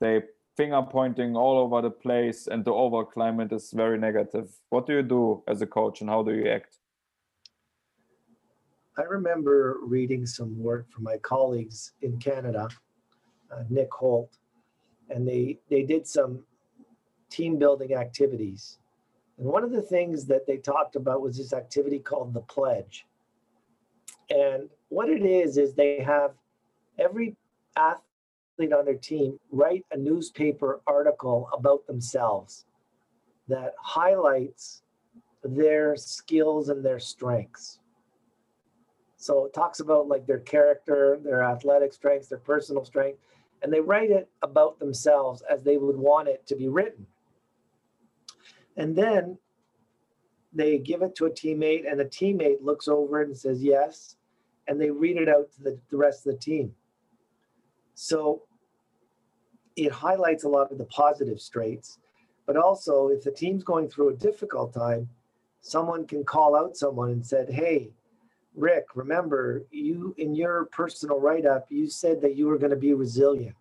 they 0.00 0.22
finger 0.56 0.82
pointing 0.82 1.36
all 1.36 1.58
over 1.58 1.82
the 1.82 1.90
place, 1.90 2.46
and 2.46 2.64
the 2.64 2.72
overall 2.72 3.04
climate 3.04 3.52
is 3.52 3.70
very 3.72 3.98
negative. 3.98 4.50
What 4.70 4.86
do 4.86 4.94
you 4.94 5.02
do 5.02 5.42
as 5.46 5.60
a 5.62 5.66
coach 5.66 6.00
and 6.00 6.10
how 6.10 6.22
do 6.22 6.32
you 6.34 6.48
act? 6.48 6.78
I 8.98 9.02
remember 9.02 9.78
reading 9.82 10.26
some 10.26 10.58
work 10.58 10.90
from 10.90 11.04
my 11.04 11.16
colleagues 11.18 11.92
in 12.02 12.18
Canada, 12.18 12.68
uh, 13.50 13.62
Nick 13.70 13.92
Holt, 13.92 14.36
and 15.08 15.26
they 15.26 15.58
they 15.70 15.82
did 15.82 16.06
some 16.06 16.44
team 17.30 17.58
building 17.58 17.94
activities. 17.94 18.78
And 19.38 19.46
one 19.46 19.64
of 19.64 19.70
the 19.70 19.82
things 19.82 20.26
that 20.26 20.46
they 20.46 20.58
talked 20.58 20.96
about 20.96 21.22
was 21.22 21.38
this 21.38 21.52
activity 21.52 21.98
called 21.98 22.34
the 22.34 22.42
pledge. 22.42 23.06
And 24.28 24.68
what 24.90 25.08
it 25.08 25.24
is 25.24 25.56
is 25.56 25.72
they 25.72 26.00
have 26.00 26.32
every 26.98 27.36
athlete 27.76 28.72
on 28.72 28.84
their 28.84 28.94
team 28.94 29.38
write 29.50 29.86
a 29.92 29.96
newspaper 29.96 30.80
article 30.86 31.48
about 31.52 31.86
themselves 31.86 32.66
that 33.48 33.72
highlights 33.80 34.82
their 35.42 35.96
skills 35.96 36.68
and 36.68 36.84
their 36.84 36.98
strengths. 36.98 37.78
So 39.16 39.46
it 39.46 39.54
talks 39.54 39.80
about 39.80 40.08
like 40.08 40.26
their 40.26 40.40
character, 40.40 41.18
their 41.22 41.42
athletic 41.42 41.92
strengths, 41.92 42.28
their 42.28 42.38
personal 42.38 42.84
strength, 42.84 43.18
and 43.62 43.72
they 43.72 43.80
write 43.80 44.10
it 44.10 44.28
about 44.42 44.78
themselves 44.78 45.42
as 45.48 45.62
they 45.62 45.76
would 45.76 45.96
want 45.96 46.28
it 46.28 46.46
to 46.48 46.56
be 46.56 46.68
written. 46.68 47.06
And 48.76 48.96
then 48.96 49.38
they 50.52 50.78
give 50.78 51.02
it 51.02 51.14
to 51.16 51.26
a 51.26 51.30
teammate, 51.30 51.88
and 51.88 52.00
the 52.00 52.04
teammate 52.04 52.62
looks 52.62 52.88
over 52.88 53.22
and 53.22 53.36
says 53.36 53.62
yes, 53.62 54.16
and 54.70 54.80
they 54.80 54.88
read 54.88 55.16
it 55.16 55.28
out 55.28 55.50
to 55.52 55.62
the, 55.64 55.78
the 55.90 55.96
rest 55.96 56.24
of 56.24 56.32
the 56.32 56.38
team. 56.38 56.72
So 57.94 58.42
it 59.74 59.90
highlights 59.90 60.44
a 60.44 60.48
lot 60.48 60.70
of 60.70 60.78
the 60.78 60.84
positive 60.84 61.40
traits, 61.52 61.98
but 62.46 62.56
also 62.56 63.08
if 63.08 63.24
the 63.24 63.32
team's 63.32 63.64
going 63.64 63.88
through 63.88 64.10
a 64.10 64.14
difficult 64.14 64.72
time, 64.72 65.08
someone 65.60 66.06
can 66.06 66.22
call 66.22 66.54
out 66.54 66.76
someone 66.76 67.10
and 67.10 67.26
said, 67.26 67.50
"Hey, 67.50 67.90
Rick, 68.54 68.86
remember 68.94 69.64
you 69.72 70.14
in 70.18 70.36
your 70.36 70.66
personal 70.66 71.18
write-up, 71.18 71.66
you 71.68 71.90
said 71.90 72.20
that 72.20 72.36
you 72.36 72.46
were 72.46 72.56
going 72.56 72.70
to 72.70 72.76
be 72.76 72.94
resilient, 72.94 73.56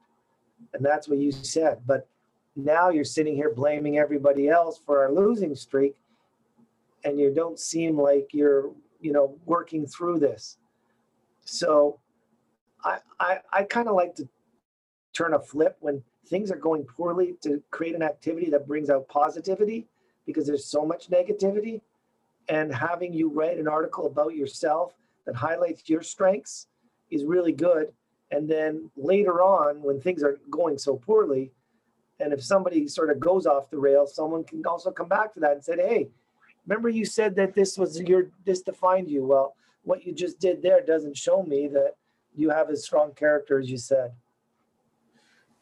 and 0.75 0.85
that's 0.85 1.07
what 1.07 1.17
you 1.17 1.31
said. 1.31 1.81
But 1.87 2.07
now 2.55 2.89
you're 2.89 3.03
sitting 3.03 3.35
here 3.35 3.51
blaming 3.51 3.97
everybody 3.97 4.47
else 4.47 4.79
for 4.85 5.01
our 5.03 5.11
losing 5.11 5.55
streak, 5.55 5.95
and 7.03 7.19
you 7.19 7.33
don't 7.33 7.59
seem 7.59 7.99
like 7.99 8.29
you're, 8.31 8.71
you 9.01 9.11
know, 9.11 9.39
working 9.45 9.87
through 9.87 10.19
this. 10.19 10.59
So, 11.49 11.99
I 12.83 12.99
I, 13.19 13.39
I 13.51 13.63
kind 13.63 13.87
of 13.87 13.95
like 13.95 14.15
to 14.15 14.27
turn 15.13 15.33
a 15.33 15.39
flip 15.39 15.77
when 15.79 16.03
things 16.27 16.51
are 16.51 16.55
going 16.55 16.83
poorly 16.83 17.35
to 17.41 17.61
create 17.71 17.95
an 17.95 18.03
activity 18.03 18.49
that 18.51 18.67
brings 18.67 18.89
out 18.89 19.07
positivity 19.07 19.87
because 20.25 20.45
there's 20.45 20.65
so 20.65 20.85
much 20.85 21.09
negativity. 21.09 21.81
And 22.47 22.73
having 22.73 23.13
you 23.13 23.29
write 23.29 23.57
an 23.57 23.67
article 23.67 24.05
about 24.07 24.35
yourself 24.35 24.93
that 25.25 25.35
highlights 25.35 25.89
your 25.89 26.01
strengths 26.01 26.67
is 27.11 27.23
really 27.25 27.51
good. 27.51 27.91
And 28.31 28.49
then 28.49 28.91
later 28.95 29.41
on 29.41 29.81
when 29.81 29.99
things 29.99 30.23
are 30.23 30.39
going 30.49 30.77
so 30.77 30.95
poorly 30.95 31.51
and 32.19 32.33
if 32.33 32.43
somebody 32.43 32.87
sort 32.87 33.09
of 33.09 33.19
goes 33.19 33.45
off 33.45 33.69
the 33.69 33.77
rails 33.77 34.13
someone 34.13 34.43
can 34.43 34.65
also 34.65 34.91
come 34.91 35.07
back 35.07 35.33
to 35.33 35.39
that 35.39 35.53
and 35.53 35.63
say 35.63 35.75
hey 35.77 36.07
remember 36.67 36.89
you 36.89 37.05
said 37.05 37.35
that 37.35 37.55
this 37.55 37.77
was 37.77 37.99
your 38.01 38.29
this 38.45 38.61
defined 38.61 39.09
you. 39.09 39.25
Well 39.25 39.55
what 39.83 40.05
you 40.05 40.13
just 40.13 40.39
did 40.39 40.61
there 40.61 40.81
doesn't 40.81 41.17
show 41.17 41.43
me 41.43 41.67
that 41.67 41.95
you 42.35 42.49
have 42.49 42.69
as 42.69 42.83
strong 42.83 43.13
character 43.13 43.59
as 43.59 43.69
you 43.69 43.77
said. 43.77 44.11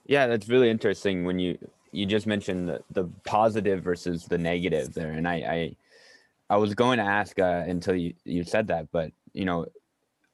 Yeah 0.05 0.27
that's 0.27 0.47
really 0.49 0.69
interesting 0.69 1.25
when 1.25 1.39
you 1.39 1.57
you 1.91 2.05
just 2.05 2.27
mentioned 2.27 2.67
the, 2.69 2.81
the 2.91 3.05
positive 3.25 3.83
versus 3.83 4.25
the 4.25 4.37
negative 4.37 4.93
there. 4.93 5.11
And 5.11 5.27
i 5.27 5.35
i 5.35 5.75
I 6.49 6.57
was 6.57 6.73
going 6.73 6.97
to 6.97 7.03
ask 7.03 7.37
uh, 7.39 7.63
until 7.67 7.95
you, 7.95 8.13
you 8.23 8.43
said 8.43 8.67
that, 8.67 8.89
but 8.91 9.11
you 9.33 9.45
know, 9.45 9.65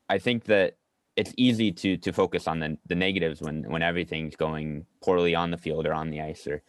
I 0.09 0.19
think 0.19 0.45
that 0.45 0.75
it's 1.15 1.33
easy 1.37 1.71
to 1.71 1.97
to 1.97 2.11
focus 2.11 2.47
on 2.47 2.59
the, 2.59 2.77
the 2.87 2.95
negatives 2.95 3.41
when 3.41 3.63
when 3.69 3.81
everything's 3.81 4.35
going 4.35 4.85
poorly 5.03 5.35
on 5.35 5.51
the 5.51 5.57
field 5.57 5.85
or 5.85 5.93
on 5.93 6.09
the 6.09 6.21
ice 6.21 6.47
or 6.47 6.61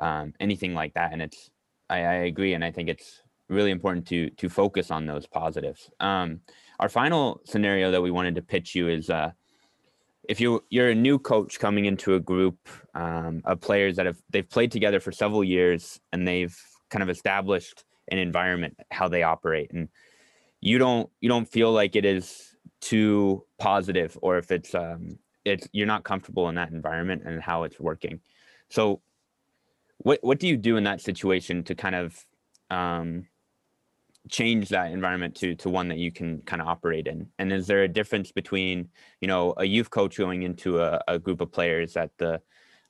um, 0.00 0.34
anything 0.40 0.74
like 0.74 0.94
that. 0.94 1.12
And 1.12 1.22
it's 1.22 1.50
I, 1.90 1.98
I, 1.98 2.14
agree, 2.30 2.54
and 2.54 2.64
I 2.64 2.70
think 2.70 2.88
it's 2.88 3.22
really 3.48 3.70
important 3.70 4.06
to 4.08 4.30
to 4.30 4.48
focus 4.48 4.90
on 4.90 5.06
those 5.06 5.26
positives. 5.26 5.90
Um, 6.00 6.40
our 6.80 6.88
final 6.88 7.40
scenario 7.44 7.90
that 7.90 8.02
we 8.02 8.10
wanted 8.10 8.34
to 8.36 8.42
pitch 8.42 8.74
you 8.74 8.88
is 8.88 9.10
uh, 9.10 9.32
if 10.28 10.40
you 10.40 10.62
you're 10.70 10.90
a 10.90 10.94
new 10.94 11.18
coach 11.18 11.58
coming 11.58 11.86
into 11.86 12.14
a 12.14 12.20
group 12.20 12.56
um, 12.94 13.40
of 13.44 13.60
players 13.60 13.96
that 13.96 14.06
have 14.06 14.20
they've 14.30 14.48
played 14.48 14.70
together 14.70 15.00
for 15.00 15.10
several 15.10 15.42
years 15.42 16.00
and 16.12 16.28
they've 16.28 16.56
kind 16.90 17.02
of 17.02 17.08
established 17.08 17.84
an 18.10 18.18
environment 18.18 18.76
how 18.90 19.08
they 19.08 19.22
operate 19.22 19.70
and 19.72 19.88
you 20.60 20.78
don't 20.78 21.10
you 21.20 21.28
don't 21.28 21.48
feel 21.48 21.72
like 21.72 21.96
it 21.96 22.04
is 22.04 22.54
too 22.80 23.44
positive 23.58 24.16
or 24.22 24.38
if 24.38 24.50
it's 24.50 24.74
um 24.74 25.18
it's 25.44 25.68
you're 25.72 25.86
not 25.86 26.04
comfortable 26.04 26.48
in 26.48 26.54
that 26.54 26.70
environment 26.70 27.22
and 27.24 27.42
how 27.42 27.64
it's 27.64 27.80
working 27.80 28.20
so 28.68 29.00
what 29.98 30.18
what 30.22 30.38
do 30.38 30.46
you 30.46 30.56
do 30.56 30.76
in 30.76 30.84
that 30.84 31.00
situation 31.00 31.62
to 31.64 31.74
kind 31.74 31.94
of 31.94 32.24
um 32.70 33.26
change 34.28 34.68
that 34.68 34.92
environment 34.92 35.34
to 35.34 35.54
to 35.54 35.68
one 35.68 35.88
that 35.88 35.98
you 35.98 36.12
can 36.12 36.40
kind 36.42 36.62
of 36.62 36.68
operate 36.68 37.06
in 37.06 37.26
and 37.38 37.52
is 37.52 37.66
there 37.66 37.82
a 37.82 37.88
difference 37.88 38.32
between 38.32 38.88
you 39.20 39.28
know 39.28 39.54
a 39.56 39.64
youth 39.64 39.90
coach 39.90 40.16
going 40.16 40.42
into 40.42 40.80
a, 40.80 41.00
a 41.08 41.18
group 41.18 41.40
of 41.40 41.50
players 41.50 41.96
at 41.96 42.10
the 42.18 42.40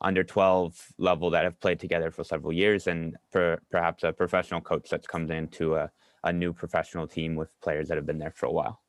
under 0.00 0.22
12 0.22 0.92
level 0.98 1.30
that 1.30 1.44
have 1.44 1.58
played 1.60 1.80
together 1.80 2.10
for 2.10 2.24
several 2.24 2.52
years 2.52 2.86
and 2.86 3.16
per, 3.32 3.58
perhaps 3.70 4.04
a 4.04 4.12
professional 4.12 4.60
coach 4.60 4.88
that's 4.90 5.06
comes 5.06 5.30
into 5.30 5.74
a, 5.74 5.90
a 6.24 6.32
new 6.32 6.52
professional 6.52 7.06
team 7.06 7.34
with 7.34 7.48
players 7.60 7.88
that 7.88 7.96
have 7.96 8.06
been 8.06 8.18
there 8.18 8.30
for 8.30 8.46
a 8.46 8.52
while? 8.52 8.80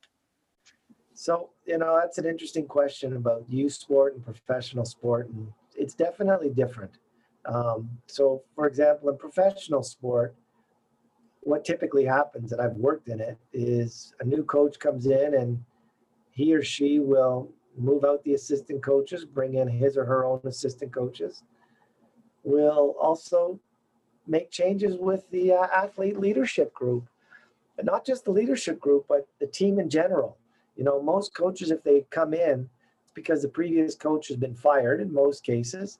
So, 1.14 1.50
you 1.66 1.78
know, 1.78 1.98
that's 2.00 2.18
an 2.18 2.26
interesting 2.26 2.66
question 2.66 3.16
about 3.16 3.44
youth 3.48 3.72
sport 3.72 4.14
and 4.14 4.24
professional 4.24 4.84
sport. 4.84 5.28
And 5.28 5.52
it's 5.76 5.94
definitely 5.94 6.50
different. 6.50 6.92
Um, 7.44 7.90
so, 8.06 8.42
for 8.54 8.66
example, 8.66 9.08
in 9.10 9.18
professional 9.18 9.82
sport, 9.82 10.34
what 11.40 11.64
typically 11.64 12.04
happens, 12.04 12.52
and 12.52 12.60
I've 12.60 12.76
worked 12.76 13.08
in 13.08 13.20
it, 13.20 13.38
is 13.52 14.14
a 14.20 14.24
new 14.24 14.44
coach 14.44 14.78
comes 14.78 15.06
in 15.06 15.34
and 15.34 15.62
he 16.30 16.54
or 16.54 16.62
she 16.62 16.98
will 16.98 17.50
move 17.76 18.04
out 18.04 18.22
the 18.24 18.34
assistant 18.34 18.82
coaches, 18.82 19.24
bring 19.24 19.54
in 19.54 19.68
his 19.68 19.96
or 19.96 20.04
her 20.04 20.24
own 20.24 20.40
assistant 20.44 20.92
coaches. 20.92 21.42
We'll 22.42 22.94
also 23.00 23.58
make 24.26 24.50
changes 24.50 24.96
with 24.98 25.28
the 25.30 25.52
uh, 25.52 25.66
athlete 25.74 26.18
leadership 26.18 26.72
group, 26.72 27.08
and 27.78 27.86
not 27.86 28.04
just 28.04 28.24
the 28.24 28.30
leadership 28.30 28.78
group, 28.78 29.06
but 29.08 29.26
the 29.40 29.46
team 29.46 29.78
in 29.78 29.88
general. 29.88 30.36
You 30.76 30.84
know, 30.84 31.02
most 31.02 31.34
coaches, 31.34 31.70
if 31.70 31.82
they 31.82 32.06
come 32.10 32.32
in, 32.34 32.68
it's 33.02 33.12
because 33.14 33.42
the 33.42 33.48
previous 33.48 33.94
coach 33.94 34.28
has 34.28 34.36
been 34.36 34.54
fired 34.54 35.00
in 35.00 35.12
most 35.12 35.44
cases, 35.44 35.98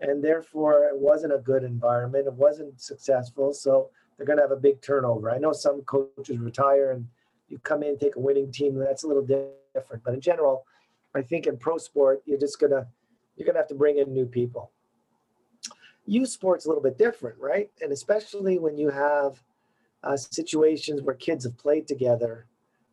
and 0.00 0.22
therefore 0.22 0.84
it 0.84 0.98
wasn't 0.98 1.34
a 1.34 1.38
good 1.38 1.64
environment. 1.64 2.26
It 2.26 2.32
wasn't 2.32 2.80
successful, 2.80 3.52
so 3.52 3.90
they're 4.20 4.26
going 4.26 4.36
to 4.36 4.42
have 4.42 4.50
a 4.50 4.56
big 4.60 4.82
turnover. 4.82 5.30
I 5.30 5.38
know 5.38 5.54
some 5.54 5.80
coaches 5.80 6.36
retire 6.36 6.90
and 6.90 7.08
you 7.48 7.58
come 7.60 7.82
in 7.82 7.98
take 7.98 8.16
a 8.16 8.20
winning 8.20 8.52
team. 8.52 8.74
That's 8.74 9.02
a 9.02 9.06
little 9.06 9.22
different, 9.24 10.04
but 10.04 10.12
in 10.12 10.20
general, 10.20 10.66
I 11.14 11.22
think 11.22 11.46
in 11.46 11.56
pro 11.56 11.78
sport, 11.78 12.20
you're 12.26 12.38
just 12.38 12.60
gonna 12.60 12.86
you're 13.34 13.46
gonna 13.46 13.58
have 13.58 13.68
to 13.68 13.74
bring 13.74 13.96
in 13.96 14.12
new 14.12 14.26
people. 14.26 14.72
Youth 16.04 16.28
sport's 16.28 16.66
a 16.66 16.68
little 16.68 16.82
bit 16.82 16.98
different, 16.98 17.38
right? 17.38 17.70
And 17.80 17.92
especially 17.92 18.58
when 18.58 18.76
you 18.76 18.90
have 18.90 19.42
uh, 20.04 20.18
situations 20.18 21.00
where 21.00 21.14
kids 21.14 21.44
have 21.44 21.56
played 21.56 21.88
together 21.88 22.44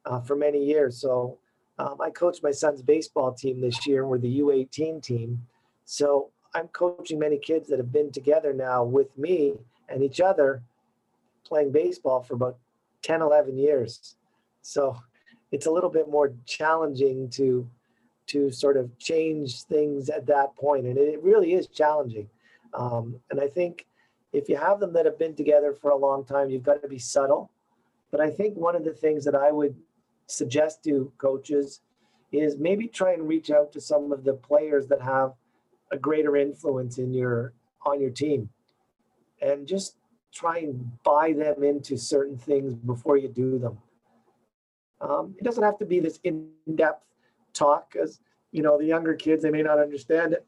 uh, 0.05 0.21
for 0.21 0.37
many 0.37 0.63
years. 0.63 0.97
So 1.01 1.39
um, 1.77 1.97
I 2.01 2.09
coached 2.09 2.41
my 2.41 2.51
son's 2.51 2.81
baseball 2.81 3.33
team 3.33 3.59
this 3.59 3.85
year. 3.85 4.01
And 4.01 4.09
we're 4.09 4.17
the 4.17 4.39
U18 4.39 5.03
team. 5.03 5.45
So 5.83 6.31
I'm 6.55 6.69
coaching 6.69 7.19
many 7.19 7.37
kids 7.37 7.67
that 7.67 7.79
have 7.79 7.91
been 7.91 8.13
together 8.13 8.53
now 8.53 8.85
with 8.85 9.15
me 9.17 9.55
and 9.89 10.01
each 10.01 10.21
other 10.21 10.63
playing 11.47 11.71
baseball 11.71 12.21
for 12.21 12.35
about 12.35 12.57
10, 13.03 13.21
11 13.21 13.57
years. 13.57 14.15
So 14.61 14.97
it's 15.51 15.65
a 15.65 15.71
little 15.71 15.89
bit 15.89 16.09
more 16.09 16.33
challenging 16.45 17.29
to 17.31 17.69
to 18.27 18.51
sort 18.51 18.75
of 18.75 18.97
change 18.97 19.63
things 19.63 20.09
at 20.09 20.25
that 20.25 20.53
point. 20.57 20.85
And 20.85 20.97
it 20.97 21.23
really 21.23 21.53
is 21.53 21.67
challenging. 21.67 22.29
Um, 22.73 23.21
and 23.31 23.39
I 23.39 23.47
think 23.47 23.85
if 24.33 24.49
you 24.49 24.57
have 24.57 24.81
them 24.81 24.91
that 24.93 25.05
have 25.05 25.17
been 25.17 25.33
together 25.33 25.73
for 25.73 25.91
a 25.91 25.95
long 25.95 26.25
time, 26.25 26.49
you've 26.49 26.63
got 26.63 26.81
to 26.81 26.89
be 26.89 26.99
subtle. 26.99 27.49
But 28.11 28.19
I 28.19 28.29
think 28.29 28.57
one 28.57 28.75
of 28.75 28.83
the 28.83 28.91
things 28.91 29.23
that 29.23 29.33
I 29.33 29.49
would 29.51 29.77
suggest 30.27 30.83
to 30.83 31.09
coaches 31.17 31.79
is 32.33 32.57
maybe 32.57 32.87
try 32.87 33.13
and 33.13 33.29
reach 33.29 33.49
out 33.49 33.71
to 33.71 33.79
some 33.79 34.11
of 34.11 34.25
the 34.25 34.33
players 34.33 34.87
that 34.87 35.01
have 35.01 35.31
a 35.93 35.97
greater 35.97 36.35
influence 36.35 36.97
in 36.97 37.13
your 37.13 37.53
on 37.85 38.01
your 38.01 38.09
team 38.09 38.49
and 39.41 39.67
just 39.67 39.95
try 40.37 40.59
and 40.59 40.91
buy 41.03 41.33
them 41.33 41.63
into 41.63 41.97
certain 41.97 42.37
things 42.37 42.75
before 42.75 43.17
you 43.17 43.27
do 43.27 43.57
them. 43.57 43.77
Um, 45.01 45.35
it 45.39 45.43
doesn't 45.43 45.63
have 45.63 45.79
to 45.79 45.85
be 45.85 45.99
this 45.99 46.19
in-depth 46.23 47.03
talk 47.53 47.91
because 47.91 48.19
you 48.51 48.61
know 48.61 48.77
the 48.77 48.85
younger 48.85 49.15
kids 49.15 49.41
they 49.41 49.49
may 49.49 49.63
not 49.63 49.79
understand 49.79 50.33
it. 50.33 50.45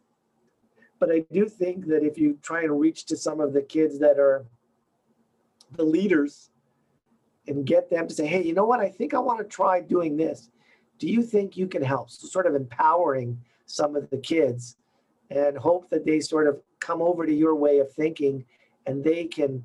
But 1.00 1.12
i 1.12 1.26
do 1.32 1.48
think 1.48 1.88
that 1.88 2.04
if 2.04 2.18
you 2.18 2.38
try 2.42 2.64
and 2.64 2.80
reach 2.80 3.06
to 3.06 3.18
some 3.18 3.40
of 3.40 3.54
the 3.54 3.62
kids 3.62 4.00
that 4.00 4.20
are 4.20 4.46
the 5.72 5.84
leaders 5.84 6.50
and 7.48 7.66
get 7.66 7.90
them 7.90 8.08
to 8.08 8.14
say 8.14 8.28
hey 8.28 8.44
you 8.44 8.54
know 8.54 8.66
what? 8.66 8.80
I 8.80 8.90
think 8.90 9.14
i 9.14 9.20
want 9.20 9.40
to 9.40 9.46
try 9.46 9.82
doing 9.82 10.18
this. 10.18 10.52
Do 11.00 11.08
you 11.08 11.24
think 11.24 11.58
you 11.58 11.68
can 11.68 11.82
help? 11.82 12.10
So 12.12 12.28
sort 12.28 12.46
of 12.46 12.54
empowering 12.56 13.40
some 13.66 13.96
of 13.96 14.10
the 14.10 14.18
kids 14.18 14.78
and 15.32 15.58
hope 15.58 15.90
that 15.90 16.06
they 16.06 16.20
sort 16.20 16.48
of 16.48 16.60
come 16.80 17.02
over 17.02 17.26
to 17.26 17.34
your 17.34 17.56
way 17.56 17.80
of 17.80 17.92
thinking 17.92 18.46
and 18.86 19.04
they 19.04 19.26
can 19.26 19.64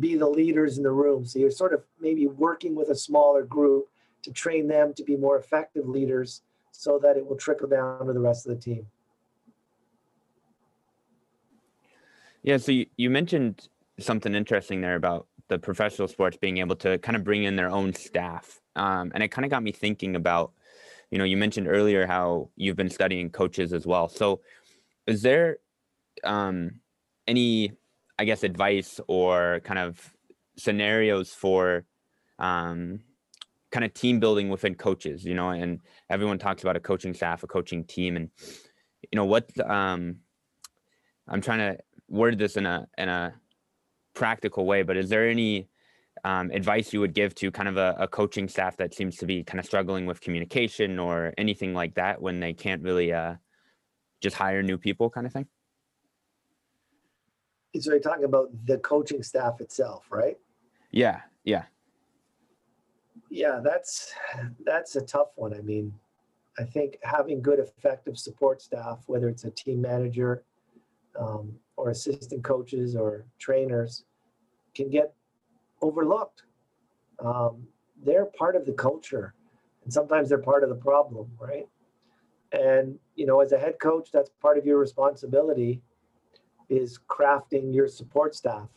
be 0.00 0.16
the 0.16 0.28
leaders 0.28 0.76
in 0.76 0.84
the 0.84 0.90
room 0.90 1.24
so 1.24 1.38
you're 1.38 1.50
sort 1.50 1.72
of 1.72 1.82
maybe 2.00 2.26
working 2.26 2.74
with 2.74 2.88
a 2.88 2.94
smaller 2.94 3.42
group 3.42 3.88
to 4.22 4.32
train 4.32 4.68
them 4.68 4.92
to 4.94 5.04
be 5.04 5.16
more 5.16 5.38
effective 5.38 5.88
leaders 5.88 6.42
so 6.72 6.98
that 6.98 7.16
it 7.16 7.26
will 7.26 7.36
trickle 7.36 7.68
down 7.68 8.06
to 8.06 8.12
the 8.12 8.20
rest 8.20 8.46
of 8.46 8.54
the 8.54 8.60
team. 8.60 8.86
Yeah, 12.42 12.56
so 12.56 12.72
you, 12.72 12.86
you 12.96 13.10
mentioned 13.10 13.68
something 13.98 14.34
interesting 14.34 14.80
there 14.80 14.94
about 14.94 15.26
the 15.48 15.58
professional 15.58 16.08
sports 16.08 16.36
being 16.36 16.58
able 16.58 16.76
to 16.76 16.98
kind 16.98 17.16
of 17.16 17.24
bring 17.24 17.44
in 17.44 17.56
their 17.56 17.70
own 17.70 17.94
staff. 17.94 18.60
Um, 18.76 19.10
and 19.14 19.22
it 19.22 19.28
kind 19.28 19.44
of 19.44 19.50
got 19.50 19.62
me 19.62 19.72
thinking 19.72 20.14
about, 20.14 20.52
you 21.10 21.18
know, 21.18 21.24
you 21.24 21.36
mentioned 21.36 21.66
earlier 21.66 22.06
how 22.06 22.50
you've 22.54 22.76
been 22.76 22.90
studying 22.90 23.30
coaches 23.30 23.72
as 23.72 23.86
well. 23.86 24.08
So 24.08 24.40
is 25.06 25.22
there 25.22 25.58
um, 26.22 26.80
any, 27.26 27.72
I 28.18 28.24
guess, 28.24 28.42
advice 28.42 29.00
or 29.08 29.60
kind 29.64 29.78
of 29.78 30.14
scenarios 30.56 31.30
for 31.30 31.84
um, 32.38 33.00
kind 33.70 33.84
of 33.84 33.94
team 33.94 34.20
building 34.20 34.48
within 34.48 34.74
coaches, 34.74 35.24
you 35.24 35.34
know, 35.34 35.50
and 35.50 35.80
everyone 36.10 36.38
talks 36.38 36.62
about 36.62 36.76
a 36.76 36.80
coaching 36.80 37.14
staff, 37.14 37.42
a 37.42 37.46
coaching 37.46 37.84
team, 37.84 38.16
and 38.16 38.30
you 39.10 39.16
know 39.16 39.24
what 39.24 39.48
um, 39.68 40.16
I'm 41.28 41.40
trying 41.40 41.58
to 41.58 41.78
word 42.08 42.38
this 42.38 42.56
in 42.56 42.66
a 42.66 42.86
in 42.96 43.08
a 43.08 43.34
practical 44.14 44.66
way, 44.66 44.82
but 44.82 44.96
is 44.96 45.08
there 45.08 45.28
any 45.28 45.68
um, 46.24 46.50
advice 46.50 46.92
you 46.92 47.00
would 47.00 47.14
give 47.14 47.34
to 47.36 47.50
kind 47.50 47.68
of 47.68 47.76
a, 47.76 47.94
a, 47.98 48.08
coaching 48.08 48.48
staff 48.48 48.76
that 48.78 48.92
seems 48.92 49.16
to 49.16 49.26
be 49.26 49.44
kind 49.44 49.60
of 49.60 49.64
struggling 49.64 50.04
with 50.04 50.20
communication 50.20 50.98
or 50.98 51.32
anything 51.38 51.74
like 51.74 51.94
that 51.94 52.20
when 52.20 52.40
they 52.40 52.52
can't 52.52 52.82
really 52.82 53.12
uh, 53.12 53.34
just 54.20 54.34
hire 54.34 54.60
new 54.60 54.76
people, 54.76 55.10
kind 55.10 55.26
of 55.26 55.32
thing? 55.32 55.46
So 57.76 57.90
you're 57.90 58.00
talking 58.00 58.24
about 58.24 58.50
the 58.66 58.78
coaching 58.78 59.22
staff 59.22 59.60
itself, 59.60 60.06
right? 60.10 60.38
Yeah, 60.90 61.20
yeah. 61.44 61.64
Yeah, 63.30 63.60
that's 63.62 64.12
that's 64.64 64.96
a 64.96 65.02
tough 65.02 65.28
one. 65.36 65.52
I 65.52 65.60
mean, 65.60 65.92
I 66.58 66.64
think 66.64 66.98
having 67.02 67.42
good, 67.42 67.58
effective 67.58 68.18
support 68.18 68.62
staff, 68.62 69.00
whether 69.06 69.28
it's 69.28 69.44
a 69.44 69.50
team 69.50 69.82
manager 69.82 70.44
um, 71.18 71.52
or 71.76 71.90
assistant 71.90 72.42
coaches 72.42 72.96
or 72.96 73.26
trainers, 73.38 74.04
can 74.74 74.88
get 74.88 75.12
overlooked. 75.82 76.44
Um, 77.18 77.66
they're 78.02 78.26
part 78.26 78.56
of 78.56 78.64
the 78.64 78.72
culture, 78.72 79.34
and 79.84 79.92
sometimes 79.92 80.30
they're 80.30 80.38
part 80.38 80.62
of 80.62 80.70
the 80.70 80.76
problem, 80.76 81.30
right? 81.38 81.68
And 82.52 82.98
you 83.14 83.26
know, 83.26 83.40
as 83.40 83.52
a 83.52 83.58
head 83.58 83.78
coach, 83.78 84.10
that's 84.10 84.30
part 84.40 84.56
of 84.56 84.64
your 84.64 84.78
responsibility 84.78 85.82
is 86.68 86.98
crafting 87.08 87.74
your 87.74 87.88
support 87.88 88.34
staff. 88.34 88.68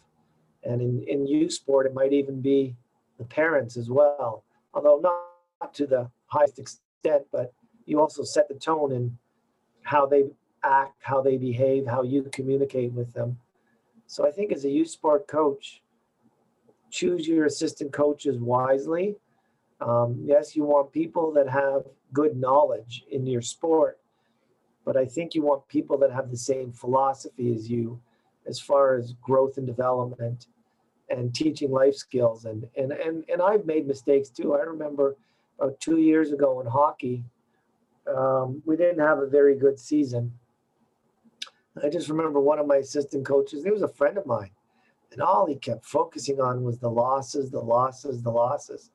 And 0.63 0.81
in, 0.81 1.03
in 1.07 1.27
youth 1.27 1.53
sport, 1.53 1.85
it 1.85 1.93
might 1.93 2.13
even 2.13 2.41
be 2.41 2.75
the 3.17 3.25
parents 3.25 3.77
as 3.77 3.89
well, 3.89 4.43
although 4.73 4.99
not, 4.99 5.73
to 5.73 5.85
the 5.85 6.09
highest 6.27 6.57
extent, 6.59 7.23
but 7.31 7.53
you 7.85 7.99
also 7.99 8.23
set 8.23 8.47
the 8.47 8.55
tone 8.55 8.91
in 8.91 9.17
how 9.83 10.05
they 10.05 10.23
act, 10.63 10.95
how 11.01 11.21
they 11.21 11.37
behave, 11.37 11.85
how 11.87 12.03
you 12.03 12.23
communicate 12.31 12.91
with 12.93 13.13
them. 13.13 13.37
So 14.07 14.27
I 14.27 14.31
think 14.31 14.51
as 14.51 14.65
a 14.65 14.69
youth 14.69 14.89
sport 14.89 15.27
coach, 15.27 15.81
choose 16.89 17.27
your 17.27 17.45
assistant 17.45 17.93
coaches 17.93 18.37
wisely. 18.37 19.15
Um, 19.79 20.19
yes, 20.23 20.55
you 20.55 20.63
want 20.63 20.91
people 20.91 21.31
that 21.33 21.47
have 21.47 21.83
good 22.11 22.35
knowledge 22.35 23.05
in 23.09 23.25
your 23.25 23.41
sport, 23.41 23.99
but 24.85 24.97
I 24.97 25.05
think 25.05 25.35
you 25.35 25.43
want 25.43 25.67
people 25.67 25.97
that 25.99 26.11
have 26.11 26.31
the 26.31 26.37
same 26.37 26.71
philosophy 26.71 27.53
as 27.53 27.69
you 27.69 27.99
as 28.47 28.59
far 28.59 28.95
as 28.95 29.13
growth 29.21 29.57
and 29.57 29.67
development 29.67 30.47
and 31.09 31.33
teaching 31.33 31.71
life 31.71 31.95
skills. 31.95 32.45
And, 32.45 32.65
and, 32.75 32.91
and, 32.91 33.23
and 33.29 33.41
I've 33.41 33.65
made 33.65 33.85
mistakes 33.87 34.29
too. 34.29 34.55
I 34.55 34.61
remember 34.61 35.15
about 35.59 35.79
two 35.79 35.97
years 35.97 36.31
ago 36.31 36.59
in 36.61 36.67
hockey, 36.67 37.23
um, 38.07 38.61
we 38.65 38.75
didn't 38.75 38.99
have 38.99 39.19
a 39.19 39.27
very 39.27 39.55
good 39.55 39.79
season. 39.79 40.33
I 41.81 41.89
just 41.89 42.09
remember 42.09 42.39
one 42.39 42.59
of 42.59 42.67
my 42.67 42.77
assistant 42.77 43.25
coaches, 43.25 43.63
he 43.63 43.71
was 43.71 43.83
a 43.83 43.87
friend 43.87 44.17
of 44.17 44.25
mine, 44.25 44.51
and 45.11 45.21
all 45.21 45.45
he 45.45 45.55
kept 45.55 45.85
focusing 45.85 46.41
on 46.41 46.63
was 46.63 46.79
the 46.79 46.89
losses, 46.89 47.51
the 47.51 47.59
losses, 47.59 48.21
the 48.21 48.31
losses. 48.31 48.91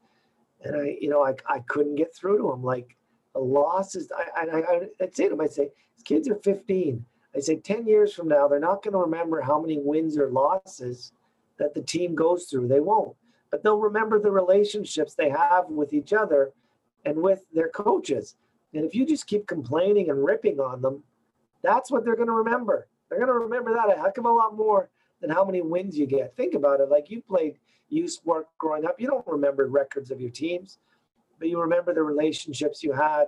And 0.62 0.76
I, 0.76 0.97
you 1.01 1.09
know, 1.09 1.24
I, 1.24 1.34
I 1.49 1.61
couldn't 1.61 1.95
get 1.95 2.14
through 2.14 2.39
to 2.39 2.53
him. 2.53 2.62
Like 2.62 2.97
losses, 3.39 4.11
I, 4.16 4.47
I, 4.47 4.80
I'd 5.01 5.14
say 5.14 5.28
to 5.28 5.34
him, 5.34 5.41
I'd 5.41 5.53
say, 5.53 5.70
kids 6.05 6.28
are 6.28 6.37
15. 6.37 7.05
I 7.34 7.41
say 7.41 7.57
10 7.57 7.87
years 7.87 8.14
from 8.14 8.28
now, 8.28 8.49
they're 8.49 8.59
not 8.59 8.82
going 8.82 8.93
to 8.93 8.99
remember 8.99 9.41
how 9.41 9.61
many 9.61 9.78
wins 9.78 10.16
or 10.16 10.30
losses 10.30 11.12
that 11.59 11.74
the 11.74 11.82
team 11.82 12.14
goes 12.14 12.47
through. 12.47 12.68
They 12.68 12.80
won't, 12.80 13.14
but 13.51 13.62
they'll 13.62 13.78
remember 13.78 14.18
the 14.18 14.30
relationships 14.30 15.14
they 15.14 15.28
have 15.28 15.66
with 15.68 15.93
each 15.93 16.12
other 16.12 16.53
and 17.05 17.16
with 17.16 17.45
their 17.53 17.68
coaches. 17.68 18.37
And 18.72 18.84
if 18.84 18.95
you 18.95 19.07
just 19.07 19.26
keep 19.26 19.47
complaining 19.47 20.11
and 20.11 20.24
ripping 20.24 20.61
on 20.61 20.80
them, 20.80 21.03
that's 21.62 21.91
what 21.91 22.05
they're 22.05 22.16
going 22.16 22.28
to 22.28 22.32
remember. 22.32 22.89
They're 23.09 23.18
going 23.18 23.28
to 23.28 23.47
remember 23.47 23.74
that 23.74 23.97
a 23.97 24.01
heck 24.01 24.18
of 24.18 24.24
a 24.24 24.30
lot 24.30 24.57
more 24.57 24.91
than 25.20 25.30
how 25.30 25.45
many 25.45 25.61
wins 25.61 25.97
you 25.97 26.07
get. 26.07 26.37
Think 26.37 26.55
about 26.55 26.80
it. 26.80 26.91
Like 26.91 27.11
you 27.11 27.22
played 27.22 27.59
youth 27.89 28.11
sport 28.12 28.49
growing 28.59 28.84
up, 28.84 29.01
you 29.01 29.07
don't 29.07 29.26
remember 29.26 29.66
records 29.66 30.11
of 30.11 30.20
your 30.20 30.30
teams, 30.30 30.78
but 31.39 31.49
you 31.49 31.61
remember 31.61 31.95
the 31.95 32.03
relationships 32.03 32.82
you 32.82 32.93
had 32.93 33.26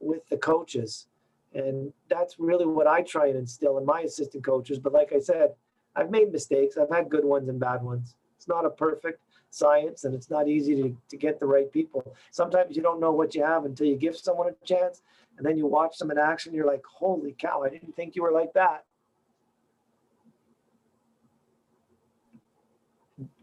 with 0.00 0.28
the 0.28 0.36
coaches. 0.36 1.06
And 1.54 1.92
that's 2.08 2.38
really 2.38 2.66
what 2.66 2.86
I 2.86 3.02
try 3.02 3.28
and 3.28 3.36
instill 3.36 3.78
in 3.78 3.86
my 3.86 4.00
assistant 4.02 4.44
coaches. 4.44 4.78
But 4.78 4.92
like 4.92 5.12
I 5.12 5.20
said, 5.20 5.54
I've 5.94 6.10
made 6.10 6.32
mistakes. 6.32 6.76
I've 6.76 6.90
had 6.90 7.08
good 7.08 7.24
ones 7.24 7.48
and 7.48 7.58
bad 7.58 7.82
ones. 7.82 8.14
It's 8.36 8.48
not 8.48 8.66
a 8.66 8.70
perfect 8.70 9.20
science 9.50 10.04
and 10.04 10.14
it's 10.14 10.28
not 10.28 10.48
easy 10.48 10.74
to, 10.82 10.96
to 11.08 11.16
get 11.16 11.40
the 11.40 11.46
right 11.46 11.72
people. 11.72 12.14
Sometimes 12.30 12.76
you 12.76 12.82
don't 12.82 13.00
know 13.00 13.12
what 13.12 13.34
you 13.34 13.42
have 13.42 13.64
until 13.64 13.86
you 13.86 13.96
give 13.96 14.16
someone 14.16 14.48
a 14.48 14.66
chance 14.66 15.02
and 15.38 15.46
then 15.46 15.56
you 15.56 15.66
watch 15.66 15.96
them 15.98 16.10
in 16.10 16.18
action. 16.18 16.52
You're 16.52 16.66
like, 16.66 16.84
holy 16.84 17.34
cow, 17.38 17.62
I 17.62 17.70
didn't 17.70 17.96
think 17.96 18.14
you 18.14 18.22
were 18.22 18.32
like 18.32 18.52
that. 18.52 18.84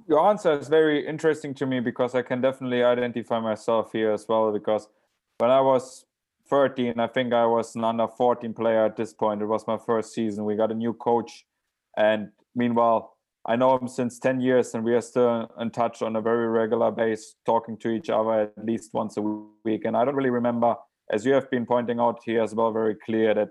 Your 0.08 0.28
answer 0.28 0.58
is 0.60 0.68
very 0.68 1.06
interesting 1.08 1.54
to 1.56 1.66
me 1.66 1.80
because 1.80 2.14
I 2.14 2.22
can 2.24 2.42
definitely 2.42 2.84
identify 2.84 3.40
myself 3.40 3.92
here 3.94 4.12
as 4.12 4.26
well. 4.28 4.52
Because 4.52 4.88
when 5.38 5.50
I 5.50 5.62
was 5.62 6.06
13, 6.50 7.00
I 7.00 7.08
think 7.08 7.34
I 7.34 7.46
was 7.46 7.76
an 7.76 7.84
under 7.84 8.08
14 8.08 8.54
player 8.54 8.86
at 8.86 8.98
this 8.98 9.14
point. 9.14 9.42
It 9.42 9.46
was 9.46 9.66
my 9.66 9.78
first 9.78 10.14
season. 10.14 10.44
We 10.44 10.56
got 10.56 10.72
a 10.72 10.76
new 10.76 10.94
coach. 10.94 11.46
And 11.96 12.30
meanwhile, 12.54 13.18
I 13.46 13.56
know 13.56 13.78
him 13.78 13.88
since 13.88 14.20
10 14.20 14.42
years 14.42 14.74
and 14.74 14.84
we 14.84 14.94
are 14.94 15.02
still 15.02 15.50
in 15.60 15.70
touch 15.72 16.02
on 16.02 16.16
a 16.16 16.22
very 16.22 16.48
regular 16.48 16.92
base, 16.92 17.36
talking 17.46 17.78
to 17.80 17.90
each 17.90 18.10
other 18.10 18.42
at 18.42 18.66
least 18.66 18.94
once 18.94 19.18
a 19.18 19.22
week. 19.22 19.86
And 19.86 19.96
I 19.96 20.04
don't 20.04 20.16
really 20.16 20.30
remember, 20.30 20.76
as 21.12 21.26
you 21.26 21.34
have 21.34 21.50
been 21.50 21.66
pointing 21.66 22.00
out 22.00 22.20
here 22.26 22.42
as 22.42 22.54
well, 22.54 22.72
very 22.72 22.96
clear 22.96 23.34
that 23.36 23.50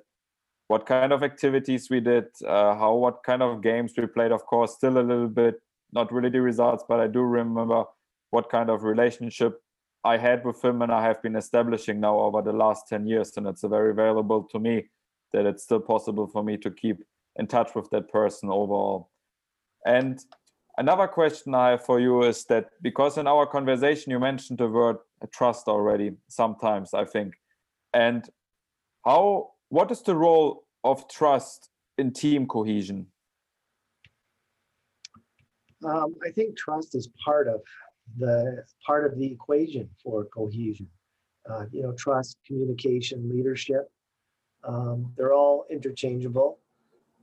what 0.68 0.86
kind 0.86 1.12
of 1.12 1.22
activities 1.22 1.88
we 1.90 2.00
did, 2.00 2.26
uh, 2.46 2.74
how, 2.74 2.94
what 2.94 3.22
kind 3.22 3.42
of 3.42 3.62
games 3.62 3.92
we 3.96 4.06
played, 4.06 4.32
of 4.32 4.44
course, 4.46 4.74
still 4.74 4.98
a 4.98 5.00
little 5.00 5.28
bit, 5.28 5.60
not 5.92 6.12
really 6.12 6.30
the 6.30 6.40
results, 6.40 6.84
but 6.88 7.00
I 7.00 7.06
do 7.06 7.20
remember 7.20 7.84
what 8.30 8.50
kind 8.50 8.70
of 8.70 8.82
relationship 8.82 9.60
I 10.04 10.16
had 10.16 10.44
with 10.44 10.64
him 10.64 10.82
and 10.82 10.90
I 10.90 11.02
have 11.02 11.22
been 11.22 11.36
establishing 11.36 12.00
now 12.00 12.18
over 12.18 12.42
the 12.42 12.52
last 12.52 12.88
10 12.88 13.06
years. 13.06 13.36
And 13.36 13.46
it's 13.46 13.62
very 13.62 13.94
valuable 13.94 14.44
to 14.50 14.58
me 14.58 14.88
that 15.32 15.46
it's 15.46 15.62
still 15.62 15.80
possible 15.80 16.26
for 16.26 16.42
me 16.42 16.56
to 16.58 16.70
keep 16.70 17.02
in 17.36 17.46
touch 17.46 17.74
with 17.74 17.88
that 17.90 18.08
person 18.10 18.48
overall. 18.50 19.10
And 19.86 20.18
another 20.76 21.06
question 21.06 21.54
I 21.54 21.70
have 21.70 21.84
for 21.84 22.00
you 22.00 22.22
is 22.22 22.44
that 22.46 22.70
because 22.82 23.18
in 23.18 23.26
our 23.26 23.46
conversation 23.46 24.10
you 24.10 24.18
mentioned 24.18 24.58
the 24.58 24.68
word 24.68 24.96
trust 25.32 25.68
already 25.68 26.12
sometimes, 26.28 26.94
I 26.94 27.04
think. 27.04 27.34
And 27.94 28.28
how 29.04 29.50
what 29.68 29.90
is 29.90 30.02
the 30.02 30.16
role 30.16 30.64
of 30.84 31.08
trust 31.08 31.70
in 31.98 32.12
team 32.12 32.46
cohesion? 32.46 33.06
Um, 35.84 36.14
I 36.26 36.30
think 36.30 36.56
trust 36.56 36.94
is 36.94 37.08
part 37.24 37.48
of 37.48 37.60
the 38.18 38.64
part 38.86 39.10
of 39.10 39.18
the 39.18 39.26
equation 39.26 39.88
for 40.02 40.24
cohesion. 40.26 40.88
Uh, 41.48 41.64
you 41.72 41.82
know, 41.82 41.92
trust, 41.92 42.38
communication, 42.46 43.28
leadership. 43.28 43.90
Um, 44.64 45.12
they're 45.16 45.34
all 45.34 45.66
interchangeable. 45.70 46.58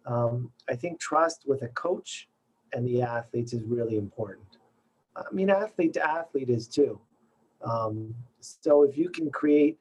Um, 0.05 0.51
I 0.69 0.75
think 0.75 0.99
trust 0.99 1.43
with 1.45 1.61
a 1.61 1.69
coach 1.69 2.27
and 2.73 2.85
the 2.85 3.01
athletes 3.01 3.53
is 3.53 3.63
really 3.63 3.97
important. 3.97 4.45
I 5.15 5.31
mean, 5.31 5.49
athlete 5.49 5.93
to 5.93 6.05
athlete 6.05 6.49
is 6.49 6.67
too. 6.67 6.99
Um, 7.63 8.13
so 8.39 8.83
if 8.83 8.97
you 8.97 9.09
can 9.09 9.29
create 9.29 9.77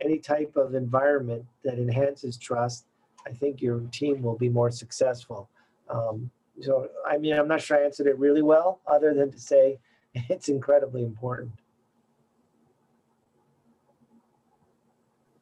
any 0.00 0.18
type 0.18 0.56
of 0.56 0.74
environment 0.74 1.44
that 1.64 1.74
enhances 1.74 2.36
trust, 2.36 2.86
I 3.26 3.32
think 3.32 3.60
your 3.60 3.80
team 3.92 4.22
will 4.22 4.36
be 4.36 4.48
more 4.48 4.70
successful. 4.70 5.48
Um, 5.88 6.30
so, 6.60 6.88
I 7.06 7.18
mean, 7.18 7.34
I'm 7.34 7.48
not 7.48 7.60
sure 7.60 7.76
I 7.76 7.84
answered 7.84 8.06
it 8.06 8.18
really 8.18 8.42
well, 8.42 8.80
other 8.86 9.14
than 9.14 9.30
to 9.32 9.38
say 9.38 9.78
it's 10.14 10.48
incredibly 10.48 11.02
important. 11.02 11.52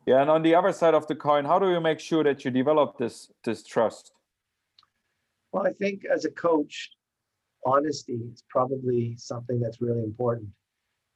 Yeah, 0.06 0.20
and 0.20 0.30
on 0.30 0.42
the 0.42 0.54
other 0.54 0.72
side 0.72 0.92
of 0.92 1.06
the 1.06 1.14
coin, 1.14 1.46
how 1.46 1.58
do 1.58 1.70
you 1.70 1.80
make 1.80 1.98
sure 1.98 2.22
that 2.24 2.44
you 2.44 2.50
develop 2.50 2.98
this 2.98 3.30
this 3.42 3.62
trust? 3.62 4.12
Well, 5.50 5.66
I 5.66 5.72
think 5.72 6.04
as 6.04 6.26
a 6.26 6.30
coach, 6.30 6.90
honesty 7.64 8.20
is 8.32 8.42
probably 8.50 9.14
something 9.16 9.60
that's 9.60 9.80
really 9.80 10.02
important. 10.02 10.48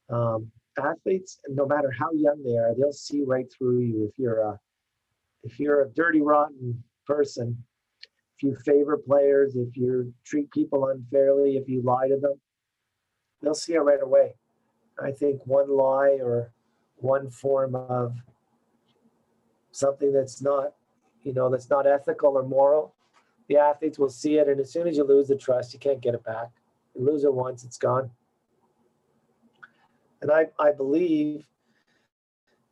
Um, 0.09 0.51
athletes, 0.77 1.39
no 1.49 1.67
matter 1.67 1.91
how 1.91 2.11
young 2.13 2.41
they 2.43 2.57
are, 2.57 2.73
they'll 2.75 2.91
see 2.91 3.23
right 3.23 3.45
through 3.55 3.81
you 3.81 4.05
if 4.05 4.17
you're 4.17 4.41
a 4.41 4.59
if 5.43 5.59
you're 5.59 5.83
a 5.83 5.89
dirty, 5.89 6.21
rotten 6.21 6.83
person, 7.05 7.63
you 8.43 8.55
favor 8.55 8.97
players, 8.97 9.55
if 9.55 9.75
you 9.75 10.13
treat 10.23 10.51
people 10.51 10.87
unfairly, 10.87 11.57
if 11.57 11.67
you 11.67 11.81
lie 11.81 12.07
to 12.07 12.17
them, 12.17 12.39
they'll 13.41 13.53
see 13.53 13.73
it 13.73 13.79
right 13.79 14.01
away. 14.01 14.35
I 15.01 15.11
think 15.11 15.41
one 15.45 15.69
lie 15.69 16.19
or 16.21 16.51
one 16.97 17.29
form 17.29 17.75
of 17.75 18.15
something 19.71 20.11
that's 20.11 20.41
not, 20.41 20.73
you 21.23 21.33
know, 21.33 21.49
that's 21.49 21.69
not 21.69 21.87
ethical 21.87 22.37
or 22.37 22.43
moral, 22.43 22.93
the 23.47 23.57
athletes 23.57 23.97
will 23.97 24.09
see 24.09 24.37
it. 24.37 24.47
And 24.47 24.59
as 24.59 24.71
soon 24.71 24.87
as 24.87 24.97
you 24.97 25.03
lose 25.03 25.27
the 25.27 25.35
trust, 25.35 25.73
you 25.73 25.79
can't 25.79 26.01
get 26.01 26.13
it 26.13 26.23
back. 26.23 26.49
You 26.95 27.05
lose 27.05 27.23
it 27.23 27.33
once, 27.33 27.63
it's 27.63 27.77
gone. 27.77 28.11
And 30.21 30.31
I, 30.31 30.47
I 30.59 30.71
believe 30.71 31.47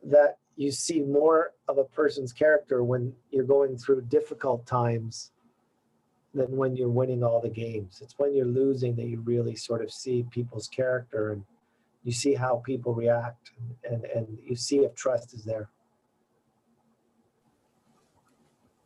that 0.04 0.38
you 0.56 0.70
see 0.70 1.00
more 1.00 1.52
of 1.66 1.78
a 1.78 1.84
person's 1.84 2.32
character 2.32 2.84
when 2.84 3.12
you're 3.30 3.44
going 3.44 3.78
through 3.78 4.02
difficult 4.02 4.66
times 4.66 5.30
than 6.34 6.56
when 6.56 6.76
you're 6.76 6.88
winning 6.88 7.22
all 7.22 7.40
the 7.40 7.48
games. 7.48 8.00
It's 8.02 8.14
when 8.18 8.34
you're 8.34 8.46
losing 8.46 8.94
that 8.96 9.06
you 9.06 9.20
really 9.20 9.56
sort 9.56 9.82
of 9.82 9.90
see 9.90 10.24
people's 10.30 10.68
character 10.68 11.32
and 11.32 11.44
you 12.04 12.12
see 12.12 12.34
how 12.34 12.62
people 12.64 12.94
react 12.94 13.50
and, 13.88 14.04
and, 14.04 14.38
you 14.42 14.54
see 14.54 14.78
if 14.78 14.94
trust 14.94 15.34
is 15.34 15.44
there. 15.44 15.68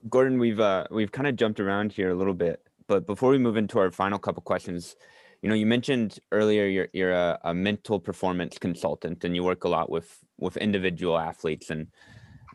Gordon, 0.09 0.39
we've 0.39 0.59
uh, 0.59 0.87
we've 0.91 1.13
kind 1.13 1.29
of 1.29 1.37
jumped 1.37 1.61
around 1.61 1.93
here 1.93 2.11
a 2.11 2.15
little 2.15 2.35
bit, 2.35 2.61
but 2.89 3.07
before 3.07 3.31
we 3.31 3.39
move 3.39 3.57
into 3.57 3.79
our 3.79 3.93
final 3.93 4.19
couple 4.19 4.43
questions, 4.43 4.97
you 5.43 5.49
know, 5.49 5.55
you 5.55 5.67
mentioned 5.67 6.19
earlier 6.33 6.67
you're 6.67 6.89
you're 6.93 7.13
a, 7.13 7.39
a 7.45 7.55
mental 7.55 8.01
performance 8.01 8.59
consultant 8.59 9.23
and 9.23 9.37
you 9.37 9.45
work 9.45 9.63
a 9.63 9.69
lot 9.69 9.91
with 9.91 10.19
with 10.39 10.57
individual 10.57 11.17
athletes, 11.17 11.71
and 11.71 11.87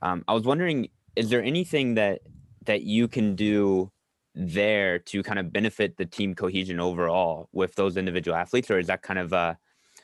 um, 0.02 0.26
I 0.28 0.34
was 0.34 0.44
wondering, 0.44 0.90
is 1.16 1.30
there 1.30 1.42
anything 1.42 1.94
that 1.96 2.20
that 2.66 2.82
you 2.82 3.08
can 3.08 3.36
do 3.36 3.92
there 4.38 5.00
to 5.00 5.24
kind 5.24 5.40
of 5.40 5.52
benefit 5.52 5.98
the 5.98 6.06
team 6.06 6.36
cohesion 6.36 6.80
overall 6.80 7.50
with 7.52 7.76
those 7.76 7.98
individual 7.98 8.38
athletes, 8.38 8.70
or 8.70 8.78
is 8.80 8.88
that 8.88 9.02
kind 9.02 9.20
of 9.20 9.34
a 9.34 9.58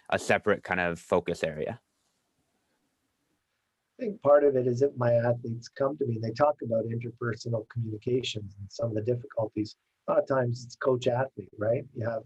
a 0.10 0.20
separate 0.20 0.64
kind 0.64 0.80
of 0.80 1.00
focus 1.00 1.44
area? 1.44 1.80
I 4.00 4.04
think 4.04 4.22
part 4.22 4.44
of 4.44 4.56
it 4.56 4.68
is 4.68 4.80
that 4.80 4.98
my 4.98 5.14
athletes 5.14 5.70
come 5.70 5.98
to 5.98 6.06
me 6.06 6.16
and 6.16 6.24
they 6.24 6.32
talk 6.32 6.56
about 6.64 6.86
interpersonal 6.86 7.68
communications 7.70 8.56
and 8.60 8.72
some 8.72 8.90
of 8.90 8.96
the 8.96 9.02
difficulties. 9.02 9.76
A 10.08 10.12
lot 10.12 10.22
of 10.22 10.28
times 10.28 10.66
it's 10.66 10.76
coach 10.76 11.08
athlete, 11.08 11.52
right? 11.58 11.86
You 11.96 12.06
have 12.10 12.24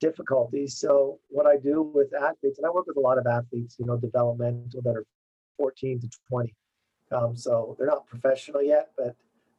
difficulties. 0.00 0.76
So 0.76 1.18
what 1.28 1.46
I 1.46 1.56
do 1.56 1.82
with 1.82 2.12
athletes, 2.14 2.58
and 2.58 2.66
I 2.66 2.70
work 2.70 2.86
with 2.86 2.96
a 2.96 3.00
lot 3.00 3.18
of 3.18 3.26
athletes, 3.26 3.76
you 3.78 3.86
know, 3.86 3.96
developmental 3.96 4.82
that 4.82 4.96
are 4.96 5.06
14 5.56 6.00
to 6.00 6.08
20. 6.28 6.54
Um, 7.12 7.36
so 7.36 7.76
they're 7.78 7.86
not 7.86 8.06
professional 8.06 8.62
yet, 8.62 8.90
but 8.96 9.14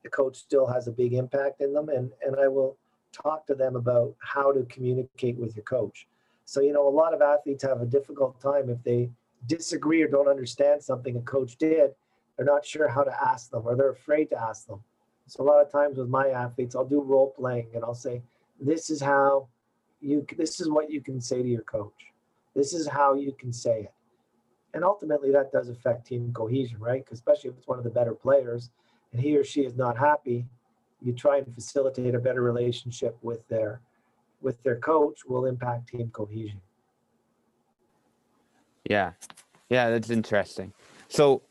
the 0.06 0.12
coach 0.12 0.38
still 0.38 0.68
has 0.68 0.88
a 0.88 0.91
big 0.91 1.14
impact 1.14 1.60
in 1.60 1.74
them. 1.74 1.89
And, 1.89 2.12
and 2.22 2.36
I 2.39 2.47
will 2.47 2.78
talk 3.12 3.45
to 3.47 3.56
them 3.56 3.76
about 3.76 4.16
how 4.20 4.53
to 4.53 4.64
communicate 4.66 5.36
with 5.36 5.56
your 5.56 5.64
coach. 5.64 6.08
So, 6.45 6.62
you 6.62 6.72
know, 6.72 6.88
a 6.88 6.95
lot 6.95 7.14
of 7.14 7.22
athletes 7.22 7.64
have 7.64 7.82
a 7.82 7.86
difficult 7.88 8.39
time 8.39 8.70
if 8.70 8.82
they 8.84 9.10
disagree 9.47 10.03
or 10.03 10.08
don't 10.08 10.28
understand 10.28 10.82
something 10.84 11.18
a 11.18 11.22
coach 11.22 11.58
did, 11.58 11.91
they're 12.38 12.45
not 12.45 12.64
sure 12.64 12.88
how 12.88 13.03
to 13.03 13.28
ask 13.28 13.49
them 13.49 13.64
or 13.66 13.76
they're 13.76 13.91
afraid 13.91 14.30
to 14.30 14.39
ask 14.39 14.68
them. 14.68 14.80
So 15.26 15.43
a 15.43 15.45
lot 15.45 15.60
of 15.60 15.72
times 15.72 15.97
with 15.97 16.08
my 16.08 16.30
athletes, 16.30 16.76
I'll 16.76 16.86
do 16.86 17.01
role 17.01 17.34
playing 17.36 17.70
and 17.74 17.84
I'll 17.84 17.95
say, 17.95 18.22
this 18.62 18.91
is 18.91 19.01
how 19.01 19.47
you, 20.01 20.24
this 20.38 20.62
is 20.62 20.70
what 20.70 20.91
you 20.91 21.01
can 21.01 21.20
say 21.20 21.41
to 21.41 21.49
your 21.49 21.64
coach. 21.64 22.14
This 22.56 22.74
is 22.74 22.88
how 22.88 23.16
you 23.16 23.34
can 23.34 23.51
say 23.51 23.82
it. 23.82 23.93
And 24.76 24.84
ultimately 24.84 25.32
that 25.32 25.51
does 25.51 25.70
affect 25.70 26.06
team 26.06 26.32
cohesion, 26.32 26.80
right? 26.80 27.03
Especially 27.12 27.49
if 27.49 27.58
it's 27.58 27.68
one 27.68 27.80
of 27.80 27.84
the 27.84 27.89
better 27.89 28.14
players 28.14 28.70
and 29.16 29.24
he 29.24 29.38
or 29.38 29.45
she 29.45 29.61
is 29.61 29.76
not 29.78 29.97
happy, 29.97 30.45
you 31.01 31.13
try 31.13 31.38
and 31.38 31.55
facilitate 31.55 32.16
a 32.16 32.20
better 32.20 32.41
relationship 32.41 33.18
with 33.22 33.47
their 33.47 33.80
with 34.41 34.61
their 34.63 34.76
coach 34.76 35.20
will 35.26 35.45
impact 35.45 35.88
team 35.88 36.09
cohesion. 36.11 36.59
Yeah. 38.89 39.11
Yeah, 39.70 39.89
that's 39.89 40.09
interesting. 40.09 40.74
So, 41.07 41.41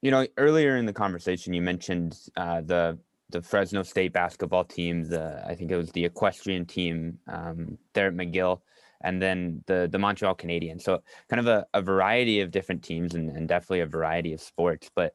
you 0.00 0.12
know, 0.12 0.26
earlier 0.36 0.76
in 0.76 0.86
the 0.86 0.92
conversation, 0.92 1.52
you 1.52 1.60
mentioned 1.60 2.16
uh, 2.36 2.60
the 2.60 2.98
the 3.30 3.42
Fresno 3.42 3.82
State 3.82 4.12
basketball 4.12 4.64
team, 4.64 5.02
the 5.02 5.44
I 5.44 5.56
think 5.56 5.72
it 5.72 5.76
was 5.76 5.90
the 5.90 6.04
equestrian 6.04 6.66
team 6.66 7.18
um, 7.26 7.78
there 7.94 8.06
at 8.06 8.14
McGill, 8.14 8.60
and 9.00 9.20
then 9.20 9.64
the 9.66 9.88
the 9.90 9.98
Montreal 9.98 10.36
Canadiens. 10.36 10.82
So, 10.82 11.02
kind 11.28 11.40
of 11.40 11.48
a, 11.48 11.66
a 11.74 11.82
variety 11.82 12.40
of 12.42 12.52
different 12.52 12.84
teams 12.84 13.16
and, 13.16 13.28
and 13.36 13.48
definitely 13.48 13.80
a 13.80 13.86
variety 13.86 14.32
of 14.32 14.40
sports. 14.40 14.88
But 14.94 15.14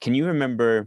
can 0.00 0.14
you 0.14 0.26
remember 0.26 0.86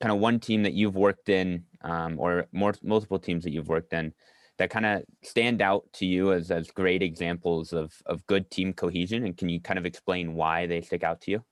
kind 0.00 0.12
of 0.12 0.18
one 0.18 0.38
team 0.40 0.62
that 0.62 0.74
you've 0.74 0.96
worked 0.96 1.28
in, 1.28 1.64
um, 1.82 2.18
or 2.18 2.46
more 2.52 2.74
multiple 2.82 3.18
teams 3.18 3.44
that 3.44 3.52
you've 3.52 3.68
worked 3.68 3.92
in 3.92 4.12
that 4.58 4.70
kind 4.70 4.84
of 4.84 5.02
stand 5.22 5.62
out 5.62 5.84
to 5.92 6.04
you 6.04 6.32
as 6.32 6.50
as 6.50 6.70
great 6.70 7.02
examples 7.02 7.72
of 7.72 7.94
of 8.06 8.26
good 8.26 8.50
team 8.50 8.72
cohesion 8.72 9.24
and 9.24 9.36
can 9.36 9.48
you 9.48 9.60
kind 9.60 9.78
of 9.78 9.86
explain 9.86 10.34
why 10.34 10.66
they 10.66 10.80
stick 10.80 11.02
out 11.02 11.20
to 11.22 11.30
you? 11.30 11.44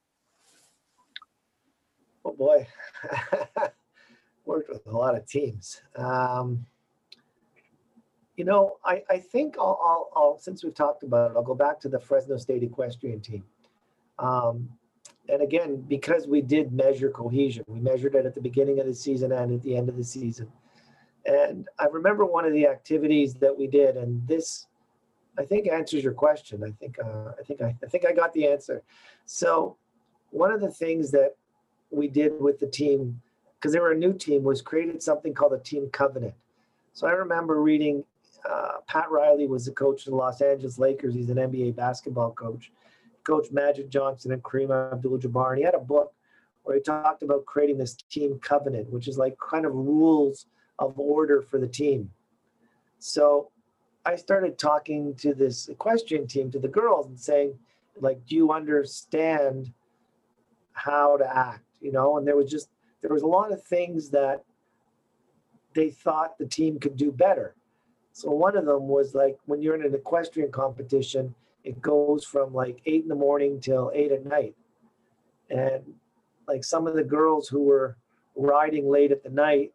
Oh 2.24 2.32
boy. 2.32 2.66
Worked 4.44 4.70
with 4.70 4.86
a 4.86 4.96
lot 4.96 5.16
of 5.16 5.26
teams. 5.26 5.80
Um, 5.94 6.66
you 8.36 8.44
know 8.44 8.76
i 8.84 9.02
i 9.08 9.18
think 9.18 9.56
I'll, 9.58 9.80
I'll, 9.82 10.10
I'll 10.14 10.38
since 10.38 10.62
we've 10.62 10.74
talked 10.74 11.02
about 11.02 11.30
it 11.30 11.36
i'll 11.38 11.42
go 11.42 11.54
back 11.54 11.80
to 11.80 11.88
the 11.88 11.98
fresno 11.98 12.36
state 12.36 12.62
equestrian 12.62 13.20
team. 13.20 13.44
Um, 14.18 14.68
and 15.28 15.42
again 15.42 15.76
because 15.88 16.26
we 16.26 16.40
did 16.40 16.72
measure 16.72 17.10
cohesion 17.10 17.64
we 17.68 17.80
measured 17.80 18.14
it 18.14 18.26
at 18.26 18.34
the 18.34 18.40
beginning 18.40 18.80
of 18.80 18.86
the 18.86 18.94
season 18.94 19.32
and 19.32 19.52
at 19.52 19.62
the 19.62 19.76
end 19.76 19.88
of 19.88 19.96
the 19.96 20.04
season 20.04 20.50
and 21.26 21.68
I 21.78 21.86
remember 21.86 22.24
one 22.24 22.44
of 22.44 22.52
the 22.52 22.66
activities 22.66 23.34
that 23.34 23.56
we 23.56 23.66
did, 23.66 23.96
and 23.96 24.26
this, 24.28 24.66
I 25.36 25.44
think, 25.44 25.68
answers 25.68 26.04
your 26.04 26.12
question. 26.12 26.62
I 26.62 26.70
think, 26.70 26.98
uh, 27.04 27.32
I 27.38 27.42
think, 27.42 27.60
I, 27.62 27.76
I 27.82 27.86
think 27.86 28.06
I 28.06 28.12
got 28.12 28.32
the 28.32 28.46
answer. 28.46 28.82
So, 29.24 29.76
one 30.30 30.52
of 30.52 30.60
the 30.60 30.70
things 30.70 31.10
that 31.10 31.34
we 31.90 32.06
did 32.08 32.40
with 32.40 32.60
the 32.60 32.66
team, 32.66 33.20
because 33.54 33.72
they 33.72 33.80
were 33.80 33.92
a 33.92 33.98
new 33.98 34.12
team, 34.12 34.44
was 34.44 34.62
created 34.62 35.02
something 35.02 35.34
called 35.34 35.52
a 35.52 35.58
team 35.58 35.88
covenant. 35.92 36.34
So 36.92 37.06
I 37.06 37.12
remember 37.12 37.60
reading. 37.60 38.04
Uh, 38.48 38.78
Pat 38.86 39.10
Riley 39.10 39.48
was 39.48 39.64
the 39.64 39.72
coach 39.72 40.06
of 40.06 40.12
the 40.12 40.16
Los 40.16 40.40
Angeles 40.40 40.78
Lakers. 40.78 41.14
He's 41.14 41.30
an 41.30 41.36
NBA 41.36 41.74
basketball 41.74 42.30
coach. 42.30 42.70
Coach 43.26 43.48
Magic 43.50 43.88
Johnson 43.88 44.32
and 44.32 44.42
Kareem 44.42 44.92
Abdul-Jabbar. 44.92 45.50
And 45.50 45.58
he 45.58 45.64
had 45.64 45.74
a 45.74 45.80
book 45.80 46.12
where 46.62 46.76
he 46.76 46.82
talked 46.82 47.22
about 47.22 47.46
creating 47.46 47.78
this 47.78 47.96
team 48.10 48.38
covenant, 48.40 48.90
which 48.90 49.08
is 49.08 49.18
like 49.18 49.36
kind 49.38 49.66
of 49.66 49.72
rules 49.74 50.46
of 50.78 50.98
order 50.98 51.42
for 51.42 51.58
the 51.58 51.66
team. 51.66 52.10
So 52.98 53.50
I 54.04 54.16
started 54.16 54.58
talking 54.58 55.14
to 55.16 55.34
this 55.34 55.68
equestrian 55.68 56.26
team, 56.26 56.50
to 56.52 56.58
the 56.58 56.68
girls, 56.68 57.06
and 57.06 57.18
saying, 57.18 57.58
like, 58.00 58.24
do 58.26 58.36
you 58.36 58.52
understand 58.52 59.72
how 60.72 61.16
to 61.16 61.36
act? 61.36 61.64
You 61.80 61.92
know, 61.92 62.18
and 62.18 62.26
there 62.26 62.36
was 62.36 62.50
just 62.50 62.68
there 63.00 63.12
was 63.12 63.22
a 63.22 63.26
lot 63.26 63.52
of 63.52 63.62
things 63.62 64.10
that 64.10 64.44
they 65.74 65.90
thought 65.90 66.38
the 66.38 66.46
team 66.46 66.78
could 66.78 66.96
do 66.96 67.12
better. 67.12 67.54
So 68.12 68.30
one 68.30 68.56
of 68.56 68.64
them 68.64 68.88
was 68.88 69.14
like 69.14 69.38
when 69.46 69.60
you're 69.60 69.74
in 69.74 69.84
an 69.84 69.94
equestrian 69.94 70.50
competition, 70.50 71.34
it 71.66 71.82
goes 71.82 72.24
from 72.24 72.54
like 72.54 72.80
eight 72.86 73.02
in 73.02 73.08
the 73.08 73.14
morning 73.16 73.60
till 73.60 73.90
eight 73.92 74.12
at 74.12 74.24
night. 74.24 74.54
And 75.50 75.82
like 76.46 76.62
some 76.62 76.86
of 76.86 76.94
the 76.94 77.02
girls 77.02 77.48
who 77.48 77.64
were 77.64 77.96
riding 78.36 78.88
late 78.88 79.10
at 79.10 79.24
the 79.24 79.30
night 79.30 79.72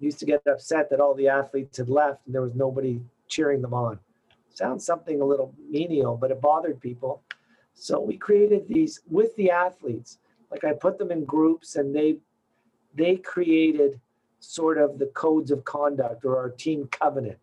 used 0.00 0.18
to 0.18 0.26
get 0.26 0.44
upset 0.48 0.90
that 0.90 1.00
all 1.00 1.14
the 1.14 1.28
athletes 1.28 1.78
had 1.78 1.88
left 1.88 2.26
and 2.26 2.34
there 2.34 2.42
was 2.42 2.56
nobody 2.56 3.00
cheering 3.28 3.62
them 3.62 3.72
on. 3.72 4.00
Sounds 4.52 4.84
something 4.84 5.20
a 5.20 5.24
little 5.24 5.54
menial, 5.70 6.16
but 6.16 6.32
it 6.32 6.40
bothered 6.40 6.80
people. 6.80 7.22
So 7.74 8.00
we 8.00 8.16
created 8.16 8.66
these 8.66 9.00
with 9.08 9.34
the 9.36 9.52
athletes. 9.52 10.18
Like 10.50 10.64
I 10.64 10.72
put 10.72 10.98
them 10.98 11.12
in 11.12 11.24
groups 11.24 11.76
and 11.76 11.94
they 11.94 12.18
they 12.96 13.14
created 13.16 14.00
sort 14.40 14.76
of 14.76 14.98
the 14.98 15.06
codes 15.06 15.52
of 15.52 15.64
conduct 15.64 16.24
or 16.24 16.36
our 16.36 16.50
team 16.50 16.88
covenant. 16.90 17.38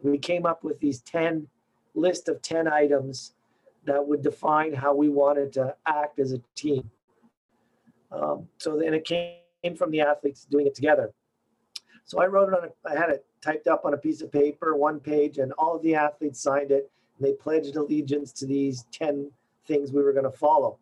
We 0.00 0.16
came 0.16 0.46
up 0.46 0.64
with 0.64 0.80
these 0.80 1.00
10 1.02 1.48
list 1.94 2.28
of 2.28 2.42
10 2.42 2.68
items 2.68 3.34
that 3.84 4.06
would 4.06 4.22
define 4.22 4.72
how 4.72 4.94
we 4.94 5.08
wanted 5.08 5.52
to 5.52 5.74
act 5.86 6.18
as 6.18 6.32
a 6.32 6.40
team. 6.54 6.90
Um, 8.10 8.48
so 8.58 8.78
then 8.78 8.94
it 8.94 9.04
came 9.04 9.76
from 9.76 9.90
the 9.90 10.00
athletes 10.00 10.46
doing 10.50 10.66
it 10.66 10.74
together. 10.74 11.12
So 12.04 12.20
I 12.20 12.26
wrote 12.26 12.52
it 12.52 12.54
on, 12.54 12.64
a, 12.64 12.88
I 12.88 12.98
had 12.98 13.10
it 13.10 13.24
typed 13.40 13.66
up 13.66 13.84
on 13.84 13.94
a 13.94 13.96
piece 13.96 14.20
of 14.20 14.30
paper, 14.30 14.76
one 14.76 15.00
page, 15.00 15.38
and 15.38 15.52
all 15.52 15.76
of 15.76 15.82
the 15.82 15.94
athletes 15.94 16.40
signed 16.40 16.70
it. 16.70 16.90
And 17.18 17.26
they 17.26 17.32
pledged 17.32 17.76
allegiance 17.76 18.32
to 18.32 18.46
these 18.46 18.84
10 18.92 19.30
things 19.66 19.92
we 19.92 20.02
were 20.02 20.12
going 20.12 20.30
to 20.30 20.36
follow. 20.36 20.78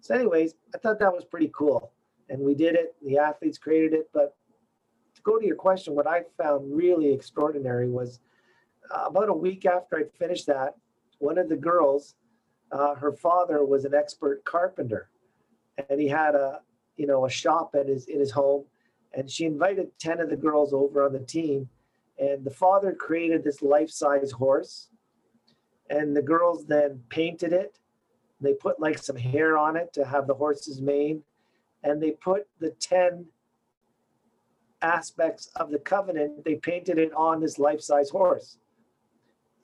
So, 0.00 0.14
anyways, 0.14 0.54
I 0.74 0.78
thought 0.78 0.98
that 0.98 1.12
was 1.12 1.24
pretty 1.24 1.50
cool. 1.54 1.92
And 2.28 2.40
we 2.40 2.54
did 2.54 2.74
it, 2.74 2.94
the 3.04 3.18
athletes 3.18 3.58
created 3.58 3.92
it. 3.92 4.08
But 4.12 4.34
to 5.14 5.22
go 5.22 5.38
to 5.38 5.46
your 5.46 5.56
question, 5.56 5.94
what 5.94 6.06
I 6.06 6.22
found 6.38 6.74
really 6.74 7.12
extraordinary 7.12 7.88
was 7.88 8.20
about 8.90 9.28
a 9.28 9.34
week 9.34 9.66
after 9.66 9.98
I 9.98 10.04
finished 10.18 10.46
that, 10.46 10.74
one 11.18 11.38
of 11.38 11.48
the 11.48 11.56
girls 11.56 12.14
uh, 12.72 12.94
her 12.94 13.12
father 13.12 13.64
was 13.64 13.84
an 13.84 13.94
expert 13.94 14.44
carpenter, 14.44 15.10
and 15.88 16.00
he 16.00 16.08
had 16.08 16.34
a 16.34 16.60
you 16.96 17.06
know 17.06 17.26
a 17.26 17.30
shop 17.30 17.74
at 17.74 17.88
his 17.88 18.06
in 18.06 18.20
his 18.20 18.30
home, 18.30 18.64
and 19.12 19.30
she 19.30 19.44
invited 19.44 19.98
ten 19.98 20.20
of 20.20 20.30
the 20.30 20.36
girls 20.36 20.72
over 20.72 21.04
on 21.04 21.12
the 21.12 21.20
team, 21.20 21.68
and 22.18 22.44
the 22.44 22.50
father 22.50 22.92
created 22.92 23.42
this 23.42 23.62
life-size 23.62 24.30
horse, 24.30 24.88
and 25.88 26.16
the 26.16 26.22
girls 26.22 26.66
then 26.66 27.02
painted 27.08 27.52
it. 27.52 27.78
They 28.40 28.54
put 28.54 28.80
like 28.80 28.98
some 28.98 29.16
hair 29.16 29.58
on 29.58 29.76
it 29.76 29.92
to 29.94 30.04
have 30.04 30.26
the 30.26 30.34
horse's 30.34 30.80
mane, 30.80 31.22
and 31.82 32.02
they 32.02 32.12
put 32.12 32.46
the 32.60 32.70
ten 32.70 33.26
aspects 34.80 35.50
of 35.56 35.70
the 35.70 35.78
covenant. 35.78 36.44
They 36.44 36.54
painted 36.54 36.98
it 36.98 37.12
on 37.14 37.40
this 37.40 37.58
life-size 37.58 38.10
horse 38.10 38.56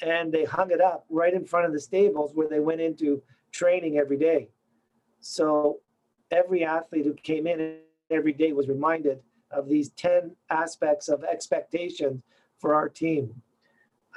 and 0.02 0.32
they 0.32 0.44
hung 0.44 0.70
it 0.70 0.80
up 0.80 1.06
right 1.08 1.32
in 1.32 1.44
front 1.44 1.66
of 1.66 1.72
the 1.72 1.80
stables 1.80 2.32
where 2.34 2.48
they 2.48 2.60
went 2.60 2.80
into 2.80 3.22
training 3.52 3.98
every 3.98 4.18
day. 4.18 4.48
So 5.20 5.80
every 6.30 6.64
athlete 6.64 7.06
who 7.06 7.14
came 7.14 7.46
in 7.46 7.78
every 8.10 8.32
day 8.32 8.52
was 8.52 8.68
reminded 8.68 9.20
of 9.50 9.68
these 9.68 9.90
10 9.90 10.34
aspects 10.50 11.08
of 11.08 11.24
expectations 11.24 12.22
for 12.58 12.74
our 12.74 12.88
team. 12.88 13.42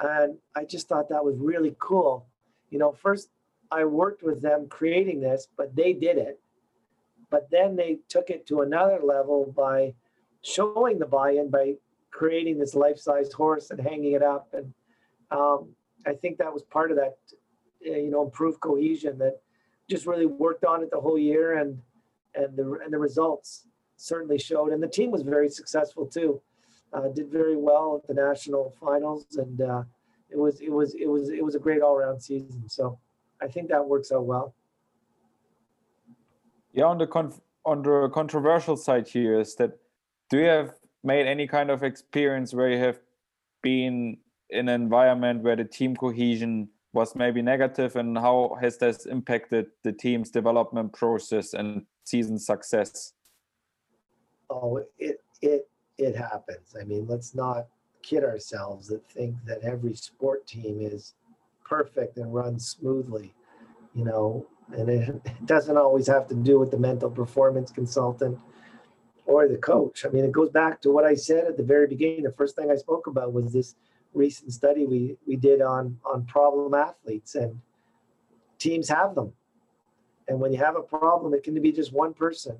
And 0.00 0.38
I 0.56 0.64
just 0.64 0.88
thought 0.88 1.08
that 1.10 1.24
was 1.24 1.36
really 1.38 1.76
cool. 1.78 2.26
You 2.70 2.78
know, 2.78 2.92
first 2.92 3.30
I 3.70 3.84
worked 3.84 4.22
with 4.22 4.42
them 4.42 4.66
creating 4.68 5.20
this, 5.20 5.46
but 5.56 5.74
they 5.74 5.92
did 5.92 6.18
it. 6.18 6.40
But 7.30 7.48
then 7.50 7.76
they 7.76 7.98
took 8.08 8.30
it 8.30 8.46
to 8.48 8.62
another 8.62 9.00
level 9.02 9.52
by 9.56 9.94
showing 10.42 10.98
the 10.98 11.06
buy 11.06 11.32
in 11.32 11.50
by 11.50 11.74
creating 12.10 12.58
this 12.58 12.74
life 12.74 12.98
sized 12.98 13.32
horse 13.32 13.70
and 13.70 13.80
hanging 13.80 14.12
it 14.12 14.22
up 14.22 14.48
and 14.52 14.72
um, 15.30 15.70
I 16.06 16.14
think 16.14 16.38
that 16.38 16.52
was 16.52 16.62
part 16.62 16.90
of 16.90 16.96
that, 16.96 17.18
uh, 17.86 17.96
you 17.96 18.10
know, 18.10 18.22
improved 18.22 18.60
cohesion 18.60 19.18
that 19.18 19.40
just 19.88 20.06
really 20.06 20.26
worked 20.26 20.64
on 20.64 20.82
it 20.82 20.90
the 20.90 21.00
whole 21.00 21.18
year, 21.18 21.58
and 21.58 21.80
and 22.34 22.56
the 22.56 22.78
and 22.84 22.92
the 22.92 22.98
results 22.98 23.66
certainly 23.96 24.38
showed. 24.38 24.72
And 24.72 24.82
the 24.82 24.88
team 24.88 25.10
was 25.10 25.22
very 25.22 25.48
successful 25.48 26.06
too. 26.06 26.40
Uh, 26.92 27.08
did 27.08 27.30
very 27.30 27.56
well 27.56 28.00
at 28.02 28.06
the 28.08 28.14
national 28.14 28.74
finals, 28.80 29.26
and 29.36 29.60
uh, 29.60 29.82
it 30.30 30.38
was 30.38 30.60
it 30.60 30.70
was 30.72 30.94
it 30.94 31.06
was 31.08 31.28
it 31.30 31.44
was 31.44 31.54
a 31.54 31.58
great 31.58 31.82
all 31.82 31.94
around 31.94 32.20
season. 32.20 32.68
So 32.68 32.98
I 33.40 33.46
think 33.46 33.68
that 33.68 33.86
works 33.86 34.10
out 34.12 34.24
well. 34.24 34.54
Yeah, 36.72 36.84
on 36.84 36.98
the 36.98 37.08
on 37.64 37.82
the 37.82 38.08
controversial 38.12 38.76
side 38.76 39.08
here 39.08 39.38
is 39.38 39.54
that 39.56 39.78
do 40.30 40.38
you 40.38 40.46
have 40.46 40.74
made 41.02 41.26
any 41.26 41.46
kind 41.46 41.70
of 41.70 41.82
experience 41.82 42.54
where 42.54 42.70
you 42.70 42.78
have 42.78 43.00
been 43.62 44.18
in 44.50 44.68
an 44.68 44.82
environment 44.82 45.42
where 45.42 45.56
the 45.56 45.64
team 45.64 45.96
cohesion 45.96 46.68
was 46.92 47.14
maybe 47.14 47.40
negative 47.40 47.96
and 47.96 48.18
how 48.18 48.56
has 48.60 48.78
this 48.78 49.06
impacted 49.06 49.66
the 49.84 49.92
team's 49.92 50.30
development 50.30 50.92
process 50.92 51.54
and 51.54 51.84
season 52.04 52.38
success? 52.38 53.12
Oh 54.48 54.82
it 54.98 55.22
it 55.40 55.68
it 55.98 56.16
happens. 56.16 56.74
I 56.80 56.84
mean 56.84 57.06
let's 57.06 57.34
not 57.34 57.66
kid 58.02 58.24
ourselves 58.24 58.88
that 58.88 59.06
think 59.10 59.36
that 59.46 59.62
every 59.62 59.94
sport 59.94 60.46
team 60.46 60.80
is 60.80 61.14
perfect 61.64 62.16
and 62.16 62.34
runs 62.34 62.66
smoothly 62.66 63.32
you 63.94 64.04
know 64.04 64.46
and 64.72 64.88
it, 64.88 65.08
it 65.24 65.46
doesn't 65.46 65.76
always 65.76 66.06
have 66.06 66.26
to 66.26 66.34
do 66.34 66.58
with 66.58 66.70
the 66.70 66.78
mental 66.78 67.10
performance 67.10 67.70
consultant 67.70 68.38
or 69.26 69.46
the 69.46 69.56
coach. 69.56 70.04
I 70.04 70.08
mean 70.08 70.24
it 70.24 70.32
goes 70.32 70.50
back 70.50 70.80
to 70.82 70.90
what 70.90 71.04
i 71.04 71.14
said 71.14 71.44
at 71.44 71.56
the 71.56 71.62
very 71.62 71.86
beginning. 71.86 72.24
The 72.24 72.32
first 72.32 72.56
thing 72.56 72.70
i 72.70 72.76
spoke 72.76 73.06
about 73.06 73.32
was 73.32 73.52
this 73.52 73.76
recent 74.14 74.52
study 74.52 74.86
we 74.86 75.16
we 75.26 75.36
did 75.36 75.60
on 75.60 75.98
on 76.04 76.24
problem 76.24 76.74
athletes 76.74 77.34
and 77.34 77.60
teams 78.58 78.88
have 78.88 79.14
them. 79.14 79.32
And 80.28 80.38
when 80.40 80.52
you 80.52 80.58
have 80.58 80.76
a 80.76 80.82
problem 80.82 81.34
it 81.34 81.42
can 81.42 81.60
be 81.60 81.72
just 81.72 81.92
one 81.92 82.14
person. 82.14 82.56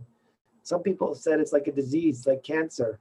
Some 0.63 0.83
people 0.83 1.15
said 1.15 1.41
it's 1.41 1.53
like 1.53 1.67
a 1.67 1.73
disease 1.73 2.27
like 2.27 2.43
cancer 2.43 3.01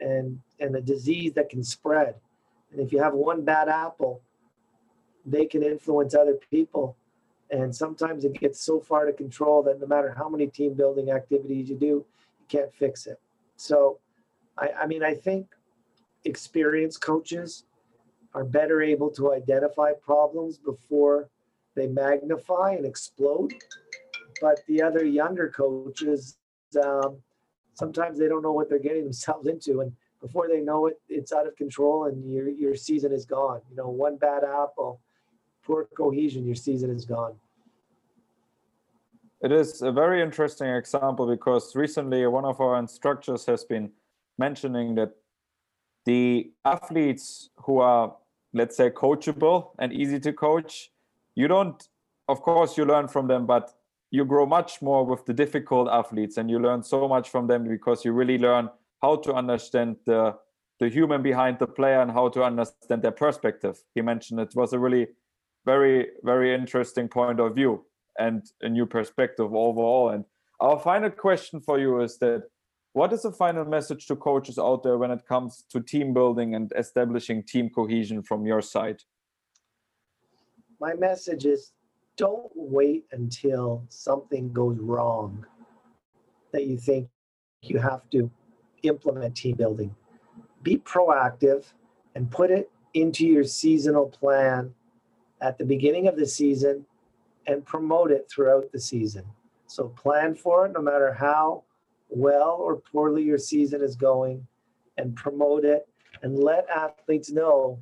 and 0.00 0.38
and 0.60 0.74
a 0.76 0.80
disease 0.80 1.32
that 1.34 1.50
can 1.50 1.62
spread. 1.62 2.14
And 2.70 2.80
if 2.80 2.92
you 2.92 3.02
have 3.02 3.14
one 3.14 3.44
bad 3.44 3.68
apple 3.68 4.22
they 5.24 5.46
can 5.46 5.62
influence 5.62 6.14
other 6.14 6.36
people. 6.50 6.96
And 7.50 7.74
sometimes 7.74 8.24
it 8.24 8.40
gets 8.40 8.60
so 8.60 8.80
far 8.80 9.04
to 9.04 9.12
control 9.12 9.62
that 9.64 9.78
no 9.78 9.86
matter 9.86 10.12
how 10.16 10.28
many 10.28 10.46
team 10.46 10.74
building 10.74 11.10
activities 11.10 11.68
you 11.68 11.76
do 11.76 11.86
you 11.86 12.06
can't 12.48 12.72
fix 12.74 13.06
it. 13.06 13.20
So 13.56 13.98
i, 14.56 14.68
I 14.82 14.86
mean 14.86 15.02
i 15.02 15.14
think 15.14 15.46
experienced 16.24 17.00
coaches 17.00 17.64
are 18.34 18.44
better 18.44 18.82
able 18.82 19.10
to 19.10 19.32
identify 19.32 19.92
problems 19.92 20.58
before 20.58 21.28
they 21.74 21.86
magnify 21.86 22.72
and 22.72 22.86
explode. 22.86 23.52
But 24.40 24.60
the 24.66 24.82
other 24.82 25.04
younger 25.04 25.48
coaches, 25.48 26.36
um, 26.82 27.18
sometimes 27.74 28.18
they 28.18 28.28
don't 28.28 28.42
know 28.42 28.52
what 28.52 28.68
they're 28.68 28.78
getting 28.78 29.04
themselves 29.04 29.46
into, 29.46 29.80
and 29.80 29.92
before 30.20 30.48
they 30.48 30.60
know 30.60 30.86
it, 30.86 31.00
it's 31.08 31.32
out 31.32 31.46
of 31.46 31.56
control, 31.56 32.06
and 32.06 32.32
your 32.32 32.48
your 32.48 32.74
season 32.74 33.12
is 33.12 33.24
gone. 33.24 33.60
You 33.70 33.76
know, 33.76 33.88
one 33.88 34.16
bad 34.16 34.44
apple, 34.44 35.00
poor 35.64 35.88
cohesion, 35.96 36.44
your 36.44 36.54
season 36.54 36.90
is 36.90 37.04
gone. 37.04 37.34
It 39.42 39.50
is 39.50 39.82
a 39.82 39.90
very 39.90 40.22
interesting 40.22 40.68
example 40.68 41.26
because 41.26 41.74
recently 41.74 42.24
one 42.28 42.44
of 42.44 42.60
our 42.60 42.78
instructors 42.78 43.44
has 43.46 43.64
been 43.64 43.90
mentioning 44.38 44.94
that 44.94 45.12
the 46.04 46.52
athletes 46.64 47.50
who 47.56 47.80
are 47.80 48.14
let's 48.52 48.76
say 48.76 48.90
coachable 48.90 49.70
and 49.78 49.92
easy 49.92 50.20
to 50.20 50.32
coach. 50.32 50.90
You 51.34 51.48
don't 51.48 51.82
of 52.28 52.40
course 52.42 52.76
you 52.76 52.84
learn 52.84 53.08
from 53.08 53.26
them 53.26 53.46
but 53.46 53.72
you 54.10 54.24
grow 54.24 54.46
much 54.46 54.82
more 54.82 55.04
with 55.04 55.24
the 55.24 55.32
difficult 55.32 55.88
athletes 55.88 56.36
and 56.36 56.50
you 56.50 56.58
learn 56.58 56.82
so 56.82 57.08
much 57.08 57.30
from 57.30 57.46
them 57.46 57.66
because 57.66 58.04
you 58.04 58.12
really 58.12 58.38
learn 58.38 58.68
how 59.00 59.16
to 59.16 59.32
understand 59.34 59.96
the 60.06 60.36
the 60.80 60.88
human 60.88 61.22
behind 61.22 61.58
the 61.58 61.66
player 61.66 62.00
and 62.00 62.10
how 62.10 62.28
to 62.28 62.42
understand 62.42 63.02
their 63.02 63.12
perspective. 63.12 63.82
He 63.94 64.02
mentioned 64.02 64.40
it 64.40 64.54
was 64.54 64.72
a 64.72 64.78
really 64.78 65.06
very 65.64 66.08
very 66.22 66.54
interesting 66.54 67.08
point 67.08 67.40
of 67.40 67.54
view 67.54 67.84
and 68.18 68.42
a 68.60 68.68
new 68.68 68.86
perspective 68.86 69.54
overall. 69.54 70.10
And 70.10 70.24
our 70.60 70.78
final 70.78 71.10
question 71.10 71.60
for 71.60 71.78
you 71.78 72.00
is 72.00 72.18
that 72.18 72.42
what 72.92 73.12
is 73.12 73.22
the 73.22 73.32
final 73.32 73.64
message 73.64 74.06
to 74.06 74.16
coaches 74.16 74.58
out 74.58 74.82
there 74.82 74.98
when 74.98 75.10
it 75.10 75.26
comes 75.26 75.64
to 75.70 75.80
team 75.80 76.12
building 76.12 76.54
and 76.54 76.72
establishing 76.76 77.42
team 77.42 77.70
cohesion 77.70 78.22
from 78.22 78.46
your 78.46 78.60
side? 78.60 79.02
My 80.80 80.94
message 80.94 81.46
is 81.46 81.72
don't 82.16 82.50
wait 82.54 83.04
until 83.12 83.84
something 83.88 84.52
goes 84.52 84.78
wrong 84.78 85.46
that 86.52 86.66
you 86.66 86.76
think 86.76 87.08
you 87.62 87.78
have 87.78 88.08
to 88.10 88.30
implement 88.82 89.36
team 89.36 89.56
building. 89.56 89.94
Be 90.62 90.76
proactive 90.76 91.72
and 92.14 92.30
put 92.30 92.50
it 92.50 92.70
into 92.92 93.26
your 93.26 93.44
seasonal 93.44 94.08
plan 94.08 94.74
at 95.40 95.56
the 95.56 95.64
beginning 95.64 96.08
of 96.08 96.16
the 96.16 96.26
season 96.26 96.84
and 97.46 97.64
promote 97.64 98.10
it 98.10 98.30
throughout 98.30 98.70
the 98.72 98.80
season. 98.80 99.24
So 99.66 99.88
plan 99.88 100.34
for 100.34 100.66
it 100.66 100.72
no 100.72 100.82
matter 100.82 101.14
how 101.14 101.64
well 102.14 102.56
or 102.60 102.76
poorly 102.76 103.22
your 103.22 103.38
season 103.38 103.82
is 103.82 103.96
going 103.96 104.46
and 104.98 105.16
promote 105.16 105.64
it 105.64 105.88
and 106.22 106.38
let 106.38 106.68
athletes 106.68 107.30
know 107.30 107.78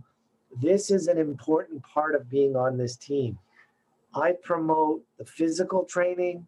this 0.60 0.90
is 0.90 1.08
an 1.08 1.18
important 1.18 1.82
part 1.82 2.14
of 2.14 2.28
being 2.28 2.56
on 2.56 2.76
this 2.76 2.96
team. 2.96 3.38
I 4.14 4.32
promote 4.42 5.02
the 5.18 5.24
physical 5.24 5.84
training, 5.84 6.46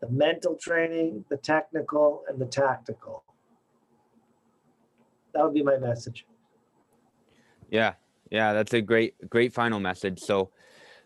the 0.00 0.08
mental 0.08 0.56
training, 0.56 1.24
the 1.28 1.36
technical, 1.36 2.24
and 2.28 2.38
the 2.38 2.46
tactical. 2.46 3.24
That 5.34 5.44
would 5.44 5.54
be 5.54 5.62
my 5.62 5.76
message. 5.76 6.26
Yeah, 7.70 7.94
yeah, 8.30 8.52
that's 8.52 8.72
a 8.74 8.80
great, 8.80 9.14
great 9.28 9.52
final 9.52 9.80
message. 9.80 10.20
So, 10.20 10.50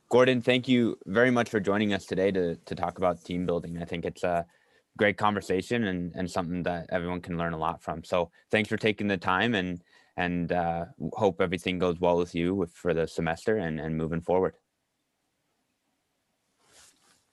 Gordon, 0.09 0.41
thank 0.41 0.69
you 0.69 0.99
very 1.07 1.31
much 1.31 1.49
for 1.49 1.61
joining 1.61 1.93
us 1.93 2.07
today 2.07 2.31
to 2.33 2.57
to 2.57 2.75
talk 2.75 2.99
about 2.99 3.25
team 3.25 3.47
building. 3.47 3.79
I 3.83 3.85
think 3.85 4.05
it's 4.05 4.23
a 4.23 4.47
great 4.97 5.17
conversation 5.17 5.85
and, 5.85 6.13
and 6.15 6.31
something 6.31 6.63
that 6.65 6.87
everyone 6.91 7.21
can 7.21 7.37
learn 7.37 7.53
a 7.53 7.59
lot 7.59 7.83
from. 7.83 8.03
So 8.05 8.31
thanks 8.51 8.69
for 8.69 8.77
taking 8.77 9.09
the 9.09 9.17
time 9.17 9.55
and 9.55 9.83
and 10.19 10.51
uh, 10.51 10.87
hope 11.13 11.43
everything 11.43 11.79
goes 11.79 12.01
well 12.01 12.17
with 12.17 12.35
you 12.35 12.55
with, 12.55 12.73
for 12.73 12.95
the 12.95 13.07
semester 13.07 13.59
and, 13.59 13.79
and 13.79 13.95
moving 13.95 14.23
forward. 14.23 14.55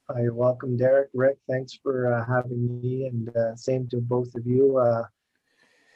Uh, 0.10 0.20
you're 0.22 0.34
welcome, 0.34 0.76
Derek. 0.76 1.10
Rick, 1.14 1.38
thanks 1.50 1.80
for 1.82 2.14
uh, 2.14 2.26
having 2.26 2.82
me, 2.82 3.06
and 3.06 3.30
uh, 3.38 3.56
same 3.56 3.88
to 3.88 4.02
both 4.02 4.36
of 4.36 4.46
you. 4.46 4.78
Uh, 4.78 5.04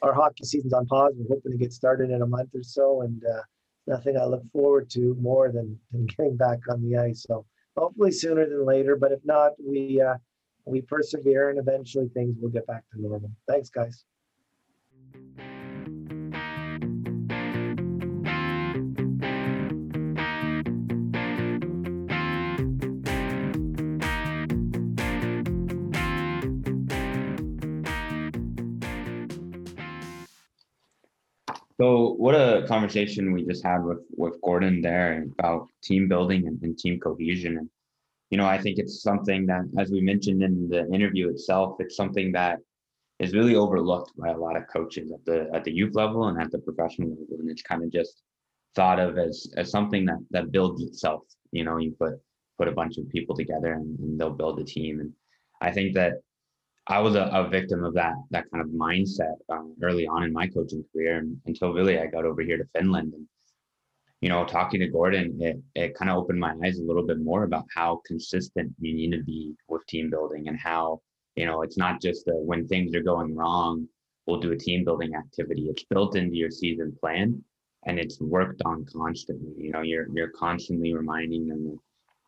our 0.01 0.13
hockey 0.13 0.45
season's 0.45 0.72
on 0.72 0.86
pause. 0.86 1.11
We're 1.18 1.36
hoping 1.36 1.51
to 1.51 1.57
get 1.57 1.74
started 1.74 2.09
in 2.09 2.22
a 2.22 2.26
month 2.26 2.51
or 2.55 2.63
so, 2.63 3.01
and 3.01 3.22
uh, 3.26 3.41
nothing 3.86 4.18
I 4.18 4.24
look 4.24 4.43
forward 4.53 4.89
to 4.91 5.18
more 5.20 5.51
than, 5.51 5.78
than 5.91 6.05
getting 6.05 6.38
back 6.38 6.59
on 6.70 6.82
the 6.88 6.97
ice. 6.97 7.26
So 7.28 7.45
hopefully 7.78 8.13
sooner 8.13 8.47
than 8.47 8.65
later, 8.65 8.95
but 8.95 9.11
if 9.11 9.20
not, 9.26 9.51
we 9.61 10.01
uh, 10.01 10.15
we 10.68 10.82
persevere 10.82 11.49
and 11.49 11.59
eventually 11.59 12.09
things 12.09 12.36
will 12.41 12.49
get 12.49 12.68
back 12.68 12.84
to 12.91 13.01
normal. 13.01 13.32
Thanks, 13.47 13.70
guys. 13.70 14.03
So 31.80 32.15
what 32.18 32.34
a 32.34 32.65
conversation 32.68 33.32
we 33.32 33.45
just 33.45 33.63
had 33.63 33.84
with 33.84 33.99
with 34.18 34.41
Gordon 34.41 34.82
there 34.82 35.24
about 35.39 35.70
team 35.84 36.07
building 36.07 36.47
and, 36.47 36.59
and 36.63 36.78
team 36.78 36.99
cohesion. 36.99 37.57
and. 37.57 37.70
You 38.30 38.38
know, 38.38 38.45
I 38.45 38.57
think 38.57 38.78
it's 38.78 39.01
something 39.01 39.45
that, 39.45 39.63
as 39.78 39.89
we 39.89 40.01
mentioned 40.01 40.43
in 40.43 40.67
the 40.67 40.86
interview 40.93 41.30
itself, 41.30 41.78
it's 41.80 41.95
something 41.95 42.32
that 42.34 42.59
is 43.19 43.34
really 43.34 43.55
overlooked 43.55 44.11
by 44.17 44.30
a 44.30 44.38
lot 44.38 44.57
of 44.57 44.67
coaches 44.67 45.11
at 45.11 45.23
the 45.25 45.49
at 45.53 45.63
the 45.63 45.71
youth 45.71 45.95
level 45.95 46.28
and 46.28 46.39
at 46.41 46.51
the 46.51 46.59
professional 46.59 47.09
level. 47.09 47.38
And 47.39 47.49
it's 47.49 47.61
kind 47.61 47.84
of 47.84 47.91
just 47.91 48.21
thought 48.75 48.99
of 48.99 49.17
as 49.17 49.51
as 49.55 49.71
something 49.71 50.05
that 50.05 50.19
that 50.32 50.51
builds 50.51 50.84
itself. 50.84 51.23
You 51.51 51.63
know, 51.63 51.78
you 51.78 51.91
put 51.97 52.13
put 52.57 52.67
a 52.67 52.73
bunch 52.73 52.97
of 52.97 53.09
people 53.09 53.36
together 53.36 53.73
and, 53.73 53.97
and 53.99 54.19
they'll 54.19 54.32
build 54.32 54.59
a 54.59 54.63
team. 54.63 54.99
And 54.99 55.13
I 55.61 55.71
think 55.71 55.93
that 55.95 56.13
I 56.88 56.99
was 56.99 57.15
a, 57.15 57.23
a 57.34 57.47
victim 57.49 57.84
of 57.84 57.93
that 57.95 58.15
that 58.32 58.49
kind 58.51 58.63
of 58.63 58.69
mindset 58.71 59.36
um, 59.49 59.75
early 59.82 60.05
on 60.05 60.23
in 60.23 60.34
my 60.34 60.47
coaching 60.47 60.84
career 60.91 61.25
until 61.45 61.73
really 61.73 61.99
I 61.99 62.07
got 62.07 62.25
over 62.25 62.41
here 62.41 62.57
to 62.57 62.65
Finland 62.75 63.13
and 63.13 63.28
you 64.22 64.30
know 64.30 64.45
talking 64.45 64.80
to 64.80 64.88
Gordon 64.88 65.38
it, 65.41 65.57
it 65.76 65.95
kind 65.95 66.09
of 66.09 66.18
opened 66.18 66.39
my 66.39 66.53
eyes 66.63 66.80
a 66.80 66.84
little 66.84 67.05
bit 67.05 67.20
more 67.20 67.43
about 67.43 67.65
how 67.74 68.01
consistent 68.05 68.74
you 68.80 68.93
need 68.93 69.11
to 69.11 69.24
be 69.24 69.53
with 69.68 69.86
team 69.88 70.09
building 70.09 70.47
and 70.47 70.59
how 70.59 71.01
you 71.36 71.45
know 71.45 71.61
it's 71.61 71.78
not 71.78 72.01
just 72.01 72.28
a, 72.28 72.32
when 72.32 72.68
things 72.68 72.95
are 72.95 73.03
going 73.03 73.36
wrong 73.36 73.88
we'll 74.26 74.39
do 74.39 74.51
a 74.51 74.57
team 74.57 74.84
building 74.84 75.15
activity 75.15 75.68
it's 75.70 75.84
built 75.84 76.15
into 76.15 76.36
your 76.36 76.51
season 76.51 76.95
plan 76.99 77.41
and 77.86 77.99
it's 77.99 78.20
worked 78.20 78.61
on 78.65 78.86
constantly 78.86 79.53
you 79.57 79.72
know 79.72 79.82
you're 79.82 80.07
you're 80.13 80.32
constantly 80.32 80.93
reminding 80.93 81.47
them 81.47 81.80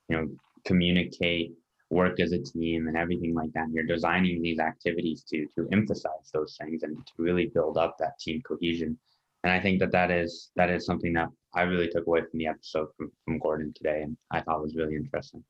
you 0.09 0.15
know 0.15 0.27
communicate 0.65 1.53
work 1.89 2.19
as 2.19 2.31
a 2.31 2.39
team 2.39 2.87
and 2.87 2.95
everything 2.95 3.33
like 3.33 3.51
that. 3.53 3.65
And 3.65 3.73
you're 3.73 3.83
designing 3.83 4.41
these 4.41 4.59
activities 4.59 5.23
to 5.29 5.45
to 5.55 5.67
emphasize 5.71 6.29
those 6.33 6.57
things 6.59 6.83
and 6.83 6.95
to 6.95 7.13
really 7.17 7.47
build 7.47 7.77
up 7.77 7.97
that 7.99 8.19
team 8.19 8.41
cohesion. 8.41 8.97
And 9.43 9.53
I 9.53 9.59
think 9.59 9.79
that 9.79 9.91
that 9.91 10.11
is 10.11 10.51
that 10.55 10.69
is 10.69 10.85
something 10.85 11.13
that 11.13 11.29
I 11.53 11.63
really 11.63 11.87
took 11.87 12.05
away 12.07 12.21
from 12.21 12.39
the 12.39 12.47
episode 12.47 12.87
from, 12.97 13.11
from 13.25 13.39
Gordon 13.39 13.73
today, 13.73 14.01
and 14.03 14.17
I 14.31 14.41
thought 14.41 14.61
was 14.61 14.75
really 14.75 14.95
interesting. 14.95 15.43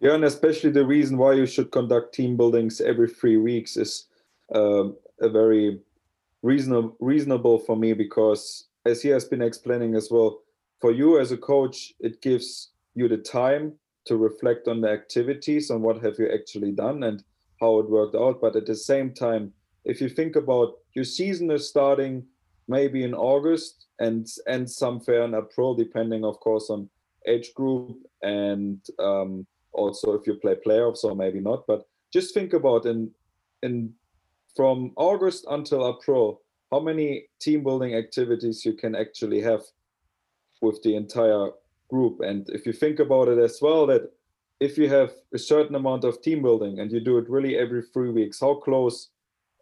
Yeah, 0.00 0.14
and 0.14 0.24
especially 0.24 0.70
the 0.70 0.86
reason 0.86 1.18
why 1.18 1.32
you 1.32 1.46
should 1.46 1.72
conduct 1.72 2.14
team 2.14 2.36
buildings 2.36 2.80
every 2.80 3.08
three 3.08 3.36
weeks 3.36 3.76
is 3.76 4.06
um, 4.54 4.96
a 5.20 5.28
very 5.28 5.80
reasonable 6.42 6.96
reasonable 7.00 7.58
for 7.58 7.76
me 7.76 7.92
because 7.94 8.68
as 8.86 9.02
he 9.02 9.08
has 9.08 9.24
been 9.24 9.42
explaining 9.42 9.96
as 9.96 10.08
well, 10.10 10.40
for 10.80 10.92
you 10.92 11.18
as 11.18 11.32
a 11.32 11.36
coach, 11.36 11.92
it 11.98 12.22
gives 12.22 12.70
you 12.94 13.08
the 13.08 13.18
time 13.18 13.72
to 14.06 14.16
reflect 14.16 14.68
on 14.68 14.80
the 14.80 14.88
activities 14.88 15.70
and 15.70 15.82
what 15.82 16.02
have 16.02 16.14
you 16.18 16.30
actually 16.32 16.72
done 16.72 17.02
and 17.02 17.22
how 17.60 17.78
it 17.78 17.90
worked 17.90 18.16
out 18.16 18.40
but 18.40 18.56
at 18.56 18.66
the 18.66 18.74
same 18.74 19.12
time 19.12 19.52
if 19.84 20.00
you 20.00 20.08
think 20.08 20.34
about 20.34 20.74
your 20.94 21.04
season 21.04 21.50
is 21.50 21.68
starting 21.68 22.24
maybe 22.68 23.02
in 23.02 23.14
august 23.14 23.86
and 23.98 24.26
and 24.46 24.70
somewhere 24.70 25.22
in 25.22 25.34
april 25.34 25.74
depending 25.74 26.24
of 26.24 26.38
course 26.40 26.70
on 26.70 26.88
age 27.26 27.52
group 27.54 27.96
and 28.22 28.80
um, 28.98 29.46
also 29.72 30.12
if 30.12 30.26
you 30.26 30.34
play 30.34 30.56
playoffs 30.66 31.04
or 31.04 31.14
maybe 31.14 31.40
not 31.40 31.66
but 31.66 31.86
just 32.12 32.32
think 32.32 32.52
about 32.52 32.86
in 32.86 33.10
in 33.62 33.92
from 34.56 34.92
august 34.96 35.44
until 35.50 35.88
april 35.88 36.42
how 36.70 36.80
many 36.80 37.24
team 37.40 37.62
building 37.62 37.94
activities 37.94 38.64
you 38.64 38.74
can 38.74 38.94
actually 38.94 39.40
have 39.40 39.62
with 40.60 40.82
the 40.82 40.96
entire 40.96 41.50
group. 41.88 42.20
And 42.20 42.48
if 42.50 42.66
you 42.66 42.72
think 42.72 42.98
about 42.98 43.28
it 43.28 43.38
as 43.38 43.58
well, 43.60 43.86
that 43.86 44.12
if 44.60 44.76
you 44.76 44.88
have 44.88 45.12
a 45.32 45.38
certain 45.38 45.74
amount 45.74 46.04
of 46.04 46.20
team 46.20 46.42
building 46.42 46.80
and 46.80 46.90
you 46.90 47.00
do 47.00 47.18
it 47.18 47.30
really 47.30 47.56
every 47.56 47.82
three 47.82 48.10
weeks, 48.10 48.40
how 48.40 48.54
close 48.54 49.08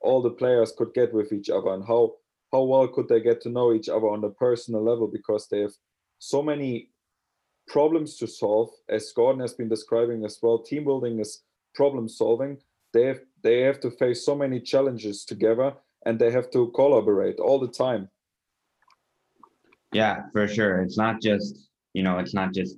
all 0.00 0.22
the 0.22 0.30
players 0.30 0.72
could 0.76 0.94
get 0.94 1.12
with 1.12 1.32
each 1.32 1.50
other 1.50 1.70
and 1.70 1.86
how 1.86 2.14
how 2.52 2.62
well 2.62 2.88
could 2.88 3.08
they 3.08 3.20
get 3.20 3.40
to 3.42 3.48
know 3.48 3.72
each 3.72 3.88
other 3.88 4.08
on 4.08 4.24
a 4.24 4.30
personal 4.30 4.82
level? 4.82 5.08
Because 5.08 5.48
they 5.48 5.60
have 5.60 5.74
so 6.18 6.42
many 6.42 6.90
problems 7.66 8.16
to 8.16 8.26
solve 8.26 8.70
as 8.88 9.12
gordon 9.12 9.40
has 9.40 9.54
been 9.54 9.68
describing 9.68 10.24
as 10.24 10.38
well. 10.42 10.58
Team 10.58 10.84
building 10.84 11.18
is 11.18 11.42
problem 11.74 12.08
solving. 12.08 12.58
They 12.92 13.04
have 13.06 13.20
they 13.42 13.60
have 13.62 13.80
to 13.80 13.90
face 13.90 14.24
so 14.24 14.34
many 14.34 14.60
challenges 14.60 15.24
together 15.24 15.74
and 16.04 16.18
they 16.18 16.30
have 16.30 16.50
to 16.52 16.70
collaborate 16.74 17.38
all 17.40 17.58
the 17.58 17.68
time. 17.68 18.08
Yeah 19.92 20.22
for 20.32 20.46
sure. 20.46 20.80
It's 20.80 20.96
not 20.96 21.20
just 21.20 21.68
you 21.94 22.02
know, 22.02 22.18
it's 22.18 22.34
not 22.34 22.54
just 22.54 22.76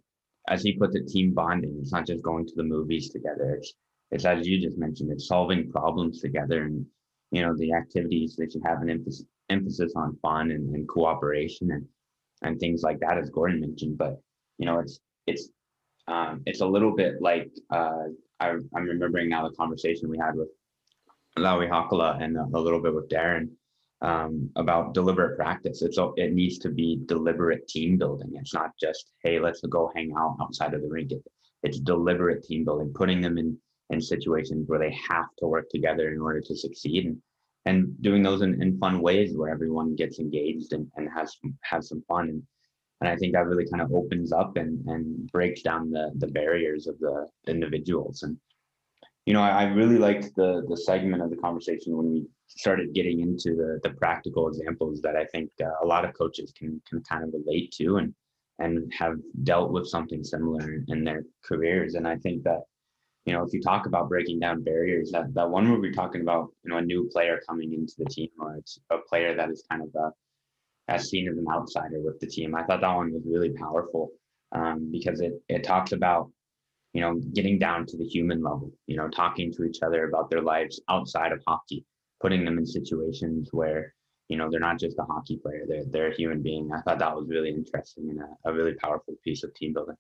as 0.49 0.63
he 0.63 0.73
puts 0.73 0.97
it, 0.97 1.09
team 1.09 1.35
bonding. 1.35 1.77
It's 1.81 1.93
not 1.93 2.07
just 2.07 2.23
going 2.23 2.47
to 2.47 2.55
the 2.57 2.63
movies 2.63 3.11
together. 3.11 3.57
It's 3.57 3.75
it's 4.11 4.25
as 4.25 4.47
you 4.47 4.61
just 4.61 4.79
mentioned, 4.79 5.13
it's 5.13 5.29
solving 5.29 5.71
problems 5.71 6.21
together. 6.21 6.65
And 6.65 6.87
you 7.31 7.43
know 7.43 7.55
the 7.55 7.75
activities 7.75 8.37
that 8.37 8.53
should 8.53 8.65
have 8.65 8.81
an 8.81 8.91
emphasis 8.91 9.27
emphasis 9.51 9.93
on 9.97 10.19
fun 10.21 10.51
and, 10.51 10.75
and 10.75 10.89
cooperation 10.89 11.71
and 11.73 11.87
and 12.43 12.61
things 12.61 12.83
like 12.83 13.01
that 13.01 13.19
as 13.19 13.31
Gordon 13.31 13.61
mentioned. 13.61 13.99
But 13.99 14.21
you 14.59 14.67
know, 14.67 14.79
it's 14.79 15.01
it's 15.27 15.49
um, 16.07 16.43
it's 16.47 16.61
a 16.61 16.67
little 16.67 16.95
bit 16.95 17.21
like 17.21 17.51
uh, 17.71 18.05
I, 18.41 18.51
I'm 18.75 18.85
remembering 18.85 19.29
now 19.29 19.49
the 19.49 19.55
conversation 19.57 20.09
we 20.09 20.19
had 20.19 20.37
with 20.37 20.49
Lauri 21.37 21.69
Hakala 21.69 22.23
and 22.23 22.37
a, 22.37 22.47
a 22.55 22.61
little 22.61 22.81
bit 22.81 22.95
with 22.95 23.09
Darren 23.09 23.51
um, 24.01 24.51
about 24.57 24.95
deliberate 24.95 25.37
practice. 25.37 25.83
It's 25.83 25.99
it 26.17 26.33
needs 26.33 26.59
to 26.59 26.71
be 26.71 27.01
deliberate 27.07 27.67
team 27.69 27.99
building. 27.99 28.31
It's 28.35 28.55
not 28.55 28.71
just 28.81 29.13
hey, 29.23 29.41
let's 29.41 29.61
go 29.61 29.91
hang 29.95 30.13
out 30.17 30.37
outside 30.41 30.75
of 30.75 30.83
the 30.83 30.89
rink. 30.89 31.13
It, 31.13 31.23
it's 31.63 31.81
deliberate 31.81 32.45
team 32.45 32.65
building, 32.65 32.93
putting 32.95 33.21
them 33.21 33.39
in 33.39 33.59
in 33.91 34.01
situations 34.01 34.69
where 34.69 34.79
they 34.79 34.95
have 35.09 35.27
to 35.39 35.47
work 35.47 35.69
together 35.71 36.13
in 36.13 36.21
order 36.21 36.41
to 36.41 36.57
succeed, 36.57 37.07
and 37.07 37.17
and 37.69 38.01
doing 38.03 38.23
those 38.23 38.43
in, 38.43 38.61
in 38.63 38.79
fun 38.79 39.01
ways 39.01 39.37
where 39.37 39.51
everyone 39.51 39.95
gets 39.95 40.19
engaged 40.19 40.73
and, 40.73 40.87
and 40.97 41.09
has 41.17 41.37
has 41.63 41.89
some 41.89 42.03
fun. 42.09 42.29
And 42.31 42.43
and 43.01 43.09
I 43.09 43.17
think 43.17 43.33
that 43.33 43.47
really 43.47 43.69
kind 43.71 43.83
of 43.83 43.93
opens 43.93 44.33
up 44.33 44.57
and 44.57 44.73
and 44.87 45.31
breaks 45.31 45.63
down 45.63 45.91
the 45.91 46.11
the 46.23 46.33
barriers 46.39 46.87
of 46.87 46.99
the 46.99 47.27
individuals 47.47 48.23
and 48.23 48.37
you 49.29 49.35
know, 49.35 49.43
I, 49.43 49.51
I, 49.51 49.65
really 49.65 49.99
liked 49.99 50.35
the 50.37 50.65
the 50.71 50.77
segment 50.91 51.23
of 51.23 51.29
the 51.29 51.37
conversation 51.37 51.95
when 51.95 52.11
we 52.11 52.27
started 52.47 52.95
getting 52.95 53.21
into 53.21 53.51
the 53.61 53.79
the 53.83 53.95
practical 54.03 54.49
examples 54.49 55.03
that 55.03 55.17
I 55.17 55.27
think 55.27 55.51
uh, 55.63 55.85
a 55.85 55.87
lot 55.87 56.07
of 56.07 56.15
coaches 56.15 56.51
can 56.59 56.81
can 56.89 57.03
kind 57.03 57.23
of 57.25 57.35
relate 57.35 57.71
to 57.73 57.97
and 57.99 58.15
and 58.59 58.91
have 58.95 59.17
dealt 59.43 59.71
with 59.71 59.87
something 59.87 60.25
similar 60.25 60.83
in 60.89 61.05
their 61.05 61.25
careers. 61.45 61.95
And 61.95 62.09
I 62.09 62.17
think 62.17 62.43
that 62.45 62.63
you 63.29 63.35
know, 63.35 63.45
if 63.45 63.53
you 63.53 63.61
talk 63.61 63.87
about 63.87 64.09
breaking 64.09 64.41
down 64.41 64.63
barriers, 64.63 65.11
that 65.13 65.35
that 65.35 65.49
one 65.49 65.71
where 65.71 65.81
we're 65.81 65.93
talking 65.93 66.23
about 66.23 66.49
you 66.65 66.71
know 66.71 66.79
a 66.79 66.83
new 66.83 67.09
player 67.13 67.41
coming 67.49 67.73
into 67.75 67.95
the 67.99 68.07
team 68.07 68.31
or 68.41 68.57
it's 68.57 68.79
a 68.91 68.99
player 68.99 69.35
that 69.37 69.51
is 69.51 69.65
kind 69.71 69.83
of 69.83 69.89
a, 69.95 70.07
uh, 70.07 70.11
as 70.89 71.11
seen 71.11 71.29
as 71.29 71.37
an 71.37 71.47
outsider 71.53 72.01
with 72.01 72.19
the 72.21 72.27
team, 72.27 72.55
I 72.55 72.65
thought 72.65 72.81
that 72.81 72.95
one 72.95 73.13
was 73.13 73.23
really 73.27 73.51
powerful 73.51 74.11
um, 74.53 74.89
because 74.91 75.21
it 75.21 75.35
it 75.49 75.63
talks 75.63 75.93
about 75.93 76.31
you 76.95 77.01
know, 77.01 77.15
getting 77.35 77.59
down 77.59 77.87
to 77.87 77.97
the 77.97 78.05
human 78.05 78.43
level, 78.43 78.73
you 78.87 78.97
know, 78.97 79.09
talking 79.09 79.53
to 79.53 79.65
each 79.65 79.83
other 79.83 80.09
about 80.09 80.31
their 80.31 80.43
lives 80.43 80.81
outside 80.89 81.33
of 81.33 81.43
hockey, 81.47 81.85
putting 82.21 82.45
them 82.45 82.59
in 82.59 82.67
situations 82.67 83.51
where, 83.53 83.95
you 84.29 84.37
know, 84.37 84.49
they're 84.51 84.61
not 84.61 84.79
just 84.79 84.99
a 84.99 85.05
hockey 85.05 85.37
player, 85.37 85.65
they're, 85.69 85.85
they're 85.91 86.11
a 86.11 86.17
human 86.17 86.43
being. 86.43 86.71
I 86.73 86.81
thought 86.83 86.99
that 86.99 87.15
was 87.15 87.29
really 87.29 87.51
interesting 87.51 88.11
and 88.11 88.21
a, 88.21 88.51
a 88.51 88.53
really 88.53 88.75
powerful 88.75 89.15
piece 89.23 89.45
of 89.45 89.55
team 89.55 89.75
building. 89.75 89.97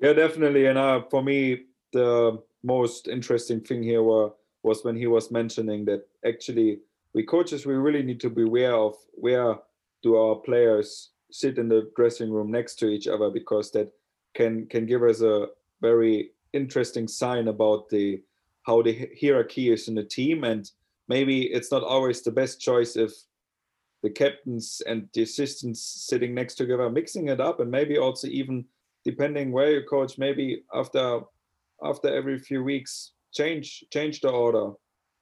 Yeah, 0.00 0.12
definitely. 0.12 0.66
And 0.66 0.78
uh, 0.78 1.02
for 1.10 1.22
me, 1.22 1.62
the 1.92 2.42
most 2.62 3.08
interesting 3.08 3.60
thing 3.60 3.82
here 3.82 4.02
were, 4.02 4.32
was 4.62 4.84
when 4.84 4.96
he 4.96 5.06
was 5.06 5.30
mentioning 5.30 5.84
that 5.86 6.02
actually 6.26 6.80
we 7.14 7.22
coaches, 7.22 7.64
we 7.66 7.74
really 7.74 8.02
need 8.02 8.20
to 8.20 8.30
be 8.30 8.42
aware 8.42 8.74
of 8.74 8.96
where 9.12 9.56
do 10.02 10.16
our 10.16 10.36
players 10.36 11.10
sit 11.30 11.58
in 11.58 11.68
the 11.68 11.90
dressing 11.96 12.30
room 12.30 12.50
next 12.50 12.76
to 12.76 12.88
each 12.88 13.06
other 13.08 13.30
because 13.30 13.70
that 13.72 13.90
can 14.34 14.66
can 14.66 14.86
give 14.86 15.02
us 15.02 15.20
a 15.20 15.46
very 15.80 16.30
interesting 16.52 17.08
sign 17.08 17.48
about 17.48 17.88
the 17.88 18.20
how 18.66 18.82
the 18.82 19.08
hierarchy 19.20 19.72
is 19.72 19.88
in 19.88 19.94
the 19.94 20.04
team 20.04 20.44
and 20.44 20.70
maybe 21.08 21.44
it's 21.52 21.72
not 21.72 21.82
always 21.82 22.22
the 22.22 22.30
best 22.30 22.60
choice 22.60 22.96
if 22.96 23.12
the 24.02 24.10
captains 24.10 24.82
and 24.86 25.08
the 25.14 25.22
assistants 25.22 25.80
sitting 25.80 26.34
next 26.34 26.54
together 26.56 26.88
mixing 26.90 27.28
it 27.28 27.40
up 27.40 27.60
and 27.60 27.70
maybe 27.70 27.98
also 27.98 28.28
even 28.28 28.64
depending 29.04 29.52
where 29.52 29.70
you 29.70 29.82
coach 29.88 30.18
maybe 30.18 30.62
after 30.72 31.20
after 31.82 32.14
every 32.14 32.38
few 32.38 32.62
weeks 32.62 33.12
change 33.32 33.84
change 33.92 34.20
the 34.20 34.28
order 34.28 34.72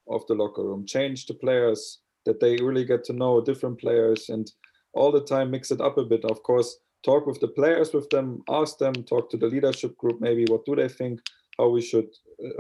of 0.08 0.26
the 0.26 0.34
locker 0.34 0.62
room 0.62 0.86
change 0.86 1.26
the 1.26 1.34
players 1.34 2.00
that 2.24 2.40
they 2.40 2.56
really 2.56 2.84
get 2.84 3.04
to 3.04 3.12
know 3.12 3.40
different 3.40 3.78
players 3.80 4.28
and 4.28 4.52
all 4.94 5.10
the 5.10 5.24
time 5.24 5.50
mix 5.50 5.70
it 5.70 5.80
up 5.80 5.98
a 5.98 6.04
bit. 6.04 6.24
Of 6.24 6.42
course 6.42 6.78
talk 7.04 7.26
with 7.26 7.40
the 7.40 7.48
players 7.48 7.92
with 7.92 8.08
them 8.10 8.42
ask 8.48 8.78
them 8.78 8.94
talk 8.94 9.28
to 9.30 9.36
the 9.36 9.48
leadership 9.48 9.96
group 9.98 10.20
maybe 10.20 10.44
what 10.48 10.64
do 10.64 10.76
they 10.76 10.88
think 10.88 11.18
how 11.58 11.68
we 11.68 11.82
should 11.82 12.08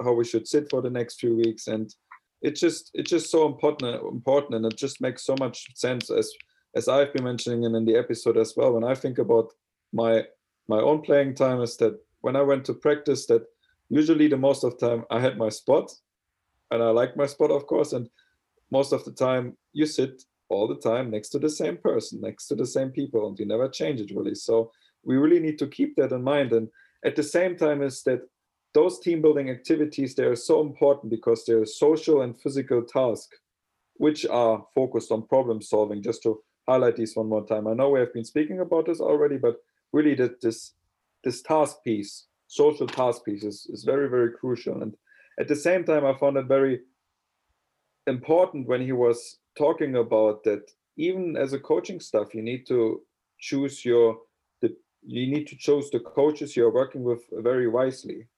how 0.02 0.12
we 0.12 0.24
should 0.24 0.48
sit 0.48 0.68
for 0.68 0.82
the 0.82 0.90
next 0.90 1.20
few 1.20 1.36
weeks. 1.36 1.68
And 1.68 1.94
it's 2.40 2.60
just 2.60 2.90
it's 2.94 3.10
just 3.10 3.30
so 3.30 3.46
important 3.46 3.94
important 4.02 4.54
and 4.54 4.66
it 4.66 4.76
just 4.76 5.00
makes 5.00 5.24
so 5.24 5.36
much 5.38 5.66
sense 5.76 6.10
as 6.10 6.32
as 6.74 6.88
i've 6.88 7.12
been 7.12 7.24
mentioning 7.24 7.62
in 7.62 7.84
the 7.84 7.96
episode 7.96 8.36
as 8.36 8.54
well. 8.56 8.72
When 8.72 8.84
i 8.84 8.94
think 8.94 9.18
about 9.18 9.52
my 9.92 10.24
my 10.68 10.78
own 10.78 11.02
playing 11.02 11.34
time 11.34 11.60
is 11.60 11.76
that 11.76 11.98
when 12.20 12.36
i 12.36 12.42
went 12.42 12.64
to 12.64 12.74
practice 12.74 13.26
that 13.26 13.42
usually 13.88 14.28
the 14.28 14.36
most 14.36 14.64
of 14.64 14.78
the 14.78 14.88
time 14.88 15.04
i 15.10 15.20
had 15.20 15.36
my 15.36 15.48
spot 15.48 15.92
and 16.70 16.82
i 16.82 16.88
like 16.90 17.16
my 17.16 17.26
spot 17.26 17.50
of 17.50 17.66
course 17.66 17.92
and 17.92 18.08
most 18.70 18.92
of 18.92 19.04
the 19.04 19.12
time 19.12 19.56
you 19.72 19.86
sit 19.86 20.22
all 20.52 20.68
the 20.68 20.76
time 20.76 21.10
next 21.10 21.30
to 21.30 21.38
the 21.38 21.50
same 21.50 21.76
person, 21.78 22.20
next 22.20 22.46
to 22.48 22.54
the 22.54 22.66
same 22.66 22.90
people, 22.90 23.26
and 23.26 23.38
you 23.38 23.46
never 23.46 23.68
change 23.68 24.00
it 24.00 24.14
really. 24.14 24.34
So 24.34 24.70
we 25.02 25.16
really 25.16 25.40
need 25.40 25.58
to 25.58 25.66
keep 25.66 25.96
that 25.96 26.12
in 26.12 26.22
mind. 26.22 26.52
And 26.52 26.68
at 27.04 27.16
the 27.16 27.22
same 27.22 27.56
time, 27.56 27.82
is 27.82 28.02
that 28.04 28.20
those 28.74 29.00
team 29.00 29.20
building 29.20 29.50
activities 29.50 30.14
they 30.14 30.24
are 30.24 30.36
so 30.36 30.60
important 30.62 31.10
because 31.10 31.44
they're 31.44 31.66
social 31.66 32.22
and 32.22 32.40
physical 32.40 32.82
tasks 32.82 33.36
which 33.96 34.24
are 34.26 34.64
focused 34.74 35.12
on 35.12 35.26
problem 35.26 35.60
solving 35.60 36.02
just 36.02 36.22
to 36.22 36.42
highlight 36.66 36.96
these 36.96 37.14
one 37.14 37.28
more 37.28 37.46
time 37.46 37.66
i 37.66 37.74
know 37.74 37.90
we 37.90 38.00
have 38.00 38.14
been 38.14 38.24
speaking 38.24 38.60
about 38.60 38.86
this 38.86 38.98
already 38.98 39.36
but 39.36 39.56
really 39.92 40.14
that 40.14 40.40
this 40.40 40.72
this 41.24 41.42
task 41.42 41.76
piece 41.84 42.26
social 42.48 42.86
task 42.86 43.24
piece 43.24 43.44
is, 43.44 43.66
is 43.72 43.84
very 43.84 44.08
very 44.08 44.30
crucial. 44.32 44.82
And 44.82 44.94
at 45.40 45.48
the 45.48 45.56
same 45.56 45.84
time 45.84 46.04
i 46.04 46.14
found 46.14 46.36
it 46.36 46.46
very 46.46 46.80
important 48.06 48.68
when 48.68 48.82
he 48.82 48.92
was 48.92 49.38
talking 49.56 49.96
about 49.96 50.44
that 50.44 50.70
even 50.96 51.36
as 51.36 51.52
a 51.52 51.58
coaching 51.58 52.00
staff 52.00 52.34
you 52.34 52.42
need 52.42 52.66
to 52.66 53.00
choose 53.38 53.84
your 53.84 54.18
the 54.60 54.74
you 55.02 55.26
need 55.26 55.46
to 55.46 55.56
choose 55.56 55.90
the 55.90 56.00
coaches 56.00 56.56
you're 56.56 56.72
working 56.72 57.02
with 57.02 57.22
very 57.32 57.68
wisely. 57.68 58.28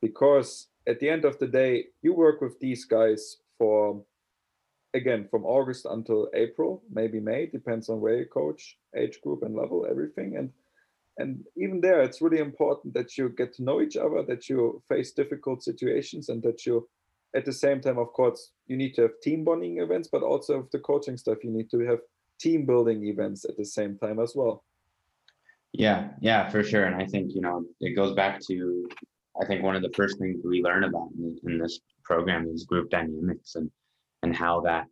Because 0.00 0.68
at 0.86 1.00
the 1.00 1.10
end 1.10 1.24
of 1.24 1.38
the 1.38 1.46
day 1.46 1.86
you 2.02 2.12
work 2.14 2.40
with 2.40 2.58
these 2.60 2.84
guys 2.84 3.38
for 3.58 4.02
again 4.94 5.28
from 5.30 5.44
august 5.44 5.84
until 5.84 6.30
april 6.34 6.82
maybe 6.90 7.20
may 7.20 7.44
depends 7.44 7.90
on 7.90 8.00
where 8.00 8.16
you 8.16 8.24
coach 8.24 8.78
age 8.96 9.20
group 9.22 9.42
and 9.42 9.54
level 9.54 9.86
everything. 9.90 10.36
And 10.36 10.50
and 11.18 11.44
even 11.56 11.80
there 11.80 12.00
it's 12.00 12.22
really 12.22 12.38
important 12.38 12.94
that 12.94 13.18
you 13.18 13.28
get 13.30 13.52
to 13.52 13.62
know 13.62 13.80
each 13.80 13.96
other 13.96 14.22
that 14.22 14.48
you 14.48 14.82
face 14.88 15.12
difficult 15.12 15.62
situations 15.62 16.28
and 16.28 16.42
that 16.42 16.64
you 16.64 16.88
at 17.36 17.44
the 17.44 17.52
same 17.52 17.80
time 17.80 17.98
of 17.98 18.12
course 18.12 18.52
you 18.66 18.76
need 18.76 18.94
to 18.94 19.02
have 19.02 19.20
team 19.22 19.44
bonding 19.44 19.80
events 19.80 20.08
but 20.10 20.22
also 20.22 20.58
with 20.58 20.70
the 20.70 20.78
coaching 20.78 21.16
stuff 21.16 21.44
you 21.44 21.50
need 21.50 21.70
to 21.70 21.80
have 21.80 21.98
team 22.40 22.64
building 22.64 23.06
events 23.06 23.44
at 23.44 23.56
the 23.56 23.64
same 23.64 23.98
time 23.98 24.20
as 24.20 24.32
well. 24.36 24.62
Yeah 25.72 26.10
yeah 26.20 26.48
for 26.48 26.62
sure. 26.62 26.84
And 26.84 26.96
i 26.96 27.04
think 27.04 27.32
you 27.34 27.40
know 27.40 27.64
it 27.80 27.94
goes 27.94 28.14
back 28.14 28.40
to 28.48 28.88
I 29.40 29.44
think 29.46 29.62
one 29.62 29.76
of 29.76 29.82
the 29.82 29.92
first 29.94 30.18
things 30.18 30.40
we 30.44 30.62
learn 30.62 30.84
about 30.84 31.10
in, 31.16 31.38
in 31.44 31.58
this 31.58 31.80
program 32.02 32.48
is 32.48 32.64
group 32.64 32.90
dynamics 32.90 33.54
and 33.56 33.70
and 34.22 34.34
how 34.34 34.60
that 34.62 34.86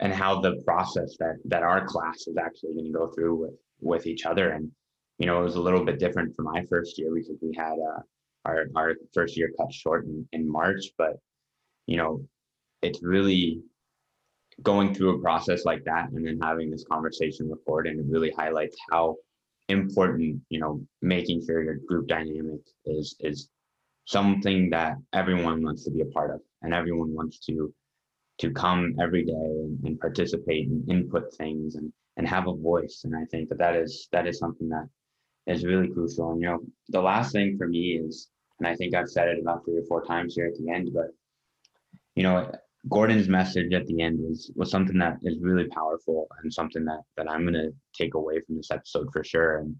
and 0.00 0.12
how 0.12 0.40
the 0.40 0.60
process 0.66 1.16
that 1.18 1.36
that 1.44 1.62
our 1.62 1.86
class 1.86 2.26
is 2.26 2.36
actually 2.36 2.74
going 2.74 2.86
to 2.86 2.98
go 2.98 3.08
through 3.08 3.34
with 3.36 3.54
with 3.80 4.06
each 4.06 4.24
other. 4.26 4.50
And 4.50 4.70
you 5.22 5.26
know 5.26 5.40
it 5.40 5.44
was 5.44 5.54
a 5.54 5.60
little 5.60 5.84
bit 5.84 6.00
different 6.00 6.34
for 6.34 6.42
my 6.42 6.64
first 6.68 6.98
year 6.98 7.14
because 7.14 7.36
we 7.40 7.54
had 7.56 7.74
uh, 7.74 8.00
our 8.44 8.66
our 8.74 8.94
first 9.14 9.36
year 9.36 9.52
cut 9.56 9.72
short 9.72 10.04
in, 10.04 10.26
in 10.32 10.50
march 10.50 10.86
but 10.98 11.12
you 11.86 11.96
know 11.96 12.20
it's 12.82 13.04
really 13.04 13.62
going 14.62 14.92
through 14.92 15.16
a 15.16 15.22
process 15.22 15.64
like 15.64 15.84
that 15.84 16.10
and 16.10 16.26
then 16.26 16.40
having 16.42 16.70
this 16.70 16.84
conversation 16.90 17.48
with 17.48 17.64
Gordon 17.64 18.00
it 18.00 18.06
really 18.08 18.32
highlights 18.36 18.76
how 18.90 19.14
important 19.68 20.40
you 20.48 20.58
know 20.58 20.84
making 21.02 21.40
sure 21.46 21.62
your 21.62 21.76
group 21.86 22.08
dynamic 22.08 22.60
is 22.84 23.14
is 23.20 23.48
something 24.06 24.70
that 24.70 24.96
everyone 25.12 25.62
wants 25.62 25.84
to 25.84 25.92
be 25.92 26.00
a 26.00 26.06
part 26.06 26.32
of 26.32 26.40
and 26.62 26.74
everyone 26.74 27.14
wants 27.14 27.38
to 27.46 27.72
to 28.38 28.50
come 28.50 28.96
every 29.00 29.24
day 29.24 29.32
and, 29.32 29.78
and, 29.84 30.00
participate 30.00 30.66
and 30.66 30.90
input 30.90 31.32
things 31.36 31.76
and 31.76 31.92
and 32.16 32.26
have 32.26 32.48
a 32.48 32.54
voice. 32.54 33.02
And 33.04 33.14
i 33.14 33.24
think 33.30 33.48
that 33.50 33.58
that 33.58 33.76
is 33.76 34.08
that 34.10 34.26
is 34.26 34.38
something 34.38 34.68
that 34.70 34.88
is 35.46 35.64
really 35.64 35.88
crucial 35.88 36.32
and 36.32 36.40
you 36.40 36.46
know 36.46 36.60
the 36.88 37.00
last 37.00 37.32
thing 37.32 37.56
for 37.56 37.66
me 37.66 38.00
is 38.02 38.28
and 38.58 38.68
i 38.68 38.74
think 38.76 38.94
i've 38.94 39.08
said 39.08 39.28
it 39.28 39.40
about 39.40 39.64
three 39.64 39.78
or 39.78 39.84
four 39.88 40.04
times 40.04 40.34
here 40.34 40.46
at 40.46 40.54
the 40.58 40.70
end 40.70 40.90
but 40.94 41.08
you 42.14 42.22
know 42.22 42.50
gordon's 42.88 43.28
message 43.28 43.72
at 43.72 43.86
the 43.86 44.00
end 44.00 44.18
was 44.20 44.52
was 44.54 44.70
something 44.70 44.98
that 44.98 45.16
is 45.22 45.38
really 45.40 45.68
powerful 45.68 46.26
and 46.42 46.52
something 46.52 46.84
that 46.84 47.00
that 47.16 47.30
i'm 47.30 47.46
to 47.46 47.72
take 47.94 48.14
away 48.14 48.40
from 48.46 48.56
this 48.56 48.70
episode 48.70 49.08
for 49.12 49.24
sure 49.24 49.58
and 49.58 49.74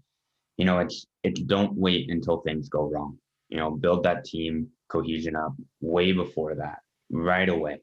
you 0.57 0.65
know 0.65 0.79
it's 0.79 1.05
it's 1.23 1.41
don't 1.41 1.73
wait 1.75 2.09
until 2.09 2.41
things 2.41 2.69
go 2.69 2.89
wrong 2.89 3.17
you 3.53 3.59
know, 3.59 3.69
build 3.69 4.01
that 4.03 4.25
team 4.25 4.67
cohesion 4.89 5.35
up 5.35 5.53
way 5.79 6.11
before 6.11 6.55
that, 6.55 6.79
right 7.11 7.49
away, 7.49 7.77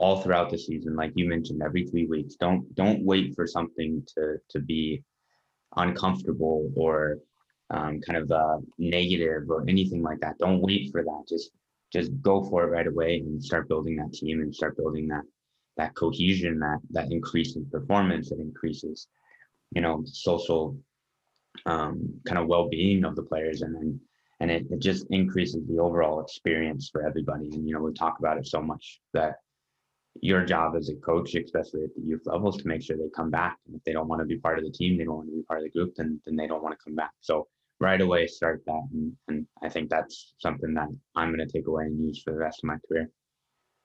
all 0.00 0.22
throughout 0.22 0.48
the 0.48 0.56
season. 0.56 0.96
Like 0.96 1.12
you 1.14 1.28
mentioned, 1.28 1.60
every 1.62 1.84
three 1.84 2.06
weeks. 2.06 2.36
Don't 2.36 2.74
don't 2.74 3.04
wait 3.04 3.34
for 3.36 3.46
something 3.46 4.02
to 4.14 4.38
to 4.48 4.58
be 4.58 5.02
uncomfortable 5.76 6.70
or 6.76 7.18
um, 7.70 8.00
kind 8.00 8.18
of 8.18 8.30
uh, 8.30 8.58
negative 8.78 9.48
or 9.48 9.64
anything 9.68 10.02
like 10.02 10.20
that. 10.20 10.38
Don't 10.38 10.60
wait 10.60 10.90
for 10.92 11.02
that. 11.02 11.24
Just 11.28 11.50
just 11.92 12.10
go 12.22 12.42
for 12.44 12.64
it 12.64 12.70
right 12.70 12.86
away 12.86 13.18
and 13.18 13.42
start 13.42 13.68
building 13.68 13.96
that 13.96 14.12
team 14.14 14.40
and 14.40 14.54
start 14.54 14.76
building 14.76 15.08
that 15.08 15.22
that 15.76 15.94
cohesion 15.94 16.58
that 16.58 16.78
that 16.90 17.12
increases 17.12 17.64
performance 17.70 18.30
that 18.30 18.40
increases 18.40 19.08
you 19.74 19.80
know 19.80 20.02
social 20.06 20.76
um, 21.66 22.14
kind 22.26 22.38
of 22.38 22.46
well-being 22.46 23.04
of 23.04 23.14
the 23.14 23.22
players 23.22 23.60
and 23.62 23.74
then 23.74 24.00
and 24.42 24.50
it, 24.50 24.66
it 24.70 24.80
just 24.80 25.06
increases 25.10 25.64
the 25.68 25.78
overall 25.78 26.20
experience 26.20 26.88
for 26.90 27.06
everybody. 27.06 27.44
And 27.52 27.66
you 27.66 27.74
know, 27.74 27.80
we 27.80 27.92
talk 27.92 28.18
about 28.18 28.38
it 28.38 28.46
so 28.46 28.60
much 28.60 29.00
that 29.14 29.36
your 30.20 30.44
job 30.44 30.74
as 30.76 30.88
a 30.88 30.94
coach, 30.96 31.34
especially 31.34 31.84
at 31.84 31.94
the 31.94 32.02
youth 32.02 32.22
levels, 32.26 32.58
to 32.58 32.68
make 32.68 32.82
sure 32.82 32.96
they 32.96 33.08
come 33.14 33.30
back. 33.30 33.58
And 33.66 33.76
if 33.76 33.84
they 33.84 33.92
don't 33.92 34.08
want 34.08 34.20
to 34.20 34.26
be 34.26 34.38
part 34.38 34.58
of 34.58 34.64
the 34.64 34.70
team, 34.70 34.98
they 34.98 35.04
don't 35.04 35.16
want 35.16 35.28
to 35.28 35.36
be 35.36 35.42
part 35.42 35.60
of 35.60 35.64
the 35.64 35.70
group, 35.70 35.94
then 35.96 36.20
then 36.24 36.36
they 36.36 36.46
don't 36.46 36.62
want 36.62 36.78
to 36.78 36.84
come 36.84 36.94
back. 36.94 37.12
So 37.20 37.48
right 37.80 38.00
away 38.00 38.26
start 38.26 38.62
that. 38.66 38.82
And, 38.92 39.12
and 39.28 39.46
I 39.62 39.68
think 39.68 39.90
that's 39.90 40.34
something 40.38 40.74
that 40.74 40.88
I'm 41.16 41.34
going 41.34 41.46
to 41.46 41.52
take 41.52 41.66
away 41.66 41.84
and 41.84 42.04
use 42.04 42.22
for 42.22 42.32
the 42.32 42.38
rest 42.38 42.60
of 42.62 42.68
my 42.68 42.76
career. 42.88 43.10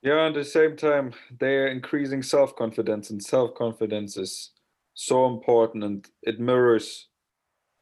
Yeah, 0.03 0.28
at 0.28 0.36
the 0.36 0.43
same 0.43 0.78
time, 0.78 1.13
they're 1.39 1.67
increasing 1.67 2.21
self 2.21 2.55
confidence, 2.55 3.09
and 3.09 3.21
self 3.23 3.55
confidence 3.55 4.17
is 4.17 4.51
so 4.97 5.28
important 5.28 5.84
and 5.84 6.07
it 6.23 6.39
mirrors 6.39 7.07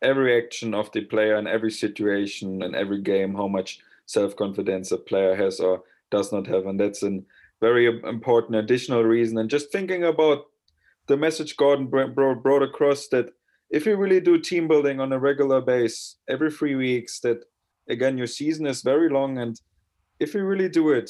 every 0.02 0.38
action 0.38 0.74
of 0.74 0.92
the 0.92 1.02
player 1.02 1.38
in 1.38 1.48
every 1.48 1.72
situation 1.72 2.62
and 2.62 2.76
every 2.76 3.02
game 3.02 3.34
how 3.34 3.48
much 3.48 3.80
self-confidence 4.06 4.92
a 4.92 4.98
player 4.98 5.34
has 5.34 5.62
or 5.62 5.82
does 6.12 6.34
not 6.34 6.46
have 6.46 6.66
and 6.66 6.78
that's 6.78 7.04
a 7.04 7.18
very 7.62 7.86
important 7.86 8.56
additional 8.56 9.04
reason 9.04 9.38
and 9.38 9.50
just 9.50 9.72
thinking 9.72 10.04
about 10.04 10.46
the 11.08 11.18
message 11.18 11.56
gordon 11.58 11.88
brought 11.88 12.64
across 12.64 13.08
that 13.08 13.30
if 13.70 13.86
you 13.86 13.96
really 13.96 14.20
do 14.20 14.38
team 14.38 14.68
building 14.68 15.00
on 15.00 15.14
a 15.14 15.20
regular 15.20 15.62
base 15.62 16.18
every 16.30 16.52
three 16.52 16.76
weeks 16.76 17.20
that 17.20 17.44
again 17.90 18.18
your 18.18 18.28
season 18.28 18.66
is 18.66 18.82
very 18.82 19.10
long 19.10 19.38
and 19.38 19.62
if 20.20 20.34
you 20.34 20.44
really 20.44 20.70
do 20.70 20.92
it 20.92 21.10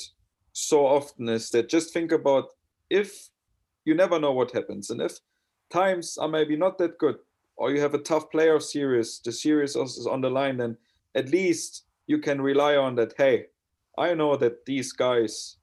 so 0.54 0.86
often 0.86 1.28
is 1.30 1.50
that 1.50 1.70
just 1.70 1.93
think 1.93 2.12
about 2.12 2.46
if 2.89 3.30
you 3.86 3.96
never 3.96 4.20
know 4.20 4.32
what 4.32 4.52
happens 4.52 4.89
and 4.89 5.02
if 5.02 5.20
times 5.70 6.18
are 6.18 6.28
maybe 6.28 6.56
not 6.56 6.78
that 6.78 6.98
good 6.98 7.16
or 7.58 7.72
you 7.72 7.80
have 7.82 7.93
a 7.93 8.00
tough 8.00 8.30
playoff 8.32 8.64
series, 8.64 9.22
the 9.24 9.32
series 9.32 9.76
is 9.76 10.08
on 10.08 10.22
the 10.22 10.30
line, 10.30 10.58
then 10.58 10.78
at 11.16 11.30
least 11.30 11.86
you 12.08 12.20
can 12.20 12.41
rely 12.41 12.76
on 12.76 12.96
that. 12.96 13.14
Hey, 13.18 13.46
I 13.98 14.14
know 14.14 14.36
that 14.36 14.66
these 14.66 14.91
guys 14.91 15.58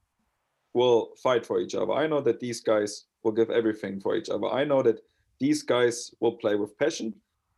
will 0.75 1.13
fight 1.23 1.45
for 1.45 1.61
each 1.61 1.75
other. 1.75 1.93
I 1.93 2.07
know 2.07 2.21
that 2.23 2.41
these 2.41 2.61
guys 2.61 3.05
will 3.23 3.33
give 3.33 3.51
everything 3.51 4.01
for 4.01 4.17
each 4.17 4.31
other. 4.31 4.47
I 4.47 4.65
know 4.65 4.83
that 4.83 5.01
these 5.39 5.63
guys 5.63 6.15
will 6.21 6.33
play 6.33 6.57
with 6.57 6.79
passion. 6.79 7.15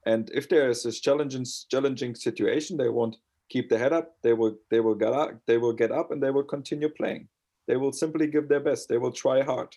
And 0.07 0.31
if 0.35 0.49
there 0.49 0.69
is 0.69 0.83
this 0.83 1.01
challenging 1.01 1.47
challenging 1.71 2.15
situation, 2.15 2.77
they 2.77 2.89
won't 2.89 3.17
keep 3.49 3.69
their 3.69 3.79
head 3.79 3.93
up. 3.93 4.17
They 4.23 4.33
will 4.33 4.57
they 4.71 4.81
will 4.81 4.95
get 4.95 5.13
up, 5.13 5.41
they 5.47 5.59
will 5.59 5.73
get 5.73 5.93
up 5.93 6.11
and 6.11 6.23
they 6.23 6.31
will 6.31 6.45
continue 6.45 6.89
playing. 6.89 7.29
They 7.67 7.77
will 7.77 7.93
simply 7.93 8.27
give 8.27 8.49
their 8.49 8.61
best. 8.61 8.89
They 8.89 8.99
will 8.99 9.13
try 9.13 9.43
hard. 9.43 9.75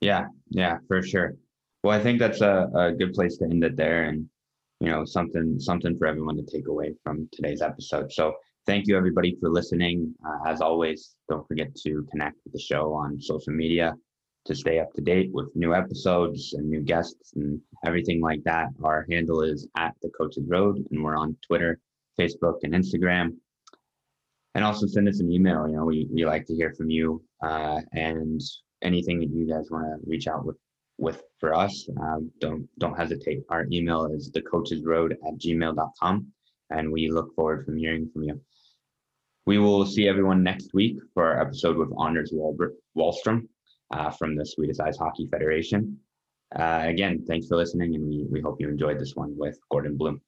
Yeah, 0.00 0.26
yeah, 0.50 0.78
for 0.88 1.02
sure. 1.02 1.36
Well, 1.82 1.98
I 1.98 2.02
think 2.02 2.18
that's 2.18 2.40
a, 2.40 2.68
a 2.74 2.92
good 2.92 3.12
place 3.12 3.36
to 3.38 3.44
end 3.44 3.64
it 3.64 3.76
there, 3.76 4.04
and 4.04 4.28
you 4.80 4.90
know 4.90 5.04
something 5.04 5.58
something 5.58 5.96
for 5.98 6.06
everyone 6.06 6.36
to 6.36 6.44
take 6.44 6.68
away 6.68 6.94
from 7.02 7.28
today's 7.32 7.62
episode. 7.62 8.12
So 8.12 8.34
thank 8.66 8.86
you 8.86 8.96
everybody 8.96 9.36
for 9.40 9.48
listening. 9.48 10.14
Uh, 10.26 10.48
as 10.48 10.60
always, 10.60 11.14
don't 11.28 11.46
forget 11.46 11.74
to 11.76 12.06
connect 12.10 12.36
with 12.44 12.52
the 12.52 12.60
show 12.60 12.92
on 12.92 13.20
social 13.20 13.52
media 13.52 13.94
to 14.44 14.54
stay 14.54 14.80
up 14.80 14.92
to 14.94 15.00
date 15.00 15.30
with 15.32 15.54
new 15.54 15.74
episodes 15.74 16.52
and 16.54 16.68
new 16.68 16.80
guests 16.80 17.32
and 17.34 17.60
everything 17.86 18.20
like 18.20 18.42
that. 18.44 18.68
Our 18.82 19.06
handle 19.10 19.42
is 19.42 19.68
at 19.76 19.94
the 20.02 20.10
Coaches 20.10 20.44
Road, 20.48 20.84
and 20.90 21.02
we're 21.02 21.16
on 21.16 21.36
Twitter, 21.46 21.78
Facebook, 22.18 22.58
and 22.62 22.74
Instagram. 22.74 23.36
And 24.54 24.64
also 24.64 24.86
send 24.86 25.08
us 25.08 25.20
an 25.20 25.30
email. 25.30 25.66
You 25.68 25.76
know, 25.76 25.84
we, 25.84 26.08
we 26.12 26.26
like 26.26 26.46
to 26.46 26.54
hear 26.54 26.74
from 26.76 26.90
you 26.90 27.22
uh, 27.42 27.80
and 27.92 28.40
anything 28.82 29.20
that 29.20 29.30
you 29.30 29.46
guys 29.46 29.70
want 29.70 29.84
to 29.84 30.10
reach 30.10 30.26
out 30.26 30.44
with 30.44 30.56
with 30.98 31.22
for 31.40 31.54
us, 31.54 31.88
um, 32.00 32.30
don't 32.38 32.68
don't 32.78 32.96
hesitate. 32.96 33.42
Our 33.48 33.66
email 33.72 34.06
is 34.06 34.30
thecoachesroad 34.30 35.12
at 35.12 35.38
gmail.com, 35.38 36.26
and 36.70 36.92
we 36.92 37.10
look 37.10 37.34
forward 37.34 37.64
from 37.64 37.78
hearing 37.78 38.08
from 38.12 38.22
you. 38.24 38.40
We 39.44 39.58
will 39.58 39.84
see 39.84 40.06
everyone 40.06 40.42
next 40.44 40.72
week 40.72 40.98
for 41.14 41.24
our 41.24 41.40
episode 41.40 41.76
with 41.76 41.90
Anders 42.00 42.32
Wallstrom 42.96 43.48
uh, 43.90 44.10
from 44.10 44.36
the 44.36 44.46
Swedish 44.46 44.78
Ice 44.78 44.96
Hockey 44.98 45.26
Federation. 45.26 45.98
Uh, 46.54 46.82
again, 46.84 47.24
thanks 47.26 47.48
for 47.48 47.56
listening, 47.56 47.96
and 47.96 48.06
we, 48.08 48.24
we 48.30 48.40
hope 48.40 48.60
you 48.60 48.68
enjoyed 48.68 49.00
this 49.00 49.16
one 49.16 49.36
with 49.36 49.58
Gordon 49.70 49.96
Bloom. 49.96 50.20